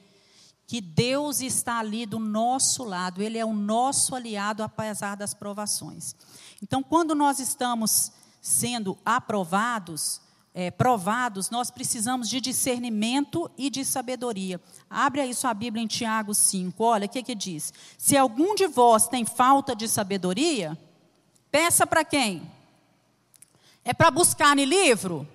que 0.65 0.81
Deus 0.81 1.41
está 1.41 1.79
ali 1.79 2.05
do 2.05 2.17
nosso 2.17 2.83
lado, 2.83 3.21
Ele 3.21 3.37
é 3.37 3.45
o 3.45 3.53
nosso 3.53 4.15
aliado 4.15 4.63
apesar 4.63 5.15
das 5.15 5.33
provações. 5.33 6.15
Então, 6.63 6.81
quando 6.81 7.13
nós 7.13 7.39
estamos 7.39 8.11
sendo 8.41 8.97
aprovados, 9.05 10.21
é, 10.53 10.69
provados, 10.69 11.49
nós 11.49 11.71
precisamos 11.71 12.27
de 12.29 12.41
discernimento 12.41 13.49
e 13.57 13.69
de 13.69 13.85
sabedoria. 13.85 14.59
Abre 14.89 15.21
aí 15.21 15.33
sua 15.33 15.53
Bíblia 15.53 15.83
em 15.83 15.87
Tiago 15.87 16.33
5, 16.33 16.83
olha 16.83 17.05
o 17.05 17.09
que, 17.09 17.23
que 17.23 17.35
diz. 17.35 17.73
Se 17.97 18.17
algum 18.17 18.53
de 18.53 18.67
vós 18.67 19.07
tem 19.07 19.23
falta 19.25 19.75
de 19.75 19.87
sabedoria, 19.87 20.77
peça 21.49 21.87
para 21.87 22.03
quem? 22.03 22.41
É 23.83 23.93
para 23.93 24.11
buscar 24.11 24.55
no 24.55 24.63
livro? 24.63 25.27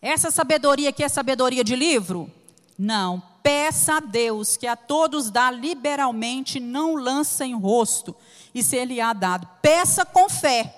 Essa 0.00 0.30
sabedoria 0.30 0.90
aqui 0.90 1.02
é 1.02 1.08
sabedoria 1.08 1.64
de 1.64 1.74
livro? 1.74 2.30
Não. 2.78 3.22
peça 3.42 3.96
a 3.96 4.00
Deus, 4.00 4.56
que 4.56 4.68
a 4.68 4.76
todos 4.76 5.28
dá 5.28 5.50
liberalmente, 5.50 6.60
não 6.60 6.94
lança 6.94 7.44
em 7.44 7.54
rosto, 7.54 8.14
e 8.54 8.62
se 8.62 8.76
ele 8.76 9.00
há 9.00 9.12
dado. 9.12 9.48
Peça 9.60 10.04
com 10.04 10.28
fé, 10.28 10.72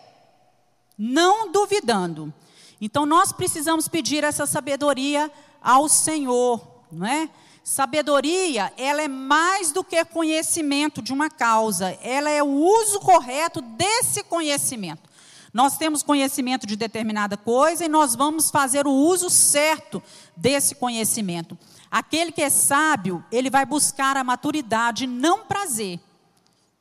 não 0.96 1.52
duvidando. 1.52 2.32
Então 2.80 3.06
nós 3.06 3.32
precisamos 3.32 3.88
pedir 3.88 4.24
essa 4.24 4.46
sabedoria 4.46 5.30
ao 5.62 5.88
Senhor, 5.88 6.60
não 6.90 7.06
é? 7.06 7.28
Sabedoria, 7.62 8.70
ela 8.76 9.00
é 9.00 9.08
mais 9.08 9.72
do 9.72 9.82
que 9.82 10.04
conhecimento 10.04 11.00
de 11.00 11.14
uma 11.14 11.30
causa, 11.30 11.98
ela 12.02 12.28
é 12.28 12.42
o 12.42 12.46
uso 12.46 13.00
correto 13.00 13.62
desse 13.62 14.22
conhecimento. 14.22 15.08
Nós 15.50 15.78
temos 15.78 16.02
conhecimento 16.02 16.66
de 16.66 16.76
determinada 16.76 17.36
coisa 17.36 17.84
e 17.84 17.88
nós 17.88 18.14
vamos 18.14 18.50
fazer 18.50 18.86
o 18.86 18.90
uso 18.90 19.30
certo 19.30 20.02
desse 20.36 20.74
conhecimento. 20.74 21.56
Aquele 21.88 22.32
que 22.32 22.42
é 22.42 22.50
sábio, 22.50 23.24
ele 23.30 23.48
vai 23.48 23.64
buscar 23.64 24.16
a 24.16 24.24
maturidade, 24.24 25.06
não 25.06 25.44
prazer. 25.46 26.00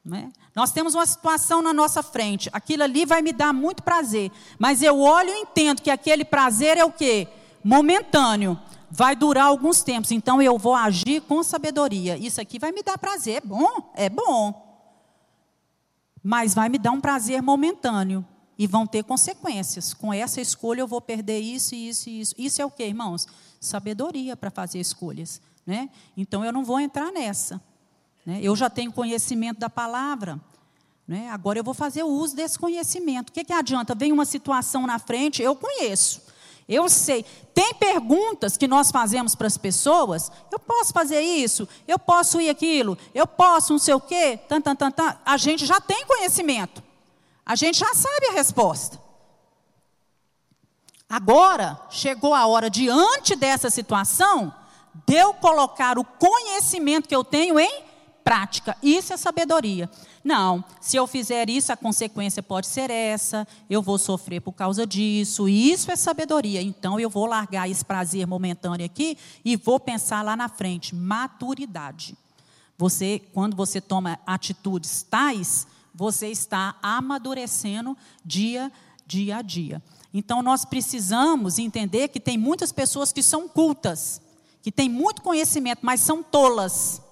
Não 0.03 0.17
é? 0.17 0.29
Nós 0.53 0.71
temos 0.71 0.95
uma 0.95 1.05
situação 1.05 1.61
na 1.61 1.73
nossa 1.73 2.03
frente, 2.03 2.49
aquilo 2.51 2.83
ali 2.83 3.05
vai 3.05 3.21
me 3.21 3.31
dar 3.31 3.53
muito 3.53 3.81
prazer, 3.81 4.31
mas 4.59 4.81
eu 4.81 4.99
olho 4.99 5.29
e 5.29 5.41
entendo 5.41 5.81
que 5.81 5.89
aquele 5.89 6.25
prazer 6.25 6.77
é 6.77 6.83
o 6.83 6.91
quê? 6.91 7.27
Momentâneo, 7.63 8.59
vai 8.91 9.15
durar 9.15 9.45
alguns 9.45 9.81
tempos, 9.81 10.11
então 10.11 10.41
eu 10.41 10.57
vou 10.57 10.75
agir 10.75 11.21
com 11.21 11.41
sabedoria. 11.41 12.17
Isso 12.17 12.41
aqui 12.41 12.59
vai 12.59 12.71
me 12.71 12.83
dar 12.83 12.97
prazer, 12.97 13.37
é 13.37 13.41
bom, 13.41 13.91
é 13.95 14.09
bom, 14.09 14.63
mas 16.23 16.53
vai 16.53 16.69
me 16.69 16.77
dar 16.77 16.91
um 16.91 17.01
prazer 17.01 17.41
momentâneo 17.41 18.25
e 18.57 18.65
vão 18.65 18.87
ter 18.87 19.03
consequências. 19.03 19.93
Com 19.93 20.13
essa 20.13 20.39
escolha 20.39 20.81
eu 20.81 20.87
vou 20.87 21.01
perder 21.01 21.39
isso, 21.39 21.75
isso 21.75 22.09
e 22.09 22.21
isso. 22.21 22.35
Isso 22.37 22.61
é 22.61 22.65
o 22.65 22.71
que, 22.71 22.85
irmãos? 22.85 23.27
Sabedoria 23.59 24.37
para 24.37 24.49
fazer 24.49 24.79
escolhas. 24.79 25.41
Né? 25.65 25.89
Então 26.15 26.45
eu 26.45 26.53
não 26.53 26.63
vou 26.63 26.79
entrar 26.79 27.11
nessa. 27.11 27.61
Né? 28.25 28.39
Eu 28.41 28.55
já 28.55 28.69
tenho 28.69 28.91
conhecimento 28.91 29.59
da 29.59 29.69
palavra. 29.69 30.39
Né? 31.07 31.29
Agora 31.29 31.59
eu 31.59 31.63
vou 31.63 31.73
fazer 31.73 32.03
o 32.03 32.07
uso 32.07 32.35
desse 32.35 32.57
conhecimento. 32.57 33.29
O 33.29 33.31
que, 33.33 33.43
que 33.43 33.53
adianta? 33.53 33.93
Vem 33.93 34.11
uma 34.11 34.25
situação 34.25 34.87
na 34.87 34.99
frente, 34.99 35.41
eu 35.41 35.55
conheço. 35.55 36.21
Eu 36.67 36.89
sei. 36.89 37.25
Tem 37.53 37.73
perguntas 37.73 38.55
que 38.55 38.67
nós 38.67 38.89
fazemos 38.89 39.35
para 39.35 39.47
as 39.47 39.57
pessoas. 39.57 40.31
Eu 40.49 40.59
posso 40.59 40.93
fazer 40.93 41.19
isso? 41.19 41.67
Eu 41.87 41.99
posso 41.99 42.39
ir 42.39 42.49
aquilo? 42.49 42.97
Eu 43.13 43.27
posso 43.27 43.73
não 43.73 43.79
sei 43.79 43.93
o 43.93 43.99
quê? 43.99 44.39
Tan, 44.47 44.61
tan, 44.61 44.75
tan, 44.75 44.91
tan. 44.91 45.17
A 45.25 45.35
gente 45.37 45.65
já 45.65 45.81
tem 45.81 46.05
conhecimento. 46.05 46.81
A 47.45 47.55
gente 47.55 47.77
já 47.77 47.93
sabe 47.93 48.27
a 48.27 48.33
resposta. 48.33 49.01
Agora, 51.09 51.79
chegou 51.89 52.33
a 52.33 52.47
hora, 52.47 52.69
diante 52.69 53.35
dessa 53.35 53.69
situação, 53.69 54.53
de 55.05 55.15
eu 55.15 55.33
colocar 55.33 55.99
o 55.99 56.05
conhecimento 56.05 57.07
que 57.07 57.15
eu 57.15 57.23
tenho 57.23 57.59
em 57.59 57.83
prática. 58.23 58.77
Isso 58.81 59.13
é 59.13 59.17
sabedoria. 59.17 59.89
Não, 60.23 60.63
se 60.79 60.95
eu 60.95 61.05
fizer 61.05 61.49
isso, 61.49 61.71
a 61.71 61.77
consequência 61.77 62.41
pode 62.41 62.67
ser 62.67 62.89
essa, 62.89 63.47
eu 63.69 63.81
vou 63.81 63.97
sofrer 63.97 64.39
por 64.39 64.53
causa 64.53 64.87
disso. 64.87 65.49
Isso 65.49 65.91
é 65.91 65.95
sabedoria. 65.95 66.61
Então 66.61 66.99
eu 66.99 67.09
vou 67.09 67.25
largar 67.25 67.69
esse 67.69 67.83
prazer 67.83 68.25
momentâneo 68.25 68.85
aqui 68.85 69.17
e 69.43 69.55
vou 69.55 69.79
pensar 69.79 70.23
lá 70.23 70.35
na 70.35 70.47
frente. 70.47 70.95
Maturidade. 70.95 72.17
Você, 72.77 73.21
quando 73.33 73.55
você 73.55 73.79
toma 73.79 74.19
atitudes 74.25 75.03
tais, 75.03 75.67
você 75.93 76.27
está 76.27 76.75
amadurecendo 76.81 77.95
dia, 78.25 78.71
dia 79.05 79.37
a 79.37 79.41
dia. 79.41 79.81
Então 80.13 80.41
nós 80.41 80.63
precisamos 80.65 81.59
entender 81.59 82.07
que 82.07 82.19
tem 82.19 82.37
muitas 82.37 82.71
pessoas 82.71 83.11
que 83.11 83.21
são 83.21 83.47
cultas, 83.47 84.21
que 84.61 84.71
têm 84.71 84.89
muito 84.89 85.21
conhecimento, 85.21 85.79
mas 85.81 86.01
são 86.01 86.23
tolas. 86.23 87.02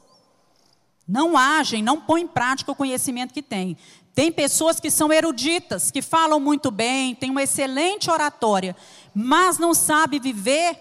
Não 1.08 1.38
agem, 1.38 1.82
não 1.82 2.00
põem 2.00 2.24
em 2.24 2.28
prática 2.28 2.72
o 2.72 2.76
conhecimento 2.76 3.34
que 3.34 3.42
têm. 3.42 3.78
Tem 4.14 4.32
pessoas 4.32 4.80
que 4.80 4.92
são 4.92 5.12
eruditas, 5.12 5.90
que 5.90 6.02
falam 6.02 6.40
muito 6.40 6.70
bem, 6.70 7.16
têm 7.16 7.30
uma 7.30 7.44
excelente 7.44 8.10
oratória, 8.10 8.76
mas 9.14 9.58
não 9.58 9.74
sabem 9.74 10.20
viver 10.20 10.78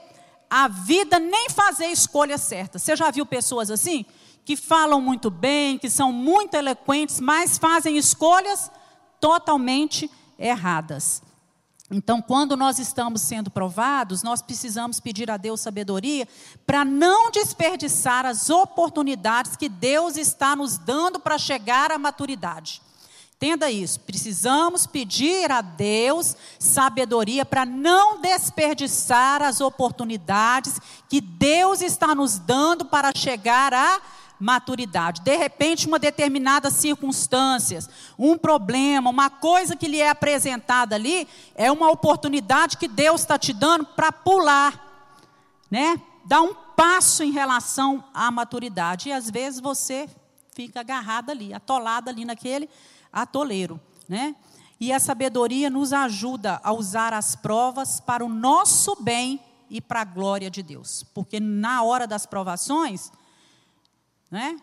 a 0.48 0.66
vida 0.66 1.18
nem 1.18 1.48
fazer 1.48 1.86
escolhas 1.86 2.40
certas. 2.40 2.82
Você 2.82 2.96
já 2.96 3.10
viu 3.10 3.24
pessoas 3.24 3.70
assim? 3.70 4.04
que 4.44 4.56
falam 4.56 5.00
muito 5.00 5.30
bem, 5.30 5.78
que 5.78 5.88
são 5.88 6.12
muito 6.12 6.54
eloquentes, 6.54 7.20
mas 7.20 7.58
fazem 7.58 7.96
escolhas 7.96 8.70
totalmente 9.20 10.10
erradas. 10.38 11.22
Então, 11.90 12.22
quando 12.22 12.56
nós 12.56 12.78
estamos 12.78 13.20
sendo 13.22 13.50
provados, 13.50 14.22
nós 14.22 14.40
precisamos 14.40 15.00
pedir 15.00 15.28
a 15.28 15.36
Deus 15.36 15.60
sabedoria 15.60 16.28
para 16.64 16.84
não 16.84 17.32
desperdiçar 17.32 18.24
as 18.24 18.48
oportunidades 18.48 19.56
que 19.56 19.68
Deus 19.68 20.16
está 20.16 20.54
nos 20.54 20.78
dando 20.78 21.18
para 21.18 21.36
chegar 21.36 21.90
à 21.90 21.98
maturidade. 21.98 22.80
Entenda 23.34 23.70
isso, 23.70 23.98
precisamos 24.00 24.86
pedir 24.86 25.50
a 25.50 25.62
Deus 25.62 26.36
sabedoria 26.58 27.44
para 27.44 27.64
não 27.64 28.20
desperdiçar 28.20 29.42
as 29.42 29.60
oportunidades 29.60 30.78
que 31.08 31.20
Deus 31.20 31.80
está 31.80 32.14
nos 32.14 32.38
dando 32.38 32.84
para 32.84 33.10
chegar 33.16 33.72
à 33.72 33.84
maturidade. 33.92 34.19
De 35.22 35.36
repente, 35.36 35.86
uma 35.86 35.98
determinada 35.98 36.70
circunstância, 36.70 37.80
um 38.18 38.38
problema, 38.38 39.10
uma 39.10 39.28
coisa 39.28 39.76
que 39.76 39.86
lhe 39.86 40.00
é 40.00 40.08
apresentada 40.08 40.94
ali, 40.94 41.28
é 41.54 41.70
uma 41.70 41.90
oportunidade 41.90 42.78
que 42.78 42.88
Deus 42.88 43.20
está 43.20 43.38
te 43.38 43.52
dando 43.52 43.84
para 43.84 44.10
pular, 44.10 44.86
né? 45.70 46.00
Dar 46.24 46.40
um 46.40 46.54
passo 46.74 47.22
em 47.22 47.30
relação 47.30 48.02
à 48.14 48.30
maturidade. 48.30 49.10
E 49.10 49.12
às 49.12 49.30
vezes 49.30 49.60
você 49.60 50.08
fica 50.54 50.80
agarrado 50.80 51.30
ali, 51.30 51.52
atolado 51.52 52.08
ali 52.08 52.24
naquele 52.24 52.68
atoleiro, 53.12 53.78
né? 54.08 54.34
E 54.80 54.92
a 54.92 54.98
sabedoria 54.98 55.68
nos 55.68 55.92
ajuda 55.92 56.58
a 56.64 56.72
usar 56.72 57.12
as 57.12 57.36
provas 57.36 58.00
para 58.00 58.24
o 58.24 58.28
nosso 58.28 58.96
bem 59.02 59.38
e 59.68 59.80
para 59.80 60.00
a 60.00 60.04
glória 60.04 60.50
de 60.50 60.62
Deus. 60.62 61.04
Porque 61.14 61.38
na 61.38 61.82
hora 61.82 62.06
das 62.06 62.24
provações, 62.24 63.12
né? 64.30 64.56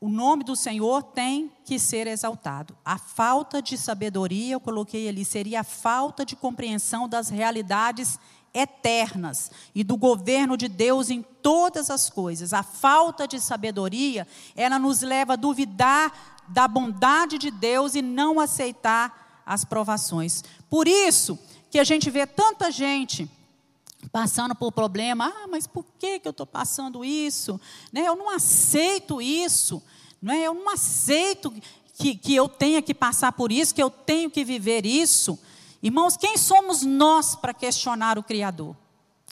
O 0.00 0.08
nome 0.08 0.44
do 0.44 0.54
Senhor 0.54 1.02
tem 1.02 1.50
que 1.64 1.78
ser 1.78 2.06
exaltado. 2.06 2.76
A 2.84 2.98
falta 2.98 3.62
de 3.62 3.78
sabedoria, 3.78 4.54
eu 4.54 4.60
coloquei 4.60 5.08
ali, 5.08 5.24
seria 5.24 5.60
a 5.60 5.64
falta 5.64 6.26
de 6.26 6.36
compreensão 6.36 7.08
das 7.08 7.30
realidades 7.30 8.18
eternas 8.52 9.50
e 9.74 9.82
do 9.82 9.96
governo 9.96 10.56
de 10.56 10.68
Deus 10.68 11.10
em 11.10 11.22
todas 11.22 11.90
as 11.90 12.10
coisas. 12.10 12.52
A 12.52 12.62
falta 12.62 13.26
de 13.26 13.40
sabedoria, 13.40 14.26
ela 14.54 14.78
nos 14.78 15.00
leva 15.00 15.32
a 15.32 15.36
duvidar 15.36 16.12
da 16.48 16.68
bondade 16.68 17.38
de 17.38 17.50
Deus 17.50 17.94
e 17.94 18.02
não 18.02 18.38
aceitar 18.38 19.42
as 19.46 19.64
provações. 19.64 20.44
Por 20.68 20.86
isso 20.86 21.38
que 21.70 21.78
a 21.78 21.84
gente 21.84 22.10
vê 22.10 22.26
tanta 22.26 22.70
gente 22.70 23.28
passando 24.10 24.54
por 24.54 24.72
problema, 24.72 25.32
ah, 25.34 25.46
mas 25.48 25.66
por 25.66 25.84
que, 25.98 26.18
que 26.18 26.28
eu 26.28 26.30
estou 26.30 26.46
passando 26.46 27.04
isso? 27.04 27.60
Né? 27.92 28.02
Eu 28.06 28.16
não 28.16 28.30
aceito 28.30 29.20
isso, 29.20 29.82
né? 30.20 30.42
eu 30.42 30.54
não 30.54 30.68
aceito 30.68 31.52
que, 31.94 32.16
que 32.16 32.34
eu 32.34 32.48
tenha 32.48 32.82
que 32.82 32.94
passar 32.94 33.32
por 33.32 33.52
isso, 33.52 33.74
que 33.74 33.82
eu 33.82 33.90
tenho 33.90 34.30
que 34.30 34.44
viver 34.44 34.84
isso. 34.84 35.38
Irmãos, 35.82 36.16
quem 36.16 36.36
somos 36.36 36.82
nós 36.82 37.34
para 37.36 37.54
questionar 37.54 38.18
o 38.18 38.22
Criador? 38.22 38.74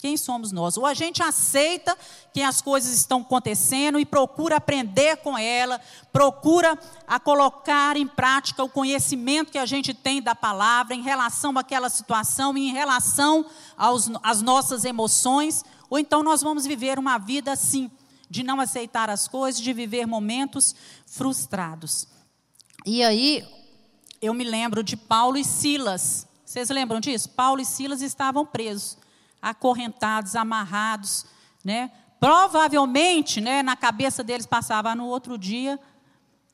Quem 0.03 0.17
somos 0.17 0.51
nós? 0.51 0.75
Ou 0.75 0.85
a 0.85 0.93
gente 0.93 1.23
aceita 1.23 1.97
que 2.33 2.41
as 2.41 2.61
coisas 2.61 2.93
estão 2.93 3.21
acontecendo 3.21 3.97
e 3.97 4.05
procura 4.05 4.57
aprender 4.57 5.15
com 5.15 5.37
ela, 5.37 5.79
procura 6.11 6.77
a 7.07 7.21
colocar 7.21 7.95
em 7.95 8.05
prática 8.05 8.61
o 8.61 8.67
conhecimento 8.67 9.49
que 9.49 9.57
a 9.57 9.65
gente 9.65 9.93
tem 9.93 10.21
da 10.21 10.35
palavra 10.35 10.93
em 10.93 11.01
relação 11.01 11.57
àquela 11.57 11.89
situação 11.89 12.57
e 12.57 12.67
em 12.67 12.73
relação 12.73 13.45
aos, 13.77 14.11
às 14.21 14.41
nossas 14.41 14.83
emoções, 14.83 15.63
ou 15.89 15.97
então 15.97 16.21
nós 16.21 16.41
vamos 16.41 16.65
viver 16.65 16.99
uma 16.99 17.17
vida 17.17 17.53
assim, 17.53 17.89
de 18.29 18.43
não 18.43 18.59
aceitar 18.59 19.09
as 19.09 19.25
coisas, 19.25 19.61
de 19.61 19.71
viver 19.71 20.05
momentos 20.05 20.75
frustrados. 21.05 22.09
E 22.85 23.01
aí, 23.01 23.47
eu 24.21 24.33
me 24.33 24.43
lembro 24.43 24.83
de 24.83 24.97
Paulo 24.97 25.37
e 25.37 25.45
Silas. 25.45 26.27
Vocês 26.43 26.69
lembram 26.69 26.99
disso? 26.99 27.29
Paulo 27.29 27.61
e 27.61 27.65
Silas 27.65 28.01
estavam 28.01 28.45
presos 28.45 29.01
acorrentados, 29.43 30.35
amarrados, 30.35 31.25
né? 31.63 31.91
Provavelmente, 32.19 33.41
né, 33.41 33.61
na 33.61 33.75
cabeça 33.75 34.23
deles 34.23 34.45
passava 34.45 34.95
no 34.95 35.05
outro 35.05 35.37
dia 35.37 35.79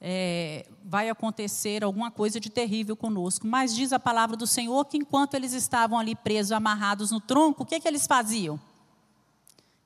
é, 0.01 0.65
vai 0.83 1.09
acontecer 1.09 1.83
alguma 1.83 2.09
coisa 2.09 2.39
de 2.39 2.49
terrível 2.49 2.95
conosco. 2.95 3.45
Mas 3.45 3.75
diz 3.75 3.91
a 3.91 3.99
palavra 3.99 4.37
do 4.37 4.47
Senhor 4.47 4.85
que 4.85 4.97
enquanto 4.97 5.33
eles 5.33 5.53
estavam 5.53 5.99
ali 5.99 6.15
presos, 6.15 6.51
amarrados 6.51 7.11
no 7.11 7.19
tronco, 7.19 7.63
o 7.63 7.65
que, 7.65 7.79
que 7.79 7.87
eles 7.87 8.07
faziam? 8.07 8.59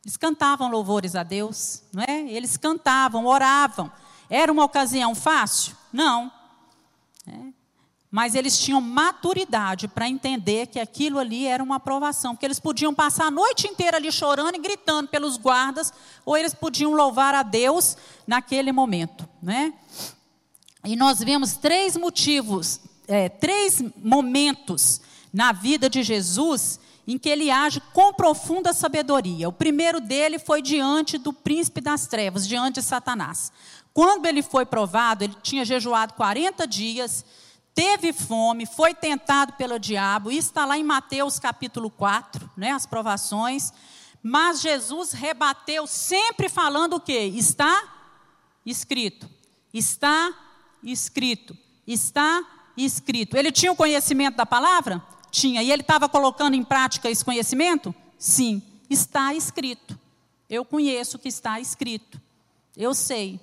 Eles 0.05 0.17
cantavam 0.17 0.69
louvores 0.69 1.15
a 1.15 1.23
Deus, 1.23 1.83
não 1.91 2.03
é? 2.03 2.21
Eles 2.29 2.57
cantavam, 2.57 3.25
oravam. 3.25 3.91
Era 4.29 4.51
uma 4.51 4.65
ocasião 4.65 5.15
fácil? 5.15 5.75
Não. 5.91 6.31
É. 7.25 7.62
mas 8.13 8.35
eles 8.35 8.59
tinham 8.59 8.79
maturidade 8.79 9.87
para 9.87 10.07
entender 10.07 10.67
que 10.67 10.79
aquilo 10.79 11.17
ali 11.17 11.47
era 11.47 11.63
uma 11.63 11.77
aprovação, 11.77 12.35
porque 12.35 12.45
eles 12.45 12.59
podiam 12.59 12.93
passar 12.93 13.25
a 13.25 13.31
noite 13.31 13.65
inteira 13.65 13.97
ali 13.97 14.11
chorando 14.11 14.53
e 14.53 14.59
gritando 14.59 15.09
pelos 15.09 15.35
guardas, 15.35 15.91
ou 16.23 16.37
eles 16.37 16.53
podiam 16.53 16.93
louvar 16.93 17.33
a 17.33 17.41
Deus 17.41 17.97
naquele 18.27 18.71
momento, 18.71 19.27
né? 19.41 19.73
E 20.85 20.95
nós 20.95 21.23
vemos 21.23 21.53
três 21.53 21.97
motivos, 21.97 22.81
é, 23.07 23.29
três 23.29 23.83
momentos 23.97 25.01
na 25.33 25.51
vida 25.51 25.89
de 25.89 26.03
Jesus 26.03 26.79
em 27.07 27.17
que 27.17 27.27
ele 27.27 27.49
age 27.49 27.81
com 27.93 28.13
profunda 28.13 28.73
sabedoria. 28.73 29.49
O 29.49 29.53
primeiro 29.53 29.99
dele 29.99 30.37
foi 30.37 30.61
diante 30.61 31.17
do 31.17 31.33
príncipe 31.33 31.81
das 31.81 32.05
trevas, 32.05 32.47
diante 32.47 32.75
de 32.75 32.83
Satanás. 32.83 33.51
Quando 33.91 34.27
ele 34.27 34.43
foi 34.43 34.67
provado, 34.67 35.23
ele 35.23 35.35
tinha 35.41 35.65
jejuado 35.65 36.13
40 36.13 36.67
dias, 36.67 37.25
teve 37.73 38.13
fome, 38.13 38.65
foi 38.65 38.93
tentado 38.93 39.53
pelo 39.53 39.79
diabo, 39.79 40.31
isso 40.31 40.49
está 40.49 40.65
lá 40.65 40.77
em 40.77 40.83
Mateus 40.83 41.39
capítulo 41.39 41.89
4, 41.89 42.49
né, 42.55 42.71
as 42.71 42.85
provações. 42.85 43.73
Mas 44.21 44.61
Jesus 44.61 45.11
rebateu 45.11 45.85
sempre 45.85 46.47
falando 46.47 46.93
o 46.93 46.99
quê? 46.99 47.31
Está 47.35 47.83
escrito. 48.65 49.29
Está 49.73 50.33
escrito. 50.81 51.57
Está 51.85 52.41
escrito. 52.77 53.35
Ele 53.35 53.51
tinha 53.51 53.71
o 53.71 53.75
conhecimento 53.75 54.37
da 54.37 54.45
palavra? 54.45 55.03
Tinha. 55.29 55.61
E 55.61 55.69
ele 55.69 55.81
estava 55.81 56.07
colocando 56.07 56.53
em 56.53 56.63
prática 56.63 57.09
esse 57.09 57.25
conhecimento? 57.25 57.93
Sim. 58.17 58.61
Está 58.89 59.33
escrito. 59.33 59.99
Eu 60.49 60.63
conheço 60.63 61.17
o 61.17 61.19
que 61.19 61.27
está 61.27 61.59
escrito. 61.59 62.21
Eu 62.77 62.93
sei. 62.93 63.41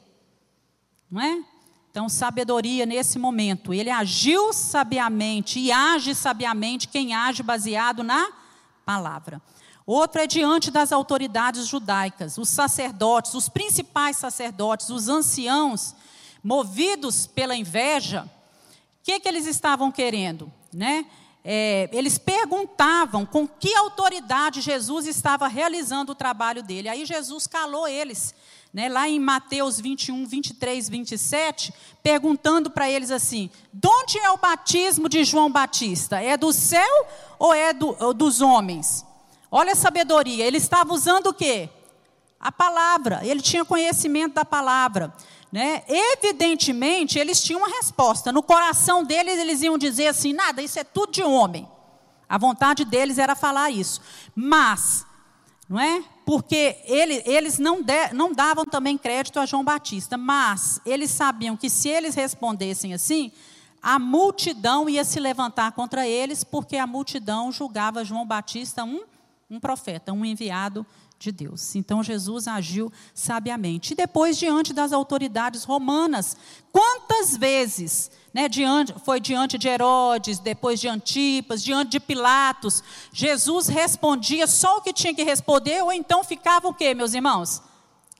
Não 1.11 1.20
é? 1.20 1.45
Então, 1.91 2.09
sabedoria 2.09 2.86
nesse 2.86 3.18
momento. 3.18 3.74
Ele 3.74 3.91
agiu 3.91 4.53
sabiamente 4.53 5.59
e 5.59 5.72
age 5.72 6.14
sabiamente 6.14 6.86
quem 6.86 7.14
age 7.14 7.43
baseado 7.43 8.05
na 8.05 8.30
palavra. 8.86 9.43
Outro 9.84 10.20
é 10.20 10.26
diante 10.26 10.70
das 10.70 10.93
autoridades 10.93 11.66
judaicas, 11.66 12.38
os 12.38 12.49
sacerdotes, 12.49 13.34
os 13.34 13.49
principais 13.49 14.16
sacerdotes, 14.16 14.88
os 14.88 15.09
anciãos, 15.09 15.97
movidos 16.45 17.26
pela 17.26 17.57
inveja, 17.57 18.22
o 18.22 19.03
que, 19.03 19.18
que 19.18 19.28
eles 19.28 19.47
estavam 19.47 19.91
querendo? 19.91 20.53
Né? 20.72 21.07
É, 21.45 21.88
eles 21.93 22.18
perguntavam 22.18 23.26
com 23.26 23.49
que 23.49 23.74
autoridade 23.74 24.61
Jesus 24.61 25.07
estava 25.07 25.49
realizando 25.49 26.12
o 26.12 26.14
trabalho 26.14 26.62
dele. 26.62 26.88
Aí 26.88 27.05
Jesus 27.05 27.47
calou 27.49 27.88
eles 27.88 28.34
né, 28.72 28.88
lá 28.88 29.08
em 29.08 29.18
Mateus 29.18 29.80
21, 29.80 30.26
23, 30.26 30.88
27, 30.88 31.74
perguntando 32.02 32.70
para 32.70 32.90
eles 32.90 33.10
assim: 33.10 33.50
de 33.72 33.88
onde 33.88 34.18
é 34.18 34.30
o 34.30 34.36
batismo 34.36 35.08
de 35.08 35.24
João 35.24 35.50
Batista? 35.50 36.20
É 36.20 36.36
do 36.36 36.52
céu 36.52 37.06
ou 37.38 37.52
é 37.52 37.72
do, 37.72 37.96
ou 37.98 38.14
dos 38.14 38.40
homens? 38.40 39.04
Olha 39.50 39.72
a 39.72 39.76
sabedoria, 39.76 40.46
ele 40.46 40.58
estava 40.58 40.92
usando 40.92 41.28
o 41.28 41.34
quê? 41.34 41.68
A 42.38 42.52
palavra, 42.52 43.20
ele 43.22 43.40
tinha 43.40 43.64
conhecimento 43.64 44.34
da 44.34 44.44
palavra. 44.44 45.12
Né? 45.52 45.82
Evidentemente, 45.88 47.18
eles 47.18 47.42
tinham 47.42 47.60
uma 47.60 47.76
resposta. 47.76 48.30
No 48.30 48.42
coração 48.42 49.02
deles, 49.02 49.38
eles 49.38 49.62
iam 49.62 49.76
dizer 49.76 50.06
assim: 50.06 50.32
nada, 50.32 50.62
isso 50.62 50.78
é 50.78 50.84
tudo 50.84 51.12
de 51.12 51.22
homem. 51.22 51.68
A 52.28 52.38
vontade 52.38 52.84
deles 52.84 53.18
era 53.18 53.34
falar 53.34 53.70
isso. 53.70 54.00
Mas, 54.34 55.04
não 55.68 55.80
é? 55.80 56.04
Porque 56.31 56.76
ele, 56.85 57.24
eles 57.26 57.59
não, 57.59 57.83
de, 57.83 58.12
não 58.12 58.33
davam 58.33 58.64
também 58.64 58.97
crédito 58.97 59.41
a 59.41 59.47
João 59.47 59.64
Batista, 59.64 60.16
mas 60.16 60.81
eles 60.87 61.11
sabiam 61.11 61.57
que 61.57 61.68
se 61.68 61.89
eles 61.89 62.14
respondessem 62.14 62.95
assim, 62.95 63.33
a 63.83 63.99
multidão 63.99 64.89
ia 64.89 65.03
se 65.03 65.18
levantar 65.18 65.72
contra 65.72 66.07
eles, 66.07 66.45
porque 66.45 66.76
a 66.76 66.87
multidão 66.87 67.51
julgava 67.51 68.05
João 68.05 68.24
Batista 68.24 68.85
um, 68.85 69.03
um 69.51 69.59
profeta, 69.59 70.12
um 70.12 70.24
enviado 70.24 70.87
de 71.20 71.30
Deus. 71.30 71.76
Então 71.76 72.02
Jesus 72.02 72.48
agiu 72.48 72.90
sabiamente. 73.14 73.92
E 73.92 73.94
depois, 73.94 74.38
diante 74.38 74.72
das 74.72 74.90
autoridades 74.90 75.64
romanas, 75.64 76.34
quantas 76.72 77.36
vezes 77.36 78.10
né, 78.32 78.48
diante, 78.48 78.94
foi 79.04 79.20
diante 79.20 79.58
de 79.58 79.68
Herodes, 79.68 80.38
depois 80.38 80.80
de 80.80 80.88
Antipas, 80.88 81.62
diante 81.62 81.90
de 81.90 82.00
Pilatos, 82.00 82.82
Jesus 83.12 83.68
respondia 83.68 84.46
só 84.46 84.78
o 84.78 84.80
que 84.80 84.94
tinha 84.94 85.12
que 85.12 85.22
responder, 85.22 85.82
ou 85.82 85.92
então 85.92 86.24
ficava 86.24 86.66
o 86.66 86.74
quê, 86.74 86.94
meus 86.94 87.12
irmãos? 87.12 87.60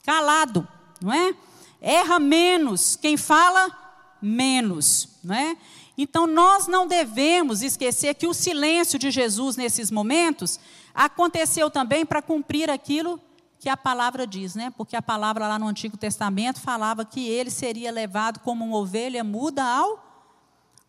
Calado, 0.05 0.69
não 1.01 1.11
é? 1.11 1.35
Erra 1.81 2.19
menos, 2.19 2.97
quem 2.97 3.17
fala, 3.17 3.75
menos, 4.21 5.09
não 5.25 5.35
é? 5.35 5.57
Então 5.97 6.27
nós 6.27 6.67
não 6.67 6.87
devemos 6.87 7.63
esquecer 7.63 8.15
que 8.15 8.27
o 8.27 8.35
silêncio 8.35 8.99
de 8.99 9.11
Jesus 9.11 9.57
nesses 9.57 9.91
momentos 9.91 10.61
aconteceu 10.95 11.71
também 11.71 12.05
para 12.05 12.23
cumprir 12.23 12.71
aquilo 12.71 13.21
que 13.59 13.69
a 13.69 13.77
palavra 13.77 14.27
diz, 14.27 14.55
né? 14.55 14.71
Porque 14.71 14.97
a 14.97 15.03
palavra 15.03 15.47
lá 15.47 15.59
no 15.59 15.69
Antigo 15.69 15.97
Testamento 15.97 16.61
falava 16.61 17.05
que 17.05 17.29
ele 17.29 17.51
seria 17.51 17.93
levado 17.93 18.41
como 18.41 18.65
uma 18.65 18.77
ovelha 18.77 19.23
muda 19.23 19.63
ao 19.63 20.03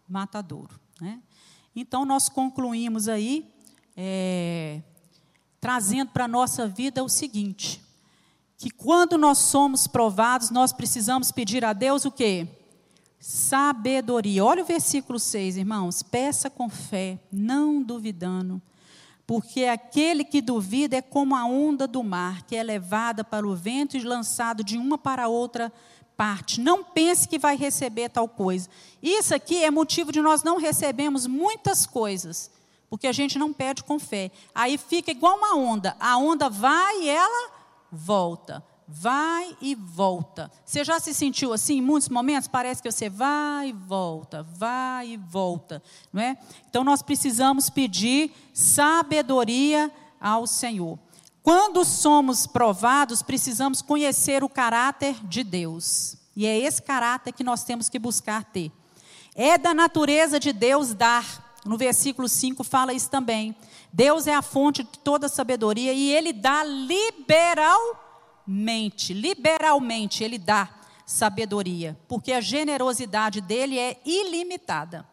matadouro, 0.08 0.80
né? 1.00 1.20
Então 1.76 2.06
nós 2.06 2.30
concluímos 2.30 3.08
aí 3.08 3.50
é, 3.96 4.82
trazendo 5.60 6.12
para 6.12 6.26
a 6.26 6.30
nossa 6.30 6.68
vida 6.68 7.04
o 7.04 7.10
seguinte: 7.10 7.82
que 8.58 8.70
quando 8.70 9.18
nós 9.18 9.38
somos 9.38 9.88
provados, 9.88 10.50
nós 10.50 10.72
precisamos 10.72 11.32
pedir 11.32 11.66
a 11.66 11.74
Deus 11.74 12.06
o 12.06 12.12
quê? 12.12 12.48
Sabedoria. 13.20 14.44
Olha 14.44 14.64
o 14.64 14.66
versículo 14.66 15.20
6, 15.20 15.58
irmãos. 15.58 16.02
Peça 16.02 16.50
com 16.50 16.70
fé, 16.70 17.20
não 17.32 17.84
duvidando 17.84 18.62
porque 19.32 19.64
aquele 19.64 20.26
que 20.26 20.42
duvida 20.42 20.98
é 20.98 21.02
como 21.02 21.38
a 21.38 21.46
onda 21.46 21.88
do 21.88 22.04
mar, 22.04 22.42
que 22.42 22.54
é 22.54 22.62
levada 22.62 23.24
para 23.24 23.48
o 23.48 23.56
vento 23.56 23.96
e 23.96 24.02
lançado 24.02 24.62
de 24.62 24.78
uma 24.78 24.98
para 24.98 25.30
outra 25.30 25.72
parte. 26.18 26.60
Não 26.60 26.84
pense 26.84 27.30
que 27.30 27.40
vai 27.40 27.56
receber 27.56 28.10
tal 28.10 28.28
coisa. 28.28 28.68
Isso 29.02 29.34
aqui 29.34 29.64
é 29.64 29.72
motivo 29.72 30.12
de 30.12 30.22
nós 30.22 30.44
não 30.44 30.58
recebermos 30.58 31.28
muitas 31.28 31.86
coisas, 31.86 32.52
porque 32.90 33.08
a 33.08 33.14
gente 33.14 33.40
não 33.40 33.54
pede 33.54 33.86
com 33.86 33.98
fé. 33.98 34.32
Aí 34.54 34.78
fica 34.78 35.12
igual 35.12 35.38
uma 35.38 35.56
onda. 35.56 35.96
A 35.98 36.18
onda 36.18 36.50
vai 36.50 37.04
e 37.04 37.08
ela 37.08 37.52
volta 37.90 38.62
vai 38.94 39.56
e 39.62 39.74
volta. 39.74 40.52
Você 40.66 40.84
já 40.84 41.00
se 41.00 41.14
sentiu 41.14 41.54
assim 41.54 41.78
em 41.78 41.82
muitos 41.82 42.10
momentos? 42.10 42.50
Parece 42.50 42.84
que 42.84 42.92
você 42.92 43.10
vai 43.10 43.70
e 43.70 43.74
volta, 43.74 44.44
vai 44.44 45.12
e 45.12 45.18
volta, 45.18 45.82
não 46.12 46.22
é? 46.22 46.38
Então 46.70 46.84
nós 46.84 47.02
precisamos 47.02 47.70
pedir 47.70 48.34
sabedoria 48.54 49.90
ao 50.20 50.46
Senhor. 50.46 51.00
Quando 51.42 51.86
somos 51.86 52.46
provados, 52.46 53.22
precisamos 53.22 53.82
conhecer 53.82 54.44
o 54.44 54.50
caráter 54.50 55.16
de 55.26 55.44
Deus. 55.44 56.18
E 56.36 56.46
é 56.46 56.58
esse 56.58 56.82
caráter 56.82 57.32
que 57.32 57.44
nós 57.44 57.64
temos 57.64 57.88
que 57.88 57.98
buscar 57.98 58.44
ter. 58.44 58.72
É 59.34 59.58
da 59.58 59.74
natureza 59.74 60.40
de 60.40 60.52
Deus 60.52 60.94
dar. 60.94 61.50
No 61.66 61.78
versículo 61.78 62.28
5 62.28 62.64
fala 62.64 62.94
isso 62.94 63.10
também. 63.10 63.56
Deus 63.94 64.28
é 64.28 64.34
a 64.34 64.42
fonte 64.42 64.84
de 64.84 65.00
toda 65.00 65.30
sabedoria 65.30 65.94
e 65.94 66.12
ele 66.14 66.34
dá 66.34 66.64
liberal 66.64 68.11
mente, 68.46 69.14
liberalmente, 69.14 70.24
ele 70.24 70.38
dá 70.38 70.70
sabedoria, 71.06 71.98
porque 72.08 72.32
a 72.32 72.42
generosidade 72.42 73.42
dele 73.42 73.78
é 73.78 74.00
ilimitada. 74.06 75.06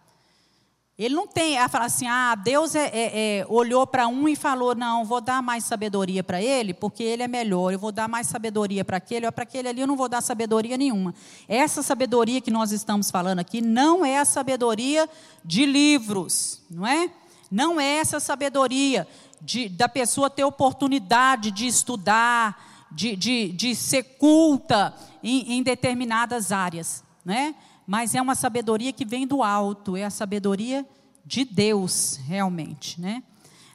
Ele 0.99 1.15
não 1.15 1.29
tem 1.29 1.57
a 1.57 1.69
falar 1.69 1.85
assim, 1.85 2.09
ah, 2.09 2.35
Deus 2.35 2.75
é, 2.75 2.87
é, 2.87 3.39
é, 3.39 3.47
olhou 3.49 3.87
para 3.87 4.09
um 4.09 4.29
e 4.29 4.35
falou, 4.35 4.75
não, 4.75 5.05
vou 5.05 5.21
dar 5.21 5.41
mais 5.41 5.63
sabedoria 5.63 6.25
para 6.25 6.43
ele, 6.43 6.75
porque 6.75 7.05
ele 7.05 7.23
é 7.23 7.29
melhor, 7.29 7.73
eu 7.73 7.79
vou 7.79 7.93
dar 7.93 8.09
mais 8.09 8.27
sabedoria 8.27 8.85
para 8.85 8.97
aquele, 8.97 9.25
ou 9.25 9.31
para 9.31 9.45
aquele 9.45 9.69
ali 9.69 9.81
eu 9.81 9.87
não 9.87 9.97
vou 9.97 10.09
dar 10.09 10.21
sabedoria 10.21 10.77
nenhuma. 10.77 11.15
Essa 11.47 11.85
sabedoria 11.85 12.41
que 12.41 12.51
nós 12.51 12.73
estamos 12.73 13.13
falando 13.13 13.39
aqui 13.39 13.61
não 13.61 14.05
é 14.05 14.19
a 14.19 14.25
sabedoria 14.25 15.09
de 15.45 15.65
livros, 15.65 16.63
não 16.69 16.85
é? 16.85 17.09
Não 17.49 17.81
é 17.81 17.99
essa 17.99 18.19
sabedoria 18.19 19.07
de, 19.41 19.69
da 19.69 19.89
pessoa 19.89 20.29
ter 20.29 20.43
oportunidade 20.43 21.53
de 21.53 21.65
estudar, 21.69 22.68
de, 22.91 23.17
de, 23.17 23.53
de 23.53 23.75
ser 23.75 24.03
culta 24.03 24.95
em, 25.23 25.55
em 25.55 25.63
determinadas 25.63 26.53
áreas, 26.53 27.03
né? 27.25 27.55
mas 27.87 28.15
é 28.15 28.23
uma 28.23 28.35
sabedoria 28.35 28.93
que 28.93 29.05
vem 29.05 29.27
do 29.27 29.43
alto, 29.43 29.97
é 29.97 30.05
a 30.05 30.11
sabedoria 30.11 30.87
de 31.25 31.45
Deus, 31.45 32.19
realmente. 32.25 33.01
Né? 33.01 33.23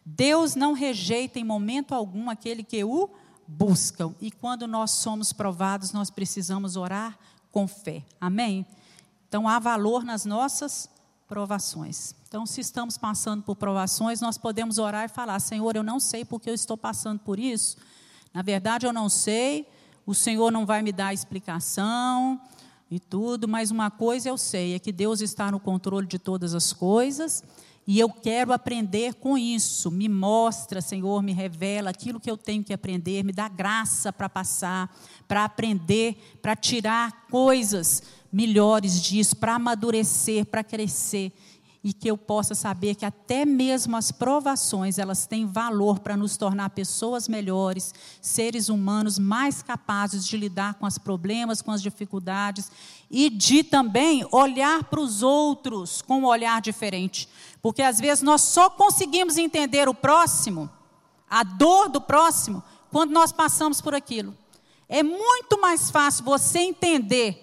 Deus 0.06 0.56
não 0.56 0.74
rejeita 0.74 1.40
em 1.40 1.44
momento 1.44 1.94
algum 1.94 2.30
aquele 2.30 2.64
que 2.64 2.84
o 2.84 3.10
buscam, 3.48 4.16
e 4.22 4.32
quando 4.32 4.68
nós 4.68 4.92
somos 4.92 5.34
provados, 5.34 5.92
nós 5.92 6.10
precisamos 6.10 6.76
orar 6.76 7.18
com 7.52 7.68
fé. 7.68 8.04
Amém? 8.20 8.66
Então 9.28 9.48
há 9.48 9.60
valor 9.60 10.04
nas 10.04 10.26
nossas 10.26 10.90
provações. 11.28 12.16
Então, 12.28 12.46
se 12.46 12.62
estamos 12.62 12.98
passando 12.98 13.44
por 13.44 13.56
provações, 13.56 14.22
nós 14.22 14.38
podemos 14.38 14.78
orar 14.78 15.06
e 15.06 15.08
falar: 15.08 15.40
Senhor, 15.40 15.76
eu 15.76 15.84
não 15.84 16.00
sei 16.00 16.26
porque 16.26 16.50
eu 16.50 16.54
estou 16.54 16.78
passando 16.78 17.20
por 17.20 17.40
isso, 17.40 17.78
na 18.34 18.42
verdade, 18.42 18.86
eu 18.86 18.94
não 18.94 19.10
sei, 19.10 19.68
o 20.06 20.14
Senhor 20.14 20.52
não 20.52 20.66
vai 20.66 20.82
me 20.82 20.92
dar 20.92 21.14
explicação, 21.14 22.42
e 22.94 23.00
tudo, 23.00 23.48
mas 23.48 23.72
uma 23.72 23.90
coisa 23.90 24.30
eu 24.30 24.38
sei, 24.38 24.76
é 24.76 24.80
que 24.80 24.92
Deus 24.92 25.20
está 25.20 25.52
no 25.52 25.60
controle 25.60 26.06
de 26.06 26.20
todas 26.20 26.54
as 26.54 26.72
coisas 26.72 27.44
e 27.88 28.00
eu 28.00 28.08
quero 28.08 28.54
aprender 28.54 29.16
com 29.16 29.38
isso. 29.38 29.90
Me 29.90 30.08
mostra, 30.08 30.80
Senhor, 30.80 31.22
me 31.24 31.34
revela 31.34 31.90
aquilo 31.90 32.20
que 32.20 32.30
eu 32.30 32.38
tenho 32.38 32.64
que 32.64 32.72
aprender, 32.72 33.24
me 33.24 33.34
dá 33.34 33.50
graça 33.50 34.14
para 34.14 34.30
passar, 34.30 34.96
para 35.28 35.44
aprender, 35.44 36.38
para 36.42 36.56
tirar 36.56 37.26
coisas 37.32 38.04
melhores 38.32 39.02
disso, 39.02 39.36
para 39.36 39.56
amadurecer, 39.56 40.46
para 40.46 40.64
crescer 40.64 41.34
e 41.84 41.92
que 41.92 42.10
eu 42.10 42.18
possa 42.18 42.56
saber 42.56 42.96
que 42.96 43.06
até 43.06 43.44
mesmo 43.44 43.98
as 43.98 44.10
provações, 44.10 44.98
elas 44.98 45.28
têm 45.28 45.46
valor 45.46 46.00
para 46.00 46.16
nos 46.16 46.38
tornar 46.38 46.70
pessoas 46.70 47.28
melhores, 47.28 47.94
seres 48.22 48.70
humanos 48.70 49.20
mais 49.20 49.62
capazes 49.62 50.26
de 50.26 50.38
lidar 50.38 50.76
com 50.76 50.86
os 50.86 50.98
problemas, 50.98 51.62
com 51.62 51.72
as 51.72 51.82
dificuldades 51.82 52.72
e 53.12 53.30
de 53.30 53.66
também 53.66 54.26
olhar 54.32 54.86
para 54.86 55.02
os 55.02 55.22
outros 55.22 56.02
com 56.02 56.20
um 56.20 56.26
olhar 56.26 56.62
diferente. 56.62 57.28
Porque 57.62 57.82
às 57.82 58.00
vezes 58.00 58.24
nós 58.24 58.42
só 58.42 58.70
conseguimos 58.70 59.38
entender 59.38 59.90
o 59.90 59.94
próximo, 59.94 60.70
a 61.30 61.44
dor 61.44 61.90
do 61.90 62.00
próximo, 62.00 62.64
quando 62.90 63.12
nós 63.12 63.34
passamos 63.34 63.82
por 63.82 63.94
aquilo. 63.94 64.34
É 64.88 65.04
muito 65.04 65.60
mais 65.60 65.92
fácil 65.92 66.24
você 66.24 66.60
entender 66.60 67.43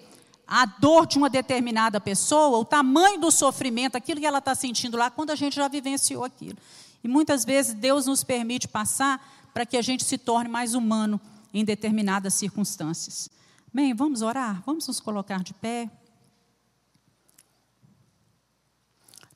a 0.53 0.67
dor 0.67 1.07
de 1.07 1.17
uma 1.17 1.31
determinada 1.31 2.01
pessoa, 2.01 2.59
o 2.59 2.65
tamanho 2.65 3.21
do 3.21 3.31
sofrimento, 3.31 3.95
aquilo 3.95 4.19
que 4.19 4.27
ela 4.27 4.39
está 4.39 4.53
sentindo 4.53 4.97
lá, 4.97 5.09
quando 5.09 5.31
a 5.31 5.37
gente 5.37 5.55
já 5.55 5.69
vivenciou 5.69 6.25
aquilo. 6.25 6.59
E 7.05 7.09
muitas 7.09 7.45
vezes 7.45 7.73
Deus 7.73 8.07
nos 8.07 8.25
permite 8.25 8.67
passar 8.67 9.25
para 9.55 9.65
que 9.65 9.77
a 9.77 9.83
gente 9.83 10.03
se 10.03 10.19
torne 10.19 10.51
mais 10.51 10.75
humano 10.75 11.21
em 11.55 11.65
determinadas 11.65 12.35
circunstâncias. 12.35 13.31
Bem, 13.73 13.95
vamos 13.95 14.23
orar? 14.23 14.61
Vamos 14.67 14.89
nos 14.89 14.99
colocar 14.99 15.45
de 15.45 15.55
pé. 15.55 15.89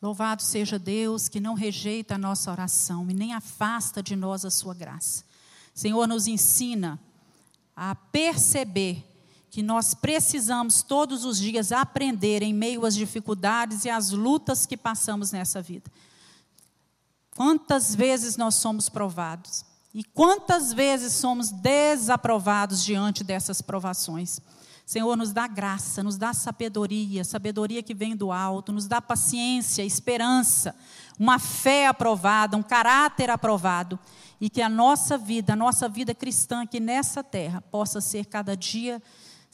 Louvado 0.03 0.43
seja 0.43 0.81
Deus 0.81 1.29
que 1.29 1.39
não 1.39 1.55
rejeita 1.55 2.17
a 2.17 2.19
nossa 2.19 2.51
oração 2.51 3.09
e 3.09 3.15
nem 3.15 3.33
afasta 3.33 4.03
de 4.03 4.17
nós 4.17 4.45
a 4.45 4.51
sua 4.51 4.75
graça. 4.75 5.25
Senhor, 5.73 6.09
nos 6.09 6.27
ensina 6.27 6.99
a 7.77 7.95
perceber 7.95 9.14
que 9.55 9.63
nós 9.63 9.95
precisamos 9.95 10.83
todos 10.83 11.25
os 11.25 11.39
dias 11.39 11.71
aprender 11.71 12.43
em 12.43 12.53
meio 12.53 12.85
às 12.85 12.93
dificuldades 12.93 13.85
e 13.85 13.89
às 13.89 14.11
lutas 14.11 14.67
que 14.67 14.77
passamos 14.77 15.31
nessa 15.31 15.63
vida. 15.63 15.89
Quantas 17.37 17.95
vezes 17.95 18.37
nós 18.37 18.57
somos 18.57 18.89
provados 18.89 19.65
e 19.95 20.03
quantas 20.03 20.73
vezes 20.73 21.13
somos 21.13 21.53
desaprovados 21.53 22.83
diante 22.83 23.23
dessas 23.23 23.63
provações. 23.63 24.41
Senhor, 24.85 25.17
nos 25.17 25.33
dá 25.33 25.47
graça, 25.47 26.03
nos 26.03 26.19
dá 26.19 26.35
sabedoria, 26.35 27.23
sabedoria 27.23 27.81
que 27.81 27.95
vem 27.95 28.17
do 28.17 28.33
alto, 28.33 28.73
nos 28.73 28.89
dá 28.89 29.01
paciência, 29.01 29.85
esperança, 29.85 30.75
uma 31.17 31.39
fé 31.39 31.87
aprovada, 31.87 32.57
um 32.57 32.63
caráter 32.63 33.31
aprovado, 33.31 34.01
e 34.41 34.51
que 34.51 34.61
a 34.61 34.69
nossa 34.69 35.17
vida, 35.17 35.53
a 35.53 35.57
nossa 35.57 35.89
vida 35.89 36.13
cristã 36.13 36.63
aqui 36.63 36.81
nessa 36.81 37.23
terra, 37.23 37.61
possa 37.61 38.01
ser 38.01 38.27
cada 38.27 38.57
dia 38.57 39.01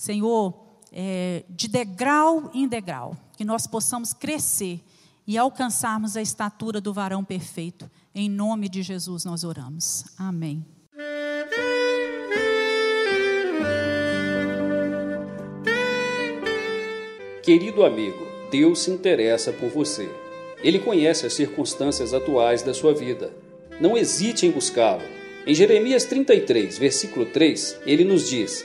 Senhor, 0.00 0.54
é, 0.90 1.44
de 1.50 1.68
degrau 1.68 2.50
em 2.54 2.66
degrau, 2.66 3.14
que 3.36 3.44
nós 3.44 3.66
possamos 3.66 4.14
crescer 4.14 4.80
e 5.26 5.36
alcançarmos 5.36 6.16
a 6.16 6.22
estatura 6.22 6.80
do 6.80 6.90
varão 6.90 7.22
perfeito. 7.22 7.90
Em 8.14 8.26
nome 8.26 8.70
de 8.70 8.80
Jesus 8.80 9.26
nós 9.26 9.44
oramos. 9.44 10.06
Amém. 10.16 10.64
Querido 17.42 17.84
amigo, 17.84 18.26
Deus 18.50 18.78
se 18.78 18.90
interessa 18.90 19.52
por 19.52 19.68
você. 19.68 20.10
Ele 20.62 20.78
conhece 20.78 21.26
as 21.26 21.34
circunstâncias 21.34 22.14
atuais 22.14 22.62
da 22.62 22.72
sua 22.72 22.94
vida. 22.94 23.30
Não 23.78 23.98
hesite 23.98 24.46
em 24.46 24.50
buscá-lo. 24.50 25.02
Em 25.46 25.54
Jeremias 25.54 26.06
33, 26.06 26.78
versículo 26.78 27.26
3, 27.26 27.80
ele 27.84 28.04
nos 28.04 28.30
diz: 28.30 28.64